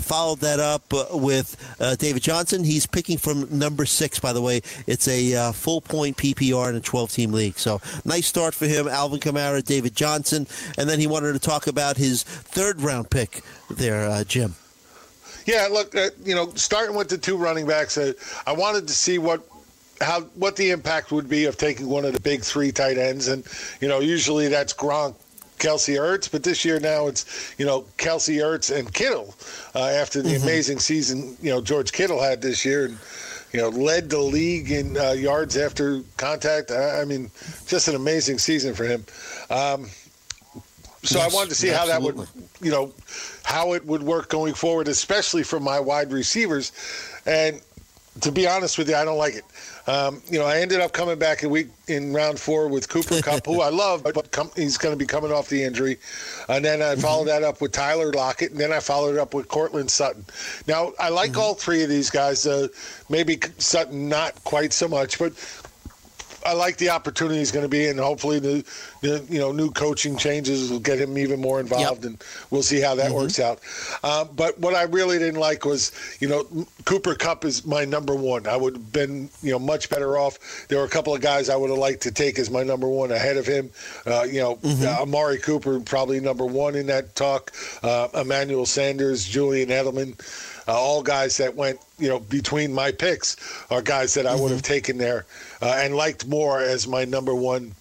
followed 0.02 0.40
that 0.40 0.60
up 0.60 0.84
with 1.12 1.56
David 1.98 2.22
Johnson. 2.22 2.64
He's 2.64 2.86
picking 2.86 3.18
from 3.18 3.58
number 3.58 3.86
six, 3.86 4.20
by 4.20 4.32
the 4.32 4.42
way. 4.42 4.60
It's 4.86 5.08
a 5.08 5.52
full 5.52 5.80
point 5.80 6.16
PPR 6.16 6.70
in 6.70 6.76
a 6.76 6.80
12 6.80 7.10
team 7.10 7.32
league. 7.32 7.58
So 7.58 7.80
nice 8.04 8.26
start 8.26 8.54
for 8.54 8.66
him. 8.66 8.88
Alvin 8.88 9.20
Kamara, 9.20 9.64
David 9.64 9.96
Johnson. 9.96 10.35
And 10.36 10.88
then 10.88 11.00
he 11.00 11.06
wanted 11.06 11.32
to 11.32 11.38
talk 11.38 11.66
about 11.66 11.96
his 11.96 12.22
third 12.24 12.82
round 12.82 13.10
pick 13.10 13.42
there, 13.70 14.08
uh, 14.08 14.24
Jim. 14.24 14.54
Yeah, 15.46 15.68
look, 15.70 15.94
uh, 15.94 16.10
you 16.24 16.34
know, 16.34 16.50
starting 16.56 16.96
with 16.96 17.08
the 17.08 17.16
two 17.16 17.36
running 17.36 17.66
backs, 17.66 17.96
uh, 17.96 18.12
I 18.46 18.52
wanted 18.52 18.88
to 18.88 18.92
see 18.92 19.18
what 19.18 19.42
how 20.00 20.22
what 20.34 20.56
the 20.56 20.70
impact 20.70 21.12
would 21.12 21.28
be 21.28 21.46
of 21.46 21.56
taking 21.56 21.88
one 21.88 22.04
of 22.04 22.12
the 22.12 22.20
big 22.20 22.42
three 22.42 22.72
tight 22.72 22.98
ends, 22.98 23.28
and 23.28 23.44
you 23.80 23.88
know, 23.88 24.00
usually 24.00 24.48
that's 24.48 24.74
Gronk. 24.74 25.14
Kelce 25.58 25.96
Ertz, 25.98 26.30
but 26.30 26.42
this 26.42 26.66
year 26.66 26.78
now 26.80 27.06
it's 27.06 27.54
you 27.58 27.64
know 27.64 27.86
Kelce 27.96 28.42
Ertz 28.42 28.76
and 28.76 28.92
Kittle 28.92 29.34
uh, 29.74 29.84
after 29.84 30.20
the 30.20 30.36
amazing 30.36 30.78
season 30.78 31.34
you 31.40 31.50
know 31.50 31.62
George 31.62 31.92
Kittle 31.92 32.20
had 32.20 32.42
this 32.42 32.62
year 32.62 32.86
and 32.86 32.98
you 33.52 33.60
know 33.60 33.70
led 33.70 34.10
the 34.10 34.18
league 34.18 34.70
in 34.70 34.98
uh, 34.98 35.12
yards 35.12 35.56
after 35.56 36.02
contact. 36.18 36.70
I, 36.70 37.00
I 37.00 37.04
mean, 37.06 37.30
just 37.66 37.88
an 37.88 37.94
amazing 37.94 38.38
season 38.38 38.74
for 38.74 38.84
him. 38.84 39.04
Um, 39.48 39.88
so 41.06 41.18
Yes, 41.18 41.32
I 41.32 41.34
wanted 41.34 41.48
to 41.50 41.54
see 41.54 41.68
how 41.68 41.86
that 41.86 42.02
would, 42.02 42.16
you 42.60 42.70
know, 42.70 42.92
how 43.42 43.74
it 43.74 43.84
would 43.86 44.02
work 44.02 44.28
going 44.28 44.54
forward, 44.54 44.88
especially 44.88 45.42
for 45.42 45.60
my 45.60 45.80
wide 45.80 46.12
receivers. 46.12 46.72
And 47.26 47.60
to 48.20 48.32
be 48.32 48.46
honest 48.46 48.78
with 48.78 48.88
you, 48.88 48.96
I 48.96 49.04
don't 49.04 49.18
like 49.18 49.34
it. 49.34 49.44
Um, 49.88 50.20
you 50.28 50.38
know, 50.38 50.46
I 50.46 50.58
ended 50.58 50.80
up 50.80 50.92
coming 50.92 51.18
back 51.18 51.44
in 51.44 51.50
week 51.50 51.68
in 51.86 52.12
round 52.12 52.40
four 52.40 52.66
with 52.66 52.88
Cooper 52.88 53.22
Kupp, 53.22 53.46
who 53.46 53.60
I 53.60 53.68
love, 53.68 54.02
but 54.02 54.32
come, 54.32 54.50
he's 54.56 54.78
going 54.78 54.92
to 54.92 54.98
be 54.98 55.06
coming 55.06 55.30
off 55.30 55.48
the 55.48 55.62
injury. 55.62 55.98
And 56.48 56.64
then 56.64 56.82
I 56.82 56.96
followed 56.96 57.28
that 57.28 57.44
up 57.44 57.60
with 57.60 57.70
Tyler 57.70 58.12
Lockett, 58.12 58.50
and 58.50 58.58
then 58.58 58.72
I 58.72 58.80
followed 58.80 59.14
it 59.14 59.18
up 59.18 59.32
with 59.32 59.46
Courtland 59.46 59.90
Sutton. 59.90 60.24
Now 60.66 60.92
I 60.98 61.10
like 61.10 61.36
all 61.36 61.54
three 61.54 61.84
of 61.84 61.88
these 61.88 62.10
guys. 62.10 62.46
Uh, 62.46 62.66
maybe 63.08 63.38
Sutton 63.58 64.08
not 64.08 64.42
quite 64.42 64.72
so 64.72 64.88
much, 64.88 65.20
but 65.20 65.34
I 66.46 66.52
like 66.52 66.76
the 66.76 66.90
opportunity 66.90 67.38
he's 67.38 67.50
going 67.50 67.64
to 67.64 67.68
be, 67.68 67.88
and 67.88 67.98
hopefully 67.98 68.38
the, 68.38 68.64
the 69.00 69.24
you 69.28 69.38
know 69.38 69.52
new 69.52 69.70
coaching 69.70 70.16
changes 70.16 70.70
will 70.70 70.78
get 70.80 71.00
him 71.00 71.18
even 71.18 71.40
more 71.40 71.58
involved, 71.60 72.04
and 72.04 72.22
we'll 72.50 72.62
see 72.62 72.80
how 72.80 72.94
that 72.94 73.10
works 73.10 73.40
out. 73.40 73.60
Um, 74.04 74.28
but 74.34 74.58
what 74.58 74.74
I 74.74 74.84
really 74.84 75.18
didn't 75.18 75.40
like 75.40 75.64
was 75.64 75.92
you 76.20 76.28
know 76.28 76.46
Cooper 76.84 77.14
Kupp 77.14 77.44
is 77.44 77.66
my 77.66 77.84
number 77.84 78.14
one. 78.14 78.46
I 78.46 78.56
would 78.56 78.74
have 78.74 78.92
been 78.92 79.28
you 79.42 79.50
know 79.52 79.58
much 79.58 79.90
better 79.90 80.16
off. 80.16 80.38
There 80.68 80.78
were 80.78 80.84
a 80.84 80.88
couple 80.88 81.14
of 81.14 81.20
guys 81.20 81.48
I 81.48 81.56
would 81.56 81.70
have 81.70 81.78
liked 81.78 82.02
to 82.02 82.12
take 82.12 82.38
as 82.38 82.50
my 82.50 82.62
number 82.62 82.88
one 82.88 83.10
ahead 83.10 83.36
of 83.36 83.46
him. 83.46 83.70
Uh, 84.06 84.22
you 84.22 84.40
know 84.40 84.58
uh, 84.64 85.02
Amari 85.02 85.38
Cooper 85.38 85.80
probably 85.80 86.20
number 86.20 86.46
one 86.46 86.76
in 86.76 86.86
that 86.86 87.16
talk. 87.16 87.52
Uh, 87.82 88.08
Emmanuel 88.14 88.66
Sanders, 88.66 89.24
Julian 89.24 89.70
Edelman. 89.70 90.14
Uh, 90.68 90.72
all 90.72 91.02
guys 91.02 91.36
that 91.36 91.54
went, 91.54 91.78
you 91.98 92.08
know, 92.08 92.18
between 92.18 92.72
my 92.72 92.90
picks 92.90 93.36
are 93.70 93.82
guys 93.82 94.14
that 94.14 94.26
I 94.26 94.34
would 94.34 94.50
have 94.50 94.62
taken 94.62 94.98
there 94.98 95.24
uh, 95.62 95.76
and 95.78 95.94
liked 95.94 96.26
more 96.26 96.60
as 96.60 96.88
my 96.88 97.04
number 97.04 97.34
one 97.34 97.72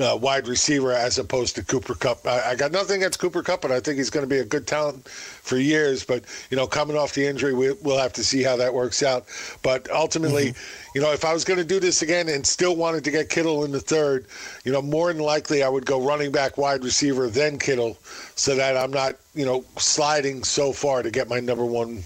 uh, 0.00 0.16
wide 0.20 0.48
receiver 0.48 0.92
as 0.92 1.18
opposed 1.18 1.54
to 1.56 1.64
Cooper 1.64 1.94
Kupp. 1.94 2.26
I, 2.26 2.50
I 2.50 2.54
got 2.54 2.72
nothing 2.72 2.96
against 2.96 3.18
Cooper 3.18 3.42
Kupp, 3.42 3.64
and 3.64 3.72
I 3.72 3.80
think 3.80 3.98
he's 3.98 4.10
going 4.10 4.24
to 4.24 4.28
be 4.28 4.38
a 4.38 4.44
good 4.44 4.66
talent 4.66 5.06
for 5.08 5.58
years. 5.58 6.04
But 6.04 6.24
you 6.50 6.56
know, 6.56 6.66
coming 6.66 6.96
off 6.96 7.12
the 7.14 7.26
injury, 7.26 7.54
we, 7.54 7.72
we'll 7.82 7.98
have 7.98 8.12
to 8.14 8.24
see 8.24 8.42
how 8.42 8.56
that 8.56 8.72
works 8.72 9.02
out. 9.02 9.26
But 9.62 9.90
ultimately, 9.90 10.54
you 10.94 11.00
know, 11.00 11.12
if 11.12 11.24
I 11.24 11.32
was 11.32 11.44
going 11.44 11.58
to 11.58 11.64
do 11.64 11.78
this 11.78 12.02
again 12.02 12.28
and 12.28 12.46
still 12.46 12.74
wanted 12.74 13.04
to 13.04 13.10
get 13.10 13.28
Kittle 13.28 13.64
in 13.64 13.72
the 13.72 13.80
third, 13.80 14.26
you 14.64 14.72
know, 14.72 14.82
more 14.82 15.12
than 15.12 15.22
likely 15.22 15.62
I 15.62 15.68
would 15.68 15.84
go 15.84 16.00
running 16.00 16.32
back, 16.32 16.56
wide 16.56 16.82
receiver, 16.84 17.28
then 17.28 17.58
Kittle, 17.58 17.98
so 18.34 18.54
that 18.56 18.76
I'm 18.76 18.92
not, 18.92 19.16
you 19.34 19.44
know, 19.44 19.64
sliding 19.76 20.42
so 20.44 20.72
far 20.72 21.02
to 21.02 21.10
get 21.10 21.28
my 21.28 21.40
number 21.40 21.66
one, 21.66 22.02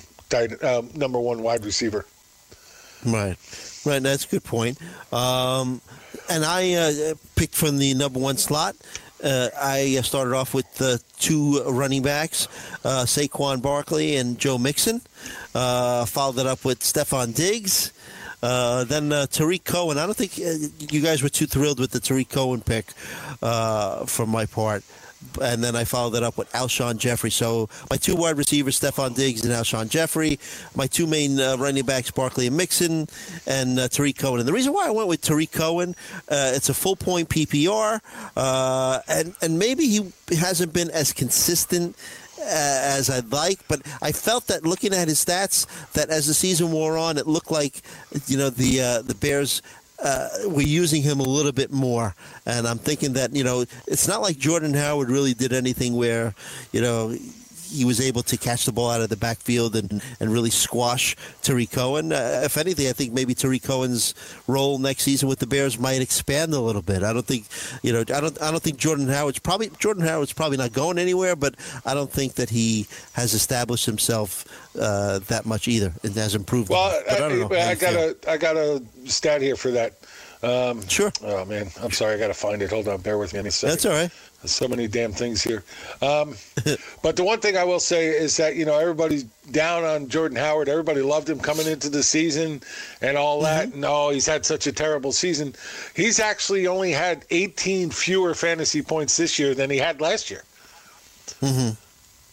um, 0.62 0.90
number 0.94 1.20
one 1.20 1.42
wide 1.42 1.64
receiver. 1.64 2.04
Right, 3.04 3.36
right. 3.84 4.02
That's 4.02 4.24
a 4.24 4.28
good 4.28 4.44
point. 4.44 4.78
Um, 5.12 5.80
and 6.28 6.44
I 6.44 6.74
uh, 6.74 7.14
picked 7.34 7.54
from 7.54 7.78
the 7.78 7.94
number 7.94 8.18
one 8.18 8.36
slot. 8.36 8.76
Uh, 9.22 9.48
I 9.58 10.00
started 10.02 10.34
off 10.34 10.52
with 10.52 10.72
the 10.74 11.02
two 11.18 11.62
running 11.64 12.02
backs, 12.02 12.48
uh, 12.84 13.04
Saquon 13.04 13.62
Barkley 13.62 14.16
and 14.16 14.38
Joe 14.38 14.58
Mixon. 14.58 15.00
Uh, 15.54 16.04
followed 16.04 16.38
it 16.38 16.46
up 16.46 16.64
with 16.64 16.80
Stefon 16.80 17.34
Diggs. 17.34 17.92
Uh, 18.42 18.84
then 18.84 19.12
uh, 19.12 19.26
Tarik 19.26 19.64
Cohen. 19.64 19.98
I 19.98 20.04
don't 20.04 20.16
think 20.16 20.38
uh, 20.38 20.68
you 20.92 21.00
guys 21.00 21.22
were 21.22 21.28
too 21.28 21.46
thrilled 21.46 21.80
with 21.80 21.90
the 21.90 22.00
Tarik 22.00 22.28
Cohen 22.28 22.60
pick 22.60 22.86
uh, 23.42 24.04
from 24.04 24.28
my 24.28 24.44
part. 24.46 24.84
And 25.40 25.62
then 25.62 25.74
I 25.76 25.84
followed 25.84 26.10
that 26.10 26.22
up 26.22 26.38
with 26.38 26.50
Alshon 26.52 26.98
Jeffery. 26.98 27.30
So 27.30 27.68
my 27.90 27.96
two 27.96 28.16
wide 28.16 28.36
receivers, 28.36 28.78
Stefon 28.80 29.14
Diggs 29.14 29.44
and 29.44 29.52
Alshon 29.52 29.88
Jeffery. 29.88 30.38
My 30.74 30.86
two 30.86 31.06
main 31.06 31.40
uh, 31.40 31.56
running 31.56 31.84
backs, 31.84 32.10
Barkley 32.10 32.46
and 32.46 32.56
Mixon, 32.56 33.08
and 33.46 33.78
uh, 33.78 33.88
Tarik 33.88 34.18
Cohen. 34.18 34.40
And 34.40 34.48
the 34.48 34.52
reason 34.52 34.72
why 34.72 34.86
I 34.86 34.90
went 34.90 35.08
with 35.08 35.20
Tarik 35.20 35.52
Cohen, 35.52 35.94
uh, 36.28 36.52
it's 36.54 36.68
a 36.68 36.74
full 36.74 36.96
point 36.96 37.28
PPR, 37.28 38.00
uh, 38.36 39.00
and 39.08 39.34
and 39.42 39.58
maybe 39.58 39.86
he 39.86 40.12
hasn't 40.36 40.72
been 40.72 40.90
as 40.90 41.12
consistent 41.12 41.96
uh, 42.38 42.44
as 42.46 43.10
I'd 43.10 43.32
like, 43.32 43.66
but 43.68 43.82
I 44.02 44.12
felt 44.12 44.46
that 44.48 44.64
looking 44.64 44.92
at 44.92 45.08
his 45.08 45.24
stats, 45.24 45.66
that 45.92 46.10
as 46.10 46.26
the 46.26 46.34
season 46.34 46.70
wore 46.70 46.96
on, 46.96 47.18
it 47.18 47.26
looked 47.26 47.50
like 47.50 47.82
you 48.26 48.36
know 48.36 48.50
the 48.50 48.80
uh, 48.80 49.02
the 49.02 49.14
Bears. 49.14 49.62
Uh, 50.02 50.28
we're 50.44 50.66
using 50.66 51.02
him 51.02 51.20
a 51.20 51.28
little 51.28 51.52
bit 51.52 51.72
more, 51.72 52.14
and 52.44 52.66
I'm 52.68 52.78
thinking 52.78 53.14
that 53.14 53.34
you 53.34 53.44
know 53.44 53.64
it's 53.86 54.06
not 54.06 54.20
like 54.20 54.36
Jordan 54.36 54.74
Howard 54.74 55.10
really 55.10 55.34
did 55.34 55.52
anything 55.52 55.96
where 55.96 56.34
you 56.72 56.80
know 56.80 57.16
he 57.68 57.84
was 57.84 58.00
able 58.00 58.22
to 58.22 58.36
catch 58.36 58.64
the 58.64 58.72
ball 58.72 58.90
out 58.90 59.00
of 59.00 59.08
the 59.08 59.16
backfield 59.16 59.76
and, 59.76 60.02
and 60.20 60.32
really 60.32 60.50
squash 60.50 61.16
Tarik 61.42 61.70
Cohen. 61.70 62.12
Uh, 62.12 62.42
if 62.44 62.56
anything, 62.56 62.88
I 62.88 62.92
think 62.92 63.12
maybe 63.12 63.34
Tarik 63.34 63.62
Cohen's 63.62 64.14
role 64.46 64.78
next 64.78 65.02
season 65.02 65.28
with 65.28 65.38
the 65.38 65.46
Bears 65.46 65.78
might 65.78 66.00
expand 66.00 66.54
a 66.54 66.60
little 66.60 66.82
bit. 66.82 67.02
I 67.02 67.12
don't 67.12 67.26
think, 67.26 67.46
you 67.82 67.92
know, 67.92 68.00
I 68.00 68.20
don't, 68.20 68.40
I 68.40 68.50
don't 68.50 68.62
think 68.62 68.78
Jordan 68.78 69.08
Howard's 69.08 69.38
probably 69.38 69.70
Jordan 69.78 70.04
Howard's 70.04 70.32
probably 70.32 70.56
not 70.56 70.72
going 70.72 70.98
anywhere, 70.98 71.36
but 71.36 71.54
I 71.84 71.94
don't 71.94 72.10
think 72.10 72.34
that 72.34 72.50
he 72.50 72.86
has 73.12 73.34
established 73.34 73.86
himself 73.86 74.44
uh, 74.78 75.20
that 75.28 75.46
much 75.46 75.68
either 75.68 75.92
and 76.02 76.14
has 76.14 76.34
improved. 76.34 76.70
Well, 76.70 77.00
but 77.06 77.22
I, 77.22 77.28
know. 77.28 77.48
I, 77.52 77.70
I 77.70 77.74
got 77.74 77.94
a 77.94 78.16
I 78.28 78.36
got 78.36 78.56
a 78.56 78.82
stat 79.04 79.42
here 79.42 79.56
for 79.56 79.70
that. 79.72 79.94
Um, 80.42 80.86
Sure. 80.88 81.12
Oh 81.22 81.44
man, 81.44 81.70
I'm 81.82 81.90
sorry. 81.90 82.14
I 82.14 82.18
got 82.18 82.28
to 82.28 82.34
find 82.34 82.62
it. 82.62 82.70
Hold 82.70 82.88
on. 82.88 83.00
Bear 83.00 83.18
with 83.18 83.32
me 83.32 83.40
any 83.40 83.50
second. 83.50 83.72
That's 83.72 83.86
all 83.86 83.92
right. 83.92 84.10
There's 84.42 84.52
so 84.52 84.68
many 84.68 84.86
damn 84.86 85.12
things 85.12 85.42
here. 85.42 85.64
Um, 86.02 86.36
but 87.02 87.16
the 87.16 87.24
one 87.24 87.40
thing 87.40 87.56
I 87.56 87.64
will 87.64 87.80
say 87.80 88.08
is 88.08 88.36
that 88.36 88.56
you 88.56 88.64
know 88.64 88.78
everybody's 88.78 89.24
down 89.50 89.84
on 89.84 90.08
Jordan 90.08 90.36
Howard. 90.36 90.68
Everybody 90.68 91.02
loved 91.02 91.28
him 91.28 91.40
coming 91.40 91.66
into 91.66 91.88
the 91.88 92.02
season 92.02 92.62
and 93.00 93.16
all 93.16 93.40
that. 93.42 93.68
Mm-hmm. 93.68 93.74
And 93.76 93.84
oh, 93.86 94.10
he's 94.10 94.26
had 94.26 94.44
such 94.46 94.66
a 94.66 94.72
terrible 94.72 95.12
season. 95.12 95.54
He's 95.94 96.20
actually 96.20 96.66
only 96.66 96.92
had 96.92 97.24
18 97.30 97.90
fewer 97.90 98.34
fantasy 98.34 98.82
points 98.82 99.16
this 99.16 99.38
year 99.38 99.54
than 99.54 99.70
he 99.70 99.78
had 99.78 100.00
last 100.00 100.30
year. 100.30 100.42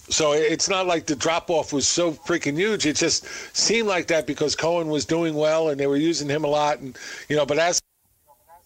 So 0.10 0.34
it's 0.34 0.70
not 0.70 0.86
like 0.86 1.06
the 1.06 1.16
drop 1.16 1.50
off 1.50 1.72
was 1.72 1.88
so 1.88 2.12
freaking 2.12 2.58
huge. 2.58 2.86
It 2.86 2.98
just 2.98 3.26
seemed 3.56 3.88
like 3.88 4.08
that 4.08 4.28
because 4.28 4.56
Cohen 4.56 4.90
was 4.90 5.06
doing 5.06 5.34
well 5.34 5.70
and 5.70 5.80
they 5.80 5.88
were 5.88 5.98
using 5.98 6.28
him 6.28 6.44
a 6.44 6.48
lot. 6.48 6.80
And, 6.80 6.98
you 7.30 7.38
know, 7.38 7.46
but 7.46 7.58
as 7.58 7.82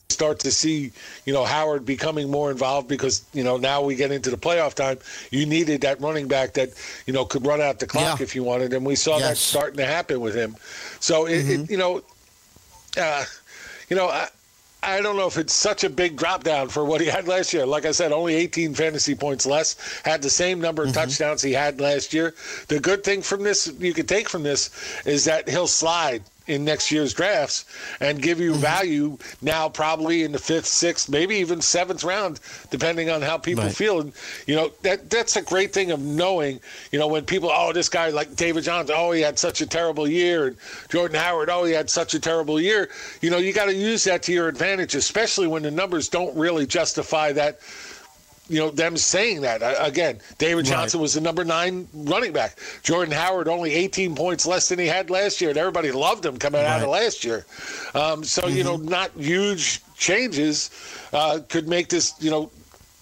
start 0.10 0.40
to 0.40 0.52
see, 0.52 0.92
you 1.26 1.34
know, 1.34 1.44
Howard 1.44 1.86
becoming 1.86 2.32
more 2.32 2.50
involved 2.50 2.88
because, 2.88 3.26
you 3.34 3.44
know, 3.44 3.58
now 3.58 3.82
we 3.82 3.96
get 3.96 4.12
into 4.12 4.30
the 4.30 4.38
playoff 4.38 4.74
time, 4.74 4.98
you 5.32 5.46
needed 5.46 5.82
that 5.82 6.00
running 6.02 6.28
back 6.28 6.54
that, 6.54 6.70
you 7.06 7.14
know, 7.14 7.26
could 7.26 7.46
run 7.46 7.62
out 7.62 7.80
the 7.80 7.88
clock 7.88 8.20
Yeah. 8.20 8.24
if 8.24 8.36
you 8.36 8.44
wanted. 8.44 8.74
And 8.74 8.86
we 8.86 8.96
saw 8.96 9.20
that 9.20 9.38
starting 9.38 9.78
to 9.78 9.86
happen 9.86 10.20
with 10.22 10.34
him. 10.36 10.56
So, 11.00 11.28
it, 11.28 11.50
it, 11.50 11.70
you 11.70 11.78
know, 11.78 12.02
uh, 12.98 13.26
you 13.90 13.96
know, 13.96 14.08
I, 14.08 14.28
I 14.82 15.02
don't 15.02 15.18
know 15.18 15.28
if 15.28 15.38
it's 15.38 15.54
such 15.54 15.84
a 15.84 15.90
big 15.90 16.16
drop 16.16 16.44
down 16.44 16.70
for 16.70 16.86
what 16.86 17.02
he 17.02 17.08
had 17.08 17.28
last 17.28 17.52
year. 17.54 17.66
Like 17.66 17.86
I 17.86 17.92
said, 17.92 18.12
only 18.12 18.36
18 18.36 18.74
fantasy 18.76 19.16
points 19.16 19.46
less, 19.46 19.76
had 20.06 20.22
the 20.22 20.30
same 20.30 20.62
number 20.62 20.84
of 20.84 20.94
touchdowns 20.94 21.42
he 21.42 21.52
had 21.52 21.82
last 21.82 22.14
year. 22.14 22.34
The 22.70 22.80
good 22.80 23.04
thing 23.04 23.22
from 23.22 23.44
this, 23.44 23.72
you 23.80 23.94
could 23.94 24.08
take 24.08 24.30
from 24.30 24.44
this, 24.44 24.70
is 25.06 25.26
that 25.26 25.50
he'll 25.50 25.68
slide 25.68 26.24
in 26.48 26.64
next 26.66 26.92
year's 26.92 27.14
drafts 27.14 27.66
and 28.00 28.22
give 28.22 28.40
you 28.40 28.52
mm-hmm. 28.52 28.62
value 28.62 29.18
now, 29.42 29.70
probably 29.70 30.24
in 30.24 30.32
the 30.32 30.40
fifth, 30.40 30.66
sixth, 30.66 31.10
maybe 31.10 31.36
even 31.36 31.62
seventh 31.62 32.04
round, 32.04 32.40
depending 32.70 33.10
on 33.10 33.22
how 33.22 33.38
people 33.38 33.64
Right. 33.64 33.76
feel. 33.76 34.00
And 34.00 34.14
you 34.46 34.56
know 34.56 34.72
that 34.84 35.10
that's 35.10 35.36
a 35.36 35.42
great 35.42 35.74
thing 35.74 35.92
of 35.92 36.00
knowing. 36.00 36.60
You 36.92 37.00
know 37.00 37.08
when 37.08 37.26
people, 37.26 37.50
oh, 37.52 37.74
this 37.74 37.90
guy 37.90 38.10
like 38.10 38.36
David 38.36 38.64
Johnson, 38.64 38.96
oh, 38.98 39.12
he 39.12 39.22
had 39.22 39.38
such 39.40 39.62
a 39.62 39.66
terrible 39.66 40.08
year, 40.08 40.48
and 40.48 40.58
Jordan 40.90 41.20
Howard, 41.20 41.50
oh, 41.50 41.64
he 41.66 41.74
had 41.74 41.90
such 41.90 42.14
a 42.14 42.20
terrible 42.20 42.60
year. 42.60 42.90
You 43.22 43.30
know 43.30 43.38
you 43.38 43.54
got 43.54 43.66
to 43.66 43.74
use 43.74 44.04
that 44.06 44.24
to 44.24 44.34
your 44.34 44.48
advantage, 44.48 44.96
especially 44.96 45.48
when 45.48 45.64
the 45.64 45.72
numbers 45.72 46.08
don't 46.10 46.36
really 46.38 46.66
justify 46.66 47.32
that 47.34 47.60
you 48.50 48.60
know 48.60 48.70
them 48.70 48.98
saying 48.98 49.42
that 49.42 49.62
again. 49.86 50.20
David 50.38 50.58
Right. 50.58 50.66
Johnson 50.66 51.00
was 51.02 51.14
the 51.14 51.22
number 51.22 51.44
nine 51.44 51.88
running 51.94 52.32
back. 52.34 52.58
Jordan 52.84 53.14
Howard 53.14 53.48
only 53.48 53.74
18 53.74 54.16
points 54.16 54.46
less 54.46 54.70
than 54.70 54.80
he 54.80 54.88
had 54.88 55.10
last 55.10 55.42
year, 55.42 55.50
and 55.50 55.58
everybody 55.60 55.92
loved 55.92 56.26
him 56.26 56.38
coming 56.38 56.62
out 56.62 56.82
of 56.82 56.90
last 56.90 57.24
year. 57.24 57.46
Um, 57.94 58.24
so 58.24 58.48
you 58.48 58.64
know, 58.64 58.78
not 58.78 59.12
huge 59.18 59.82
changes 59.98 60.70
uh, 61.14 61.40
could 61.50 61.68
make 61.68 61.90
this 61.90 62.14
you 62.20 62.32
know 62.32 62.52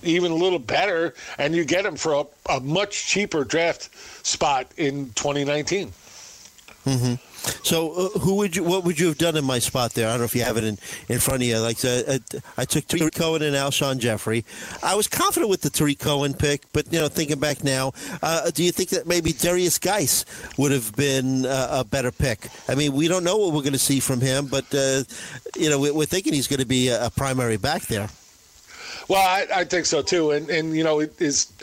even 0.04 0.32
a 0.32 0.36
little 0.36 0.60
better, 0.60 1.14
and 1.38 1.56
you 1.56 1.66
get 1.66 1.86
him 1.86 1.96
for 1.96 2.14
a, 2.14 2.26
a 2.54 2.60
much 2.60 3.08
cheaper 3.08 3.44
draft 3.44 3.90
spot 4.26 4.68
in 4.78 5.06
2019. 5.16 5.92
So, 7.64 7.92
uh, 7.94 8.20
who 8.20 8.36
would 8.36 8.56
you? 8.56 8.64
What 8.64 8.84
would 8.84 9.00
you 9.00 9.08
have 9.08 9.18
done 9.18 9.36
in 9.38 9.46
my 9.46 9.60
spot 9.60 9.94
there? 9.94 10.08
I 10.08 10.12
don't 10.12 10.20
know 10.20 10.26
if 10.26 10.36
you 10.36 10.44
have 10.44 10.58
it 10.58 10.64
in, 10.64 10.78
in 11.10 11.20
front 11.20 11.42
of 11.44 11.48
you. 11.48 11.60
Like, 11.60 11.84
uh, 11.84 12.18
I 12.58 12.66
took 12.66 12.86
Tarik 12.88 13.14
Cohen 13.16 13.42
and 13.42 13.56
Alshon 13.56 13.98
Jeffery. 14.00 14.46
I 14.84 14.96
was 14.96 15.08
confident 15.08 15.50
with 15.50 15.62
the 15.62 15.70
Tarik 15.70 16.00
Cohen 16.00 16.34
pick, 16.34 16.64
but 16.74 16.92
you 16.92 17.00
know, 17.00 17.08
thinking 17.08 17.40
back 17.40 17.64
now, 17.64 17.94
uh, 18.24 18.50
do 18.52 18.64
you 18.64 18.72
think 18.72 18.90
that 18.90 19.08
maybe 19.08 19.32
Derrius 19.34 19.80
Guice 19.80 20.26
would 20.58 20.72
have 20.72 20.96
been 20.96 21.46
uh, 21.46 21.68
a 21.72 21.84
better 21.84 22.12
pick? 22.12 22.48
I 22.68 22.76
mean, 22.76 22.94
we 22.94 23.08
don't 23.08 23.24
know 23.24 23.38
what 23.38 23.54
we're 23.54 23.62
going 23.62 23.74
to 23.74 23.80
see 23.80 24.00
from 24.00 24.22
him, 24.22 24.48
but 24.48 24.66
uh, 24.74 25.04
you 25.56 25.70
know, 25.70 25.80
we- 25.80 25.92
we're 25.92 26.06
thinking 26.06 26.34
he's 26.34 26.48
going 26.48 26.60
to 26.62 26.66
be 26.68 26.90
a 26.90 27.12
primary 27.16 27.58
back 27.58 27.84
there. 27.84 28.10
Well, 29.08 29.22
I, 29.22 29.62
I 29.62 29.64
think 29.66 29.86
so 29.86 30.02
too, 30.02 30.32
and 30.32 30.50
and 30.50 30.76
you 30.76 30.84
know 30.84 31.00
his 31.00 31.54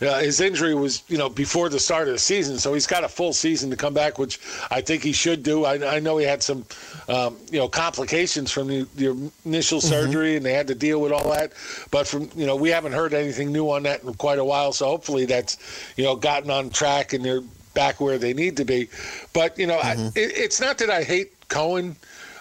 uh, 0.00 0.20
his 0.20 0.40
injury 0.40 0.74
was 0.74 1.02
you 1.08 1.18
know 1.18 1.28
before 1.28 1.68
the 1.68 1.80
start 1.80 2.06
of 2.06 2.14
the 2.14 2.18
season, 2.18 2.58
so 2.58 2.74
he's 2.74 2.86
got 2.86 3.02
a 3.02 3.08
full 3.08 3.32
season 3.32 3.70
to 3.70 3.76
come 3.76 3.92
back, 3.92 4.18
which 4.18 4.38
I 4.70 4.80
think 4.80 5.02
he 5.02 5.12
should 5.12 5.42
do. 5.42 5.64
I, 5.64 5.96
I 5.96 5.98
know 5.98 6.16
he 6.18 6.26
had 6.26 6.42
some 6.42 6.64
um, 7.08 7.36
you 7.50 7.58
know 7.58 7.68
complications 7.68 8.52
from 8.52 8.68
the, 8.68 8.86
the 8.94 9.32
initial 9.44 9.80
surgery, 9.80 10.36
and 10.36 10.46
they 10.46 10.52
had 10.52 10.68
to 10.68 10.74
deal 10.74 11.00
with 11.00 11.12
all 11.12 11.30
that. 11.30 11.52
But 11.90 12.06
from 12.06 12.30
you 12.36 12.46
know 12.46 12.54
we 12.54 12.70
haven't 12.70 12.92
heard 12.92 13.14
anything 13.14 13.50
new 13.50 13.70
on 13.70 13.82
that 13.82 14.04
in 14.04 14.14
quite 14.14 14.38
a 14.38 14.44
while, 14.44 14.72
so 14.72 14.86
hopefully 14.86 15.24
that's 15.24 15.58
you 15.96 16.04
know 16.04 16.14
gotten 16.14 16.50
on 16.50 16.70
track 16.70 17.12
and 17.12 17.24
they're 17.24 17.42
back 17.74 18.00
where 18.00 18.18
they 18.18 18.32
need 18.32 18.56
to 18.58 18.64
be. 18.64 18.88
But 19.32 19.58
you 19.58 19.66
know 19.66 19.78
I, 19.78 19.94
it, 20.14 20.32
it's 20.36 20.60
not 20.60 20.78
that 20.78 20.90
I 20.90 21.02
hate 21.02 21.32
Cohen 21.48 21.96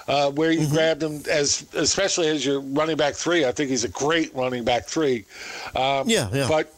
uh, 0.08 0.32
where 0.32 0.52
you 0.52 0.68
grabbed 0.68 1.04
him 1.04 1.22
as 1.30 1.66
especially 1.74 2.28
as 2.28 2.46
your 2.46 2.60
running 2.60 2.98
back 2.98 3.16
three. 3.16 3.46
I 3.46 3.52
think 3.52 3.70
he's 3.70 3.84
a 3.84 3.90
great 3.90 4.34
running 4.36 4.64
back 4.64 4.86
three. 4.86 5.26
Um, 5.76 6.08
Yeah, 6.08 6.30
yeah. 6.34 6.48
But 6.48 6.74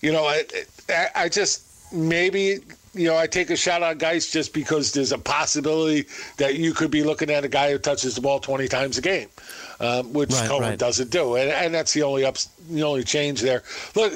you 0.00 0.12
know, 0.12 0.24
I, 0.24 0.44
I, 0.88 1.06
I 1.14 1.28
just 1.28 1.92
maybe 1.92 2.58
you 2.94 3.08
know 3.08 3.16
I 3.16 3.26
take 3.26 3.50
a 3.50 3.56
shot 3.56 3.82
on 3.82 3.98
Guice 3.98 4.30
just 4.30 4.52
because 4.52 4.92
there's 4.92 5.12
a 5.12 5.18
possibility 5.18 6.06
that 6.38 6.56
you 6.56 6.72
could 6.72 6.90
be 6.90 7.02
looking 7.02 7.30
at 7.30 7.44
a 7.44 7.48
guy 7.48 7.70
who 7.72 7.78
touches 7.78 8.14
the 8.14 8.20
ball 8.20 8.40
20 8.40 8.68
times 8.68 8.98
a 8.98 9.02
game, 9.02 9.28
um, 9.80 10.12
which 10.12 10.32
Right, 10.32 10.48
Cohen 10.48 10.62
right. 10.70 10.78
doesn't 10.78 11.10
do, 11.10 11.36
and, 11.36 11.50
and 11.50 11.74
that's 11.74 11.92
the 11.92 12.02
only 12.02 12.24
ups, 12.24 12.48
the 12.70 12.82
only 12.82 13.04
change 13.04 13.40
there. 13.40 13.62
Look. 13.94 14.12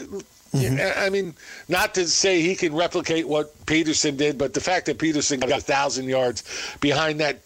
I 0.52 1.10
mean, 1.10 1.34
not 1.68 1.94
to 1.94 2.08
say 2.08 2.40
he 2.42 2.56
can 2.56 2.74
replicate 2.74 3.28
what 3.28 3.54
Peterson 3.66 4.16
did, 4.16 4.36
but 4.36 4.52
the 4.52 4.60
fact 4.60 4.86
that 4.86 4.98
Peterson 4.98 5.38
got 5.38 5.52
a 5.52 5.60
thousand 5.60 6.08
yards 6.08 6.42
behind 6.80 7.20
that 7.20 7.38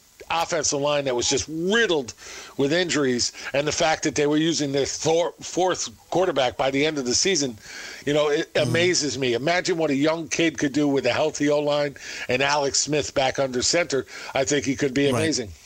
offensive 0.43 0.81
line 0.81 1.05
that 1.05 1.15
was 1.15 1.29
just 1.29 1.47
riddled 1.49 2.15
with 2.57 2.73
injuries, 2.73 3.33
and 3.53 3.67
the 3.67 3.73
fact 3.73 4.03
that 4.05 4.15
they 4.15 4.27
were 4.27 4.37
using 4.37 4.73
their 4.73 4.87
thor- 4.87 5.35
fourth 5.41 5.91
quarterback 6.11 6.57
by 6.57 6.71
the 6.71 6.85
end 6.85 6.99
of 6.99 7.05
the 7.05 7.15
season, 7.15 7.57
you 8.05 8.13
know, 8.13 8.29
it 8.29 8.53
mm-hmm. 8.55 8.69
amazes 8.69 9.19
me. 9.19 9.35
Imagine 9.35 9.79
what 9.79 9.91
a 9.91 9.95
young 9.95 10.29
kid 10.29 10.59
could 10.59 10.73
do 10.73 10.87
with 10.87 11.07
a 11.07 11.13
healthy 11.13 11.49
O 11.49 11.61
line 11.61 11.97
and 12.29 12.43
Alex 12.43 12.81
Smith 12.81 13.15
back 13.15 13.39
under 13.39 13.63
center. 13.63 14.07
I 14.35 14.45
think 14.45 14.65
he 14.65 14.77
could 14.77 14.95
be 14.95 15.05
Right. 15.49 15.64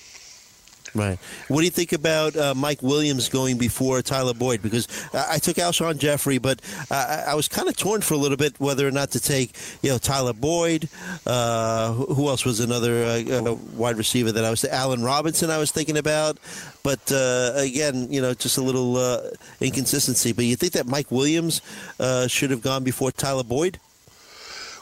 Right. 0.95 1.18
What 1.49 1.61
do 1.61 1.64
you 1.64 1.70
think 1.70 1.93
about 1.93 2.36
uh, 2.36 2.55
Mike 2.55 2.82
Williams 2.82 3.28
going 3.28 3.59
before 3.59 4.01
Tyler 4.03 4.34
Boyd? 4.34 4.62
Because 4.62 4.89
I, 5.12 5.34
I 5.34 5.39
took 5.39 5.57
Alshon 5.57 5.99
Jeffery, 5.99 6.39
but 6.39 6.61
I, 6.91 7.26
I 7.28 7.34
was 7.34 7.49
kind 7.49 7.68
of 7.68 7.76
torn 7.76 8.01
for 8.01 8.14
a 8.14 8.16
little 8.16 8.36
bit 8.36 8.59
whether 8.59 8.86
or 8.86 8.91
not 8.91 9.11
to 9.12 9.20
take, 9.20 9.57
you 9.82 9.91
know, 9.91 9.99
Tyler 9.99 10.32
Boyd. 10.32 10.89
Uh, 11.26 11.93
who 11.93 12.28
else 12.28 12.45
was 12.45 12.61
another 12.61 13.05
uh, 13.05 13.53
uh, 13.53 13.55
wide 13.74 13.97
receiver 13.97 14.32
that 14.32 14.45
I 14.45 14.51
was? 14.51 14.64
Allen 14.64 15.03
Robinson. 15.03 15.51
I 15.51 15.59
was 15.59 15.70
thinking 15.70 15.97
about, 15.97 16.39
but 16.82 17.12
uh, 17.12 17.53
again, 17.57 18.11
you 18.12 18.20
know, 18.20 18.34
just 18.34 18.59
a 18.59 18.62
little 18.62 18.97
uh, 18.97 19.30
inconsistency. 19.61 20.32
But 20.32 20.45
you 20.45 20.57
think 20.57 20.72
that 20.72 20.86
Mike 20.86 21.11
Williams 21.11 21.61
should 22.28 22.51
have 22.51 22.62
gone 22.62 22.84
before 22.84 23.12
Tyler 23.12 23.45
Boyd? 23.45 23.78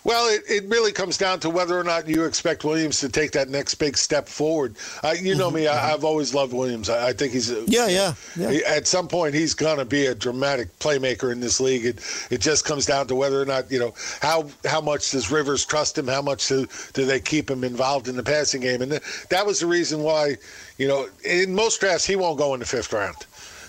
Well, 0.07 0.33
it, 0.33 0.45
it 0.49 0.69
really 0.69 0.93
comes 0.93 1.19
down 1.19 1.41
to 1.41 1.51
whether 1.51 1.77
or 1.77 1.83
not 1.83 2.07
you 2.07 2.27
expect 2.27 2.63
Williams 2.65 3.01
to 3.01 3.09
take 3.09 3.33
that 3.33 3.49
next 3.49 3.75
big 3.75 3.97
step 3.97 4.29
forward. 4.29 4.77
Uh, 5.03 5.17
you 5.21 5.35
know 5.35 5.49
mm-hmm. 5.49 5.57
me, 5.57 5.67
I, 5.67 5.75
mm-hmm. 5.75 5.95
I've 5.95 6.05
always 6.05 6.33
loved 6.33 6.53
Williams. 6.53 6.89
I, 6.89 7.09
I 7.09 7.13
think 7.13 7.33
he's 7.33 7.51
a, 7.51 7.65
Yeah, 7.67 7.89
yeah, 7.89 8.15
yeah. 8.37 8.51
He- 8.53 8.65
At 8.65 8.87
some 8.87 9.09
point, 9.09 9.35
he's 9.35 9.53
going 9.53 9.79
to 9.79 9.85
be 9.85 10.07
a 10.07 10.15
dramatic 10.15 10.79
playmaker 10.79 11.33
in 11.33 11.41
this 11.41 11.59
league. 11.59 11.85
It, 11.85 11.99
it 12.31 12.41
just 12.41 12.65
comes 12.65 12.87
down 12.87 13.09
to 13.09 13.17
whether 13.17 13.43
or 13.43 13.47
not 13.47 13.69
you 13.69 13.81
know 13.81 13.95
how 14.21 14.47
how 14.65 14.81
much 14.81 15.11
does 15.11 15.29
Rivers 15.29 15.65
trust 15.65 15.99
him, 15.99 16.07
how 16.07 16.23
much 16.23 16.47
do, 16.47 16.69
do 16.93 17.05
they 17.05 17.19
keep 17.19 17.51
him 17.51 17.65
involved 17.65 18.07
in 18.07 18.15
the 18.15 18.23
passing 18.23 18.61
game, 18.61 18.83
and 18.83 18.93
th- 18.93 19.03
that 19.31 19.45
was 19.45 19.59
the 19.59 19.67
reason 19.67 20.05
why 20.05 20.37
you 20.79 20.87
know 20.87 21.09
in 21.25 21.53
most 21.53 21.81
drafts 21.81 22.07
he 22.07 22.15
won't 22.15 22.39
go 22.39 22.55
in 22.55 22.61
the 22.61 22.67
fifth 22.67 22.93
round. 22.93 23.17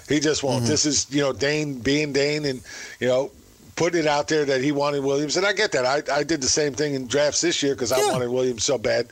He 0.08 0.20
just 0.20 0.44
won't. 0.44 0.62
Mm-hmm. 0.62 0.70
This 0.70 0.86
is 0.86 1.08
you 1.10 1.22
know 1.22 1.34
Dane 1.34 1.80
being 1.80 2.14
Dane, 2.14 2.46
and 2.46 2.62
you 3.00 3.08
know. 3.08 3.32
Putting 3.78 4.02
it 4.02 4.08
out 4.08 4.28
there 4.28 4.44
that 4.44 4.62
he 4.62 4.72
wanted 4.72 5.04
Williams, 5.04 5.38
and 5.38 5.46
I 5.46 5.54
get 5.54 5.72
that. 5.72 5.86
I, 5.86 6.02
I 6.20 6.24
did 6.24 6.42
the 6.42 6.50
same 6.50 6.74
thing 6.74 6.96
in 6.96 7.08
drafts 7.08 7.42
this 7.42 7.62
year 7.64 7.76
because 7.76 7.92
I 7.92 8.00
Yeah. 8.02 8.12
wanted 8.12 8.30
Williams 8.30 8.64
so 8.66 8.78
bad. 8.78 9.08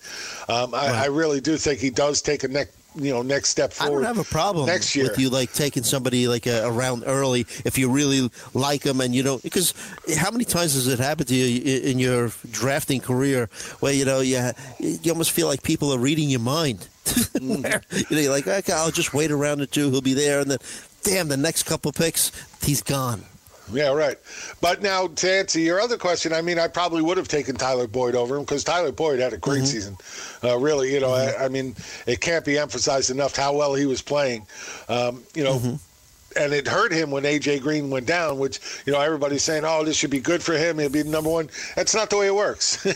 Um, 0.49 0.73
I, 0.73 1.03
I 1.03 1.05
really 1.05 1.39
do 1.39 1.55
think 1.55 1.79
he 1.79 1.91
does 1.91 2.21
take 2.21 2.43
a 2.43 2.47
next, 2.47 2.71
you 2.95 3.13
know, 3.13 3.21
next 3.21 3.49
step 3.49 3.73
I 3.79 3.89
don't 3.89 4.03
have 4.03 4.17
a 4.17 4.23
problem 4.23 4.65
next 4.65 4.95
year. 4.95 5.05
with 5.05 5.19
you 5.19 5.29
like 5.29 5.53
taking 5.53 5.83
somebody 5.83 6.27
like 6.27 6.47
a, 6.47 6.65
around 6.67 7.03
early 7.05 7.41
if 7.63 7.77
you 7.77 7.89
really 7.91 8.29
like 8.53 8.81
them 8.83 9.01
and 9.01 9.13
you 9.13 9.21
don't 9.21 9.43
because 9.43 9.73
how 10.17 10.31
many 10.31 10.45
times 10.45 10.73
has 10.75 10.87
it 10.87 10.97
happened 10.97 11.27
to 11.27 11.35
you 11.35 11.81
in 11.81 11.99
your 11.99 12.31
drafting 12.51 13.01
career 13.01 13.49
where 13.81 13.91
you 13.93 14.05
know 14.05 14.21
you 14.21 14.49
you 14.79 15.11
almost 15.11 15.31
feel 15.31 15.47
like 15.47 15.61
people 15.61 15.91
are 15.93 15.99
reading 15.99 16.29
your 16.29 16.39
mind 16.39 16.87
Where, 17.41 17.81
you 17.91 18.05
know 18.15 18.21
you're 18.21 18.31
like 18.31 18.47
okay 18.47 18.71
I'll 18.73 18.91
just 18.91 19.13
wait 19.13 19.29
around 19.29 19.59
or 19.61 19.65
two 19.65 19.91
he'll 19.91 19.99
be 20.01 20.13
there 20.13 20.39
and 20.39 20.49
then 20.49 20.59
damn 21.03 21.27
the 21.27 21.35
next 21.37 21.63
couple 21.63 21.91
picks 21.91 22.31
he's 22.63 22.81
gone 22.81 23.23
Yeah, 23.71 23.93
right. 23.93 24.17
But 24.61 24.81
now 24.81 25.07
to 25.07 25.31
answer 25.31 25.59
your 25.59 25.79
other 25.81 25.97
question, 25.97 26.33
I 26.33 26.41
mean, 26.41 26.59
I 26.59 26.67
probably 26.67 27.01
would 27.01 27.17
have 27.17 27.27
taken 27.27 27.55
Tyler 27.55 27.87
Boyd 27.87 28.15
over 28.15 28.35
him 28.35 28.43
because 28.43 28.63
Tyler 28.63 28.91
Boyd 28.91 29.19
had 29.19 29.33
a 29.33 29.37
great 29.37 29.63
Mm-hmm. 29.63 29.65
season. 29.65 29.97
Uh, 30.43 30.57
really, 30.57 30.93
you 30.93 30.99
know, 30.99 31.11
I, 31.13 31.45
I 31.45 31.47
mean, 31.49 31.75
it 32.05 32.21
can't 32.21 32.45
be 32.45 32.57
emphasized 32.57 33.09
enough 33.09 33.35
how 33.35 33.55
well 33.55 33.73
he 33.73 33.85
was 33.85 34.01
playing. 34.01 34.45
Um, 34.89 35.23
you 35.33 35.43
know. 35.43 35.55
Mm-hmm. 35.59 35.75
And 36.35 36.53
it 36.53 36.67
hurt 36.67 36.91
him 36.91 37.11
when 37.11 37.23
AJ 37.23 37.61
Green 37.61 37.89
went 37.89 38.05
down, 38.05 38.37
which 38.39 38.59
you 38.85 38.93
know 38.93 38.99
everybody's 39.01 39.43
saying, 39.43 39.63
"Oh, 39.65 39.83
this 39.83 39.95
should 39.97 40.09
be 40.11 40.19
good 40.19 40.43
for 40.43 40.53
him. 40.53 40.79
He'll 40.79 40.89
be 40.89 41.01
the 41.01 41.09
number 41.09 41.29
one." 41.29 41.49
That's 41.75 41.93
not 41.95 42.09
the 42.09 42.17
way 42.17 42.27
it 42.27 42.35
works. 42.35 42.85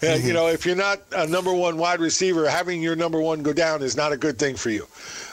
Mm-hmm. 0.00 0.26
You 0.26 0.32
know, 0.32 0.48
if 0.48 0.64
you're 0.66 0.76
not 0.76 1.00
a 1.12 1.26
number 1.26 1.52
one 1.52 1.76
wide 1.76 2.00
receiver, 2.00 2.48
having 2.48 2.82
your 2.82 2.96
number 2.96 3.20
one 3.20 3.42
go 3.42 3.52
down 3.52 3.82
is 3.82 3.96
not 3.96 4.12
a 4.12 4.16
good 4.16 4.38
thing 4.38 4.56
for 4.56 4.70
you. 4.70 4.86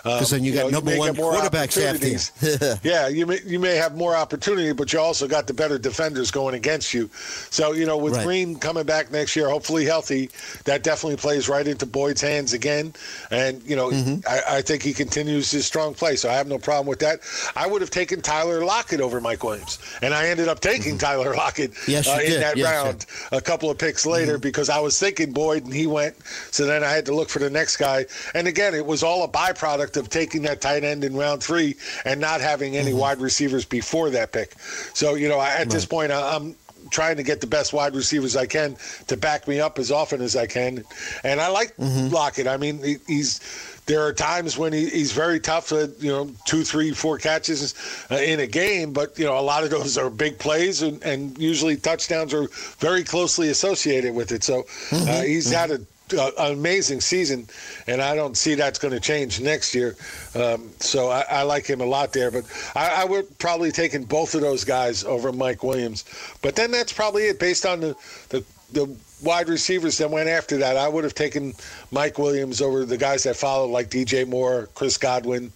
Um, 0.06 0.14
because 0.14 0.30
then 0.30 0.44
you 0.44 0.54
got 0.54 0.66
know, 0.66 0.70
number 0.70 0.92
may 0.92 1.00
one 1.00 1.16
quarterbacks 1.16 1.82
after 1.82 2.08
you 2.08 2.76
yeah, 2.84 3.08
you 3.08 3.26
may 3.26 3.40
you 3.46 3.60
may 3.60 3.76
have 3.76 3.96
more 3.96 4.16
opportunity, 4.16 4.72
but 4.74 4.94
you 4.94 5.00
also 5.00 5.28
got 5.28 5.48
the 5.48 5.54
better 5.54 5.78
defenders 5.78 6.32
going 6.32 6.56
against 6.56 6.94
you. 6.94 7.10
So 7.50 7.74
you 7.74 7.86
know, 7.86 7.98
with 7.98 8.16
Right. 8.16 8.26
Green 8.26 8.56
coming 8.58 8.86
back 8.86 9.12
next 9.12 9.36
year, 9.36 9.50
hopefully 9.50 9.86
healthy, 9.86 10.30
that 10.66 10.84
definitely 10.84 11.18
plays 11.18 11.50
right 11.50 11.68
into 11.68 11.86
Boyd's 11.86 12.22
hands 12.22 12.54
again. 12.54 12.94
And 13.32 13.62
you 13.64 13.76
know, 13.76 13.92
Mm-hmm. 13.98 14.28
I, 14.28 14.58
I 14.58 14.62
think 14.62 14.84
he 14.84 14.94
continues 14.94 15.50
his 15.50 15.66
strong 15.66 15.94
play. 15.94 16.18
So 16.18 16.30
I 16.30 16.34
have 16.34 16.48
no 16.48 16.58
problem 16.58 16.88
with 16.88 17.00
that. 17.00 17.22
I 17.56 17.68
would 17.68 17.82
have 17.82 17.90
taken 17.92 18.22
Tyler 18.22 18.64
Lockett 18.66 19.02
over 19.02 19.20
Mike 19.22 19.44
Williams, 19.44 19.80
and 20.02 20.14
I 20.14 20.28
ended 20.28 20.48
up 20.48 20.60
taking 20.60 20.98
Tyler 20.98 21.36
Lockett 21.36 21.58
Mm-hmm. 21.58 21.92
Yes, 21.92 22.08
uh, 22.08 22.20
in 22.22 22.30
did. 22.30 22.42
that 22.42 22.58
Yes, 22.58 22.68
sir. 22.68 22.84
round 22.84 23.06
a 23.32 23.42
couple 23.42 23.70
of 23.70 23.78
picks 23.78 24.06
later 24.06 24.38
because 24.38 24.70
I 24.70 24.80
was 24.80 25.00
thinking 25.00 25.32
Boyd 25.32 25.66
and 25.66 25.74
he 25.74 25.88
went. 25.88 26.16
So 26.52 26.66
then 26.66 26.84
I 26.84 26.90
had 26.92 27.06
to 27.08 27.16
look 27.16 27.30
for 27.30 27.40
the 27.40 27.50
next 27.50 27.78
guy. 27.78 28.06
And 28.34 28.48
again, 28.48 28.74
it 28.76 28.86
was 28.86 29.04
all 29.04 29.24
a 29.24 29.28
byproduct 29.28 29.98
of 29.98 30.10
taking 30.10 30.42
that 30.44 30.62
tight 30.62 30.84
end 30.84 31.04
in 31.04 31.16
round 31.16 31.44
three 31.44 31.76
and 32.06 32.20
not 32.20 32.42
having 32.42 32.76
any 32.78 32.94
wide 32.94 33.20
receivers 33.20 33.66
before 33.66 34.10
that 34.12 34.32
pick. 34.32 34.54
So, 34.94 35.16
you 35.16 35.30
know, 35.30 35.40
I, 35.40 35.56
at 35.56 35.70
this 35.70 35.86
point, 35.86 36.12
I, 36.12 36.36
I'm 36.36 36.56
trying 36.90 37.18
to 37.18 37.24
get 37.24 37.42
the 37.42 37.48
best 37.48 37.74
wide 37.74 37.96
receivers 37.96 38.36
I 38.36 38.46
can 38.46 38.78
to 39.08 39.18
back 39.18 39.48
me 39.48 39.60
up 39.60 39.80
as 39.80 39.92
often 39.92 40.22
as 40.22 40.36
I 40.36 40.48
can. 40.48 40.84
And 41.24 41.42
I 41.42 41.48
like 41.50 41.74
Lockett. 41.78 42.48
I 42.48 42.58
mean, 42.58 43.00
he's. 43.08 43.40
There 43.88 44.06
are 44.06 44.14
times 44.14 44.58
when 44.58 44.74
he, 44.74 44.90
he's 44.90 45.14
very 45.14 45.40
tough, 45.40 45.72
uh, 45.72 45.88
you 46.00 46.12
know, 46.12 46.30
two, 46.46 46.64
three, 46.64 46.92
four 46.92 47.18
catches 47.18 47.74
uh, 48.12 48.16
in 48.16 48.42
a 48.42 48.48
game, 48.48 48.94
but, 48.94 49.18
you 49.18 49.26
know, 49.26 49.40
a 49.40 49.42
lot 49.42 49.64
of 49.64 49.70
those 49.70 49.98
are 49.98 50.10
big 50.10 50.38
plays, 50.38 50.82
and, 50.82 51.02
and 51.04 51.38
usually 51.38 51.78
touchdowns 51.78 52.34
are 52.34 52.48
very 52.80 53.04
closely 53.04 53.50
associated 53.50 54.14
with 54.14 54.32
it. 54.32 54.44
So 54.44 54.66
uh, 54.92 55.22
he's 55.24 55.50
had 55.52 55.72
a 55.72 55.80
uh, 56.14 56.32
an 56.38 56.54
amazing 56.54 57.02
season, 57.02 57.48
and 57.88 58.02
I 58.02 58.16
don't 58.16 58.38
see 58.38 58.56
that's 58.56 58.80
going 58.80 58.94
to 58.94 59.00
change 59.00 59.42
next 59.42 59.76
year. 59.76 59.96
Um, 60.36 60.70
so 60.80 61.10
I, 61.10 61.26
I 61.30 61.42
like 61.44 61.66
him 61.66 61.82
a 61.82 61.86
lot 61.86 62.14
there. 62.14 62.32
But 62.32 62.46
I, 62.76 63.02
I 63.02 63.06
would 63.06 63.38
probably 63.40 63.72
taken 63.72 64.06
both 64.06 64.36
of 64.36 64.42
those 64.42 64.64
guys 64.64 65.04
over 65.04 65.34
Mike 65.34 65.64
Williams. 65.64 66.06
But 66.42 66.56
then 66.56 66.72
that's 66.72 66.94
probably 66.94 67.24
it, 67.24 67.40
based 67.40 67.66
on 67.66 67.82
the 67.82 67.96
the, 68.30 68.44
the 68.72 68.96
wide 69.22 69.50
receivers 69.50 69.98
that 69.98 70.10
went 70.10 70.30
after 70.30 70.58
that, 70.58 70.78
I 70.78 70.88
would 70.88 71.04
have 71.04 71.16
taken 71.16 71.54
Mike 71.92 72.18
Williams 72.18 72.62
over 72.62 72.86
the 72.86 72.98
guys 72.98 73.24
that 73.24 73.36
followed, 73.36 73.68
like 73.68 73.90
DJ 73.90 74.28
Moore, 74.28 74.70
Chris 74.76 74.98
Godwin, 74.98 75.52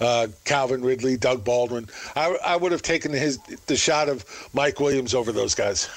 uh, 0.00 0.28
Calvin 0.44 0.82
Ridley, 0.82 1.16
Doug 1.16 1.44
Baldwin. 1.44 1.88
I, 2.16 2.36
I 2.44 2.56
would 2.56 2.72
have 2.72 2.82
taken 2.82 3.12
his 3.12 3.38
the 3.66 3.76
shot 3.76 4.08
of 4.08 4.24
Mike 4.52 4.80
Williams 4.80 5.14
over 5.14 5.32
those 5.32 5.54
guys. 5.54 5.88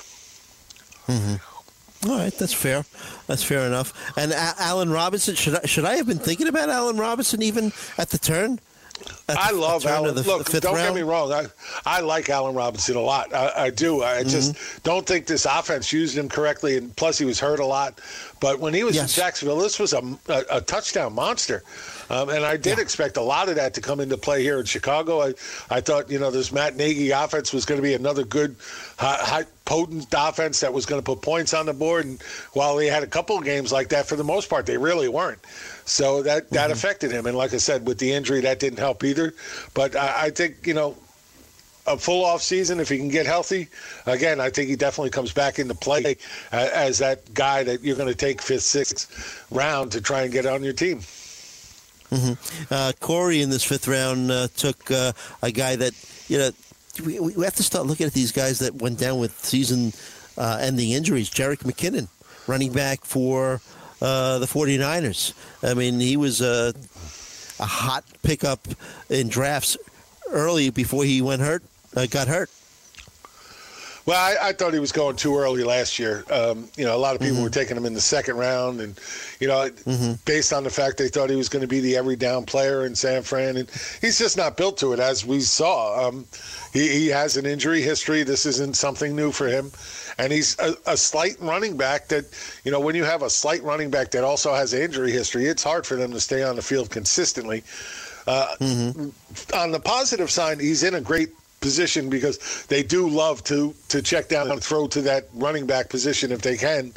Mm-hmm. 1.07 2.09
All 2.09 2.17
right, 2.17 2.33
that's 2.33 2.53
fair. 2.53 2.85
That's 3.25 3.43
fair 3.43 3.65
enough. 3.65 3.93
And 4.17 4.31
A- 4.31 4.53
Allen 4.59 4.91
Robinson, 4.91 5.35
should 5.35 5.55
I, 5.55 5.65
should 5.65 5.85
I 5.85 5.95
have 5.95 6.05
been 6.05 6.19
thinking 6.19 6.47
about 6.47 6.69
Allen 6.69 6.97
Robinson 6.97 7.41
even 7.41 7.73
at 7.97 8.09
the 8.09 8.19
turn? 8.19 8.59
I 9.29 9.51
love 9.51 9.85
Allen. 9.85 10.15
the, 10.15 10.23
Look, 10.23 10.45
the 10.45 10.59
don't 10.61 10.75
round? 10.75 10.95
get 10.95 10.95
me 10.95 11.01
wrong. 11.01 11.31
I, 11.33 11.45
I 11.85 11.99
like 12.01 12.29
Allen 12.29 12.55
Robinson 12.55 12.95
a 12.95 13.01
lot. 13.01 13.33
I, 13.33 13.65
I 13.65 13.69
do. 13.69 14.03
I 14.03 14.23
just 14.23 14.53
Mm-hmm. 14.53 14.79
don't 14.83 15.05
think 15.05 15.25
this 15.27 15.45
offense 15.45 15.91
used 15.91 16.17
him 16.17 16.29
correctly, 16.29 16.77
and 16.77 16.95
plus 16.95 17.17
he 17.17 17.25
was 17.25 17.39
hurt 17.39 17.59
a 17.59 17.65
lot. 17.65 17.99
But 18.39 18.59
when 18.59 18.73
he 18.73 18.83
was 18.83 18.95
Yes. 18.95 19.17
in 19.17 19.21
Jacksonville, 19.23 19.57
this 19.57 19.79
was 19.79 19.93
a, 19.93 20.01
a, 20.29 20.43
a 20.57 20.61
touchdown 20.61 21.13
monster, 21.13 21.63
um, 22.09 22.29
and 22.29 22.45
I 22.45 22.55
did 22.55 22.79
expect 22.79 23.17
a 23.17 23.21
lot 23.21 23.49
of 23.49 23.55
that 23.55 23.73
to 23.73 23.81
come 23.81 23.99
into 23.99 24.17
play 24.17 24.43
here 24.43 24.59
in 24.59 24.65
Chicago. 24.65 25.21
I, 25.21 25.33
I 25.69 25.81
thought 25.81 26.09
you 26.09 26.19
know 26.19 26.31
this 26.31 26.51
Matt 26.51 26.75
Nagy 26.77 27.11
offense 27.11 27.51
was 27.51 27.65
going 27.65 27.79
to 27.79 27.83
be 27.83 27.95
another 27.95 28.23
good, 28.23 28.55
high, 28.97 29.17
high, 29.19 29.43
potent 29.65 30.07
offense 30.15 30.59
that 30.61 30.71
was 30.71 30.85
going 30.85 31.01
to 31.01 31.05
put 31.05 31.21
points 31.21 31.53
on 31.53 31.65
the 31.65 31.73
board. 31.73 32.05
And 32.05 32.21
while 32.53 32.77
he 32.77 32.87
had 32.87 33.03
a 33.03 33.07
couple 33.07 33.37
of 33.37 33.43
games 33.43 33.71
like 33.73 33.89
that, 33.89 34.05
for 34.07 34.15
the 34.15 34.23
most 34.23 34.49
part, 34.49 34.65
they 34.65 34.77
really 34.77 35.09
weren't. 35.09 35.39
So 35.87 36.21
that 36.23 36.49
that 36.49 36.69
affected 36.69 37.11
him. 37.11 37.25
And 37.25 37.37
like 37.37 37.53
I 37.53 37.57
said, 37.57 37.87
with 37.87 37.97
the 37.97 38.11
injury, 38.11 38.41
that 38.41 38.59
didn't 38.59 38.79
help 38.79 39.03
either. 39.05 39.33
But 39.73 39.95
I, 39.95 40.25
I 40.25 40.29
think 40.29 40.67
you 40.67 40.73
know 40.73 40.97
a 41.87 41.97
full 41.97 42.25
off 42.25 42.41
season 42.41 42.81
if 42.81 42.89
he 42.89 42.97
can 42.97 43.07
get 43.07 43.25
healthy. 43.25 43.69
Again, 44.05 44.41
I 44.41 44.49
think 44.49 44.69
he 44.69 44.75
definitely 44.75 45.11
comes 45.11 45.31
back 45.31 45.59
into 45.59 45.73
play 45.73 46.17
uh, 46.51 46.69
as 46.73 46.97
that 46.99 47.33
guy 47.33 47.63
that 47.63 47.81
you're 47.83 47.95
going 47.95 48.09
to 48.09 48.15
take 48.15 48.41
fifth, 48.41 48.63
sixth 48.63 49.47
round 49.49 49.93
to 49.93 50.01
try 50.01 50.23
and 50.23 50.31
get 50.31 50.45
on 50.45 50.61
your 50.61 50.73
team. 50.73 50.99
Uh, 52.69 52.91
Corey 52.99 53.41
in 53.41 53.49
this 53.49 53.63
fifth 53.63 53.87
round 53.87 54.29
uh, 54.29 54.47
took 54.55 54.91
uh, 54.91 55.13
a 55.41 55.51
guy 55.51 55.77
that 55.77 55.93
you 56.27 56.37
know 56.37 56.51
we, 57.05 57.19
we 57.19 57.43
have 57.45 57.55
to 57.55 57.63
start 57.63 57.85
looking 57.85 58.05
at 58.07 58.13
these 58.13 58.33
guys 58.33 58.59
that 58.59 58.75
went 58.75 58.99
down 58.99 59.19
with 59.19 59.37
season-ending 59.39 60.89
injuries. 60.91 61.29
Jerick 61.29 61.59
McKinnon, 61.59 62.09
running 62.47 62.73
back 62.73 63.05
for 63.05 63.61
uh, 64.01 64.39
the 64.39 64.45
49ers. 64.45 65.33
I 65.63 65.73
mean, 65.73 65.99
he 65.99 66.17
was 66.17 66.41
a, 66.41 66.73
a 67.59 67.65
hot 67.65 68.03
pickup 68.23 68.67
in 69.09 69.27
drafts 69.29 69.77
early 70.29 70.69
before 70.69 71.03
he 71.03 71.21
went 71.21 71.41
hurt. 71.41 71.63
Uh, 71.95 72.05
got 72.05 72.27
hurt. 72.27 72.49
Well, 74.07 74.17
I, 74.17 74.49
I 74.49 74.53
thought 74.53 74.73
he 74.73 74.79
was 74.79 74.93
going 74.93 75.17
too 75.17 75.35
early 75.37 75.65
last 75.65 75.99
year. 75.99 76.23
Um, 76.31 76.69
you 76.77 76.85
know, 76.85 76.95
a 76.95 76.97
lot 76.97 77.15
of 77.15 77.21
people 77.21 77.43
were 77.43 77.49
taking 77.49 77.75
him 77.75 77.85
in 77.85 77.93
the 77.93 77.99
second 77.99 78.37
round, 78.37 78.79
and 78.79 78.97
you 79.41 79.49
know, 79.49 79.69
based 80.23 80.53
on 80.53 80.63
the 80.63 80.69
fact 80.69 80.95
they 80.95 81.09
thought 81.09 81.29
he 81.29 81.35
was 81.35 81.49
going 81.49 81.61
to 81.61 81.67
be 81.67 81.81
the 81.81 81.97
every 81.97 82.15
down 82.15 82.45
player 82.45 82.85
in 82.85 82.95
San 82.95 83.21
Fran, 83.21 83.57
and 83.57 83.69
he's 83.99 84.17
just 84.17 84.37
not 84.37 84.55
built 84.55 84.77
to 84.77 84.93
it, 84.93 84.99
as 84.99 85.25
we 85.25 85.41
saw. 85.41 86.07
Um, 86.07 86.25
he, 86.71 86.87
he 86.87 87.07
has 87.07 87.35
an 87.35 87.45
injury 87.45 87.81
history. 87.81 88.23
This 88.23 88.45
isn't 88.45 88.77
something 88.77 89.13
new 89.13 89.33
for 89.33 89.47
him, 89.47 89.73
and 90.17 90.31
he's 90.31 90.57
a, 90.59 90.75
a 90.85 90.97
slight 90.97 91.35
running 91.39 91.77
back. 91.77 92.07
That 92.07 92.25
you 92.63 92.71
know, 92.71 92.79
when 92.79 92.95
you 92.95 93.03
have 93.03 93.21
a 93.21 93.29
slight 93.29 93.63
running 93.63 93.89
back 93.89 94.11
that 94.11 94.23
also 94.23 94.53
has 94.53 94.73
an 94.73 94.81
injury 94.81 95.11
history, 95.11 95.45
it's 95.45 95.63
hard 95.63 95.85
for 95.85 95.95
them 95.95 96.11
to 96.11 96.19
stay 96.19 96.43
on 96.43 96.55
the 96.55 96.61
field 96.61 96.89
consistently. 96.89 97.63
Uh, 98.27 98.55
On 99.53 99.71
the 99.71 99.79
positive 99.79 100.29
side, 100.29 100.59
he's 100.59 100.83
in 100.83 100.95
a 100.95 101.01
great 101.01 101.29
position 101.59 102.09
because 102.09 102.65
they 102.67 102.83
do 102.83 103.07
love 103.09 103.43
to 103.45 103.73
to 103.89 104.01
check 104.01 104.27
down 104.29 104.51
and 104.51 104.63
throw 104.63 104.87
to 104.87 105.01
that 105.01 105.27
running 105.33 105.65
back 105.65 105.89
position 105.89 106.31
if 106.31 106.41
they 106.41 106.57
can. 106.57 106.93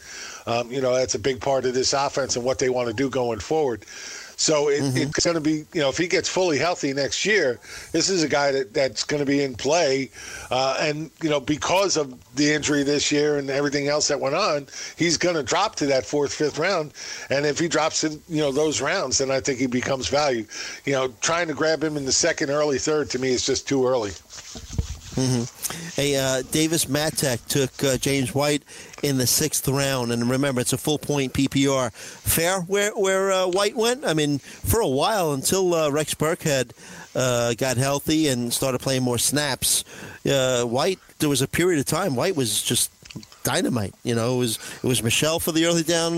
Um, 0.47 0.71
you 0.71 0.81
know, 0.81 0.95
that's 0.95 1.15
a 1.15 1.19
big 1.19 1.41
part 1.41 1.65
of 1.65 1.75
this 1.75 1.93
offense 1.93 2.37
and 2.37 2.45
what 2.45 2.59
they 2.59 2.69
want 2.69 2.89
to 2.89 2.95
do 2.95 3.09
going 3.09 3.39
forward. 3.39 3.85
So 4.41 4.71
it, 4.71 4.97
it's 4.97 5.23
going 5.23 5.35
to 5.35 5.41
be, 5.43 5.67
you 5.75 5.83
know, 5.83 5.91
if 5.91 5.99
he 5.99 6.09
gets 6.09 6.27
fully 6.27 6.57
healthy 6.57 6.95
next 6.95 7.27
year, 7.27 7.61
this 7.93 8.09
is 8.09 8.23
a 8.23 8.29
guy 8.29 8.51
that, 8.53 8.73
that's 8.73 9.05
going 9.05 9.21
to 9.21 9.27
be 9.27 9.43
in 9.43 9.55
play. 9.55 10.11
Uh, 10.51 10.79
and, 10.81 11.11
you 11.21 11.29
know, 11.29 11.41
because 11.41 11.99
of 11.99 12.19
the 12.37 12.51
injury 12.51 12.83
this 12.83 13.13
year 13.13 13.37
and 13.37 13.51
everything 13.51 13.89
else 13.89 14.09
that 14.09 14.19
went 14.19 14.35
on, 14.35 14.67
he's 14.97 15.19
going 15.19 15.37
to 15.37 15.43
drop 15.43 15.77
to 15.77 15.87
that 15.87 16.07
fourth, 16.07 16.33
fifth 16.33 16.59
round. 16.59 16.95
And 17.29 17.45
if 17.45 17.59
he 17.59 17.69
drops 17.69 18.03
in, 18.03 18.23
you 18.31 18.41
know, 18.41 18.51
those 18.51 18.81
rounds, 18.81 19.19
then 19.19 19.31
I 19.31 19.41
think 19.41 19.59
he 19.59 19.67
becomes 19.67 20.09
value. 20.09 20.47
You 20.87 20.95
know, 20.95 21.13
trying 21.21 21.49
to 21.49 21.55
grab 21.55 21.85
him 21.85 21.99
in 21.99 22.07
the 22.07 22.13
second, 22.13 22.49
early 22.49 22.79
third 22.79 23.11
to 23.11 23.19
me 23.19 23.29
is 23.33 23.45
just 23.45 23.69
too 23.69 23.87
early. 23.87 24.13
Hey, 25.95 26.17
uh, 26.17 26.43
Davis 26.51 26.87
Mattek 26.87 27.47
took 27.47 27.85
uh, 27.85 27.99
James 27.99 28.35
White 28.35 28.63
in 29.03 29.19
the 29.19 29.27
sixth 29.27 29.69
round, 29.69 30.13
and 30.13 30.31
remember, 30.31 30.61
it's 30.61 30.73
a 30.73 30.79
full 30.79 30.99
point 30.99 31.33
PPR. 31.35 31.93
Fair 31.93 32.61
where 32.63 32.93
where 32.93 33.31
uh, 33.31 33.47
White 33.47 33.77
went. 33.77 34.05
I 34.05 34.15
mean, 34.15 34.39
for 34.39 34.81
a 34.81 34.89
while 34.89 35.33
until 35.33 35.75
uh, 35.75 35.91
Rex 35.91 36.15
Burkhead 36.15 36.73
uh, 37.15 37.55
got 37.55 37.77
healthy 37.77 38.29
and 38.29 38.53
started 38.53 38.81
playing 38.81 39.03
more 39.03 39.19
snaps. 39.19 39.85
Uh, 40.25 40.65
White, 40.65 40.99
there 41.19 41.29
was 41.29 41.43
a 41.43 41.49
period 41.49 41.81
of 41.81 41.87
time 41.87 42.17
White 42.17 42.37
was 42.37 42.63
just 42.63 42.91
dynamite. 43.45 43.95
You 44.05 44.15
know, 44.15 44.37
it 44.37 44.39
was 44.39 44.59
it 44.83 44.87
was 44.87 45.03
Michel 45.03 45.39
for 45.39 45.53
the 45.53 45.67
early 45.67 45.83
down, 45.83 46.15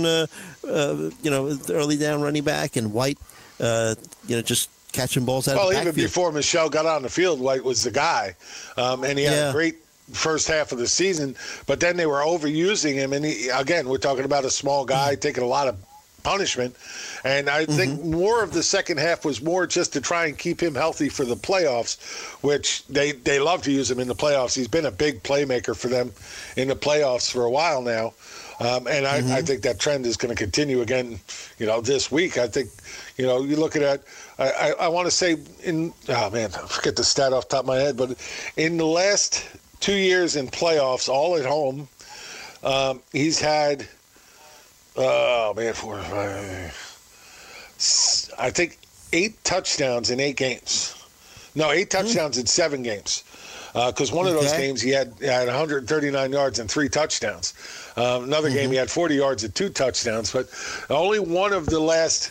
you 1.23 1.31
know, 1.31 1.59
early 1.71 1.97
down 1.97 2.23
running 2.23 2.45
back, 2.45 2.77
and 2.77 2.93
White, 2.93 3.19
you 3.59 3.97
know, 4.37 4.43
just 4.43 4.71
catching 4.93 5.25
balls 5.25 5.49
out 5.49 5.57
Well, 5.57 5.69
of 5.71 5.75
the 5.75 5.81
even 5.81 5.95
before 5.95 6.31
Michel 6.33 6.69
got 6.69 6.87
on 6.87 7.03
the 7.03 7.09
field, 7.09 7.41
White 7.41 7.65
was 7.65 7.83
the 7.83 7.91
guy, 7.91 8.37
um, 8.77 9.05
and 9.05 9.19
he 9.19 9.25
had 9.25 9.35
Yeah. 9.35 9.49
a 9.51 9.53
great 9.53 9.77
first 10.13 10.49
half 10.49 10.73
of 10.73 10.79
the 10.79 10.87
season. 10.87 11.35
But 11.67 11.81
then 11.81 11.97
they 11.97 12.07
were 12.07 12.21
overusing 12.21 12.95
him, 12.95 13.13
and 13.13 13.25
he, 13.25 13.49
again, 13.49 13.89
we're 13.89 13.99
talking 13.99 14.25
about 14.25 14.45
a 14.45 14.51
small 14.51 14.85
guy 14.85 15.15
taking 15.15 15.43
a 15.43 15.47
lot 15.47 15.69
of 15.69 15.77
punishment. 16.23 16.77
And 17.25 17.49
I 17.49 17.67
think 17.67 18.05
more 18.05 18.43
of 18.43 18.53
the 18.53 18.63
second 18.63 18.99
half 18.99 19.25
was 19.25 19.43
more 19.43 19.67
just 19.67 19.93
to 19.95 20.01
try 20.01 20.27
and 20.27 20.39
keep 20.39 20.63
him 20.63 20.75
healthy 20.75 21.09
for 21.09 21.25
the 21.25 21.37
playoffs, 21.37 21.97
which 22.43 22.85
they 22.87 23.13
they 23.13 23.41
love 23.41 23.63
to 23.63 23.73
use 23.73 23.91
him 23.91 23.99
in 23.99 24.09
the 24.09 24.15
playoffs. 24.15 24.55
He's 24.55 24.69
been 24.69 24.87
a 24.87 24.91
big 24.91 25.23
playmaker 25.23 25.75
for 25.77 25.89
them 25.89 26.13
in 26.57 26.69
the 26.69 26.77
playoffs 26.77 27.31
for 27.31 27.45
a 27.45 27.51
while 27.51 27.83
now. 27.83 28.15
Um, 28.61 28.87
and 28.87 29.07
I, 29.07 29.39
I 29.39 29.43
think 29.43 29.63
that 29.63 29.81
trend 29.81 30.07
is 30.07 30.17
going 30.17 30.33
to 30.33 30.41
continue 30.41 30.83
again, 30.83 31.19
you 31.59 31.67
know, 31.67 31.81
this 31.81 32.13
week. 32.13 32.39
I 32.39 32.47
think, 32.47 32.71
you 33.17 33.27
know, 33.27 33.43
you 33.43 33.57
look 33.57 33.75
at 33.75 33.83
it, 33.83 34.05
I, 34.39 34.51
I, 34.51 34.71
I 34.81 34.89
want 34.89 35.07
to 35.07 35.11
say 35.11 35.37
in, 35.63 35.93
oh 36.09 36.31
man, 36.31 36.51
I 36.55 36.67
forget 36.67 36.97
the 36.97 37.05
stat 37.05 37.33
off 37.33 37.49
the 37.49 37.57
top 37.57 37.65
of 37.65 37.67
my 37.67 37.77
head, 37.77 37.97
but 37.97 38.17
in 38.57 38.77
the 38.77 38.87
last 38.87 39.47
two 39.81 39.95
years 39.95 40.37
in 40.37 40.49
playoffs, 40.49 41.09
all 41.09 41.37
at 41.37 41.45
home, 41.45 41.89
um, 42.63 43.01
he's 43.13 43.41
had, 43.41 43.87
oh 44.97 45.53
man, 45.55 45.75
four, 45.75 45.99
five, 45.99 46.79
I 48.39 48.51
think 48.51 48.79
eight 49.13 49.43
touchdowns 49.45 50.11
in 50.11 50.21
eight 50.21 50.37
games. 50.37 50.95
No, 51.55 51.71
eight 51.71 51.91
touchdowns 51.91 52.39
in 52.39 52.47
seven 52.47 52.83
games. 52.83 53.25
Because 53.75 54.13
one 54.13 54.27
of 54.27 54.35
those 54.35 54.53
Okay. 54.53 54.67
games 54.67 54.81
he 54.83 54.91
had, 54.91 55.15
had 55.21 55.47
139 55.47 56.33
yards 56.33 56.59
and 56.59 56.71
three 56.71 56.89
touchdowns. 56.89 57.55
Um, 57.97 58.25
another 58.25 58.51
game 58.51 58.71
he 58.71 58.77
had 58.77 58.91
40 58.91 59.15
yards 59.15 59.45
and 59.45 59.55
two 59.55 59.69
touchdowns. 59.71 60.31
But 60.33 60.49
only 60.91 61.19
one 61.19 61.53
of 61.53 61.67
the 61.67 61.81
last 61.81 62.31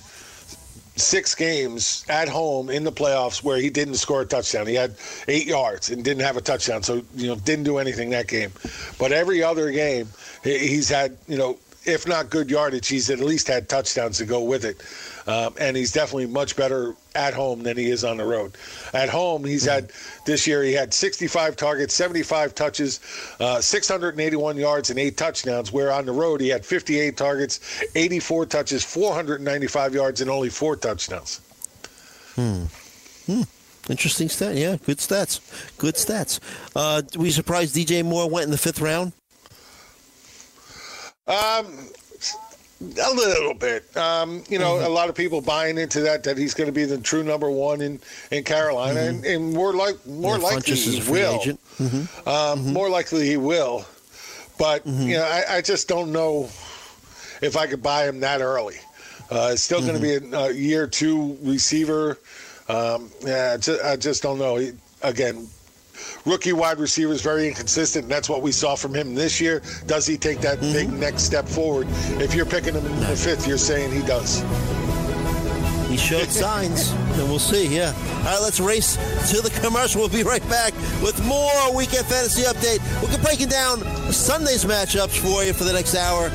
six 0.96 1.36
games 1.36 2.06
at 2.10 2.28
home 2.28 2.70
in 2.70 2.84
the 2.84 2.92
playoffs 2.92 3.44
where 3.44 3.58
he 3.58 3.70
didn't 3.70 3.96
score 3.96 4.22
a 4.22 4.26
touchdown. 4.26 4.68
He 4.68 4.76
had 4.76 4.96
eight 5.28 5.46
yards 5.46 5.89
and 5.89 6.04
didn't 6.04 6.24
have 6.24 6.38
a 6.38 6.42
touchdown, 6.42 6.84
so 6.84 7.02
you 7.16 7.28
know 7.28 7.36
didn't 7.36 7.64
do 7.64 7.78
anything 7.78 8.10
that 8.12 8.28
game. 8.28 8.52
But 9.00 9.12
every 9.12 9.44
other 9.44 9.72
game, 9.72 10.10
he's 10.44 10.89
had 10.89 11.18
you 11.28 11.38
know 11.38 11.58
if 11.86 12.07
not 12.07 12.29
good 12.29 12.49
yardage, 12.49 12.88
he's 12.88 13.09
at 13.09 13.19
least 13.19 13.47
had 13.47 13.67
touchdowns 13.67 14.17
to 14.19 14.25
go 14.25 14.41
with 14.41 14.65
it. 14.65 14.82
Um, 15.27 15.53
and 15.59 15.77
he's 15.77 15.91
definitely 15.91 16.27
much 16.27 16.55
better 16.55 16.95
at 17.15 17.34
home 17.34 17.63
than 17.63 17.77
he 17.77 17.89
is 17.89 18.03
on 18.03 18.17
the 18.17 18.25
road. 18.25 18.53
At 18.93 19.09
home, 19.09 19.43
he's 19.45 19.65
had 19.65 19.91
this 20.25 20.47
year 20.47 20.63
he 20.63 20.73
had 20.73 20.93
65 20.93 21.55
targets, 21.55 21.93
75 21.93 22.55
touches, 22.55 22.99
uh, 23.39 23.61
681 23.61 24.57
yards, 24.57 24.89
and 24.89 24.99
eight 24.99 25.17
touchdowns. 25.17 25.71
Where 25.71 25.91
on 25.91 26.05
the 26.05 26.11
road 26.11 26.41
he 26.41 26.49
had 26.49 26.65
58 26.65 27.17
targets, 27.17 27.84
84 27.95 28.45
touches, 28.47 28.84
495 28.84 29.93
yards, 29.93 30.21
and 30.21 30.29
only 30.29 30.49
four 30.49 30.75
touchdowns. 30.75 31.41
Hmm 32.36 32.65
hmm. 33.25 33.41
interesting 33.89 34.29
stat. 34.29 34.55
Yeah, 34.55 34.77
good 34.86 34.97
stats. 34.97 35.39
Good 35.77 35.95
stats. 35.95 36.39
Uh, 36.75 37.01
we 37.17 37.32
surprised 37.32 37.75
DJ 37.75 38.03
Moore 38.03 38.29
went 38.29 38.45
in 38.45 38.51
the 38.51 38.57
fifth 38.57 38.82
round. 38.82 39.13
Um, 41.28 41.88
a 42.82 43.13
little 43.13 43.53
bit. 43.53 43.95
Um, 43.95 44.43
you 44.49 44.57
know, 44.57 44.86
a 44.86 44.89
lot 44.89 45.07
of 45.07 45.13
people 45.15 45.39
buying 45.39 45.78
into 45.78 46.01
that 46.01 46.24
that 46.24 46.38
he's 46.38 46.53
going 46.55 46.67
to 46.67 46.74
be 46.74 46.86
the 46.86 46.97
true 46.97 47.24
number 47.24 47.49
one 47.49 47.82
in 47.82 47.99
in 48.32 48.43
Carolina, 48.43 49.01
and, 49.01 49.24
and 49.26 49.53
more 49.53 49.74
like 49.74 50.03
more 50.07 50.38
Yeah, 50.38 50.43
likely 50.43 50.76
he 50.76 51.11
will. 51.11 51.39
agent. 51.39 51.59
Um, 52.28 52.74
More 52.74 52.89
likely 52.89 53.28
he 53.28 53.38
will, 53.38 53.86
but 54.57 54.86
you 54.86 55.15
know, 55.17 55.24
I, 55.24 55.57
I 55.57 55.61
just 55.61 55.88
don't 55.88 56.11
know 56.11 56.45
if 57.41 57.55
I 57.55 57.67
could 57.67 57.84
buy 57.84 58.07
him 58.07 58.19
that 58.22 58.41
early. 58.41 58.78
Uh, 59.32 59.51
it's 59.53 59.61
still 59.63 59.80
going 59.82 59.95
to 59.95 60.01
be 60.01 60.15
a, 60.36 60.39
a 60.39 60.51
year 60.51 60.88
two 60.88 61.38
receiver. 61.41 62.17
Um, 62.67 63.11
yeah, 63.26 63.51
I 63.53 63.57
just, 63.57 63.84
I 63.84 63.95
just 63.95 64.22
don't 64.24 64.38
know. 64.39 64.57
He, 64.57 64.72
again, 65.03 65.47
rookie 66.26 66.54
wide 66.54 66.80
receiver 66.80 67.12
is 67.14 67.22
very 67.22 67.47
inconsistent, 67.47 68.04
and 68.06 68.12
that's 68.12 68.30
what 68.30 68.41
we 68.41 68.52
saw 68.52 68.76
from 68.76 68.93
him 68.93 69.16
this 69.16 69.39
year. 69.41 69.62
Does 69.86 70.06
he 70.08 70.18
take 70.18 70.39
that 70.41 70.60
Mm-hmm. 70.60 70.74
big 70.74 70.93
next 70.93 71.24
step 71.24 71.47
forward? 71.47 71.88
If 72.22 72.34
you're 72.34 72.45
picking 72.45 72.74
him 72.76 72.86
in 72.86 72.99
the 72.99 73.16
fifth, 73.16 73.47
you're 73.47 73.58
saying 73.58 73.91
he 73.91 74.02
does. 74.06 74.41
He 75.89 75.97
showed 75.97 76.30
signs, 76.45 76.91
and 76.91 77.30
we'll 77.30 77.39
see. 77.39 77.68
Yeah. 77.76 77.93
All 78.20 78.24
right, 78.24 78.39
let's 78.41 78.60
race 78.60 78.95
to 79.32 79.41
the 79.41 79.49
commercial. 79.62 80.02
We'll 80.02 80.10
be 80.10 80.24
right 80.24 80.47
back 80.49 80.74
with 81.02 81.22
more 81.26 81.76
weekend 81.76 82.06
fantasy 82.06 82.43
update. 82.43 82.80
We'll 83.02 83.16
be 83.16 83.22
breaking 83.24 83.49
down 83.49 83.80
Sunday's 84.12 84.64
matchups 84.66 85.18
for 85.20 85.43
you 85.43 85.54
for 85.54 85.64
the 85.66 85.74
next 85.74 85.95
hour. 85.95 86.30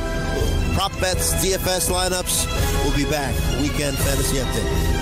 Prop 0.75 0.93
bets, 1.01 1.33
DFS 1.43 1.89
lineups. 1.91 2.45
We'll 2.85 2.97
be 2.97 3.09
back. 3.11 3.35
Weekend 3.63 3.97
fantasy 3.97 4.37
update. 4.39 4.96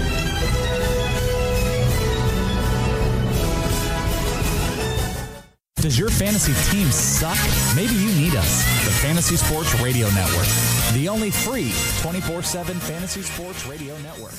Does 5.85 5.99
your 5.99 6.09
fantasy 6.09 6.55
team 6.74 6.91
suck? 6.91 7.37
Maybe 7.76 7.93
you 7.93 8.11
need 8.14 8.37
us. 8.37 8.64
The 8.87 8.91
Fantasy 8.91 9.37
Sports 9.37 9.78
Radio 9.82 10.09
Network, 10.12 10.47
the 10.95 11.11
only 11.11 11.30
free 11.30 11.72
24 12.01 12.43
7 12.43 12.74
fantasy 12.76 13.20
sports 13.20 13.66
radio 13.66 13.95
network. 13.99 14.32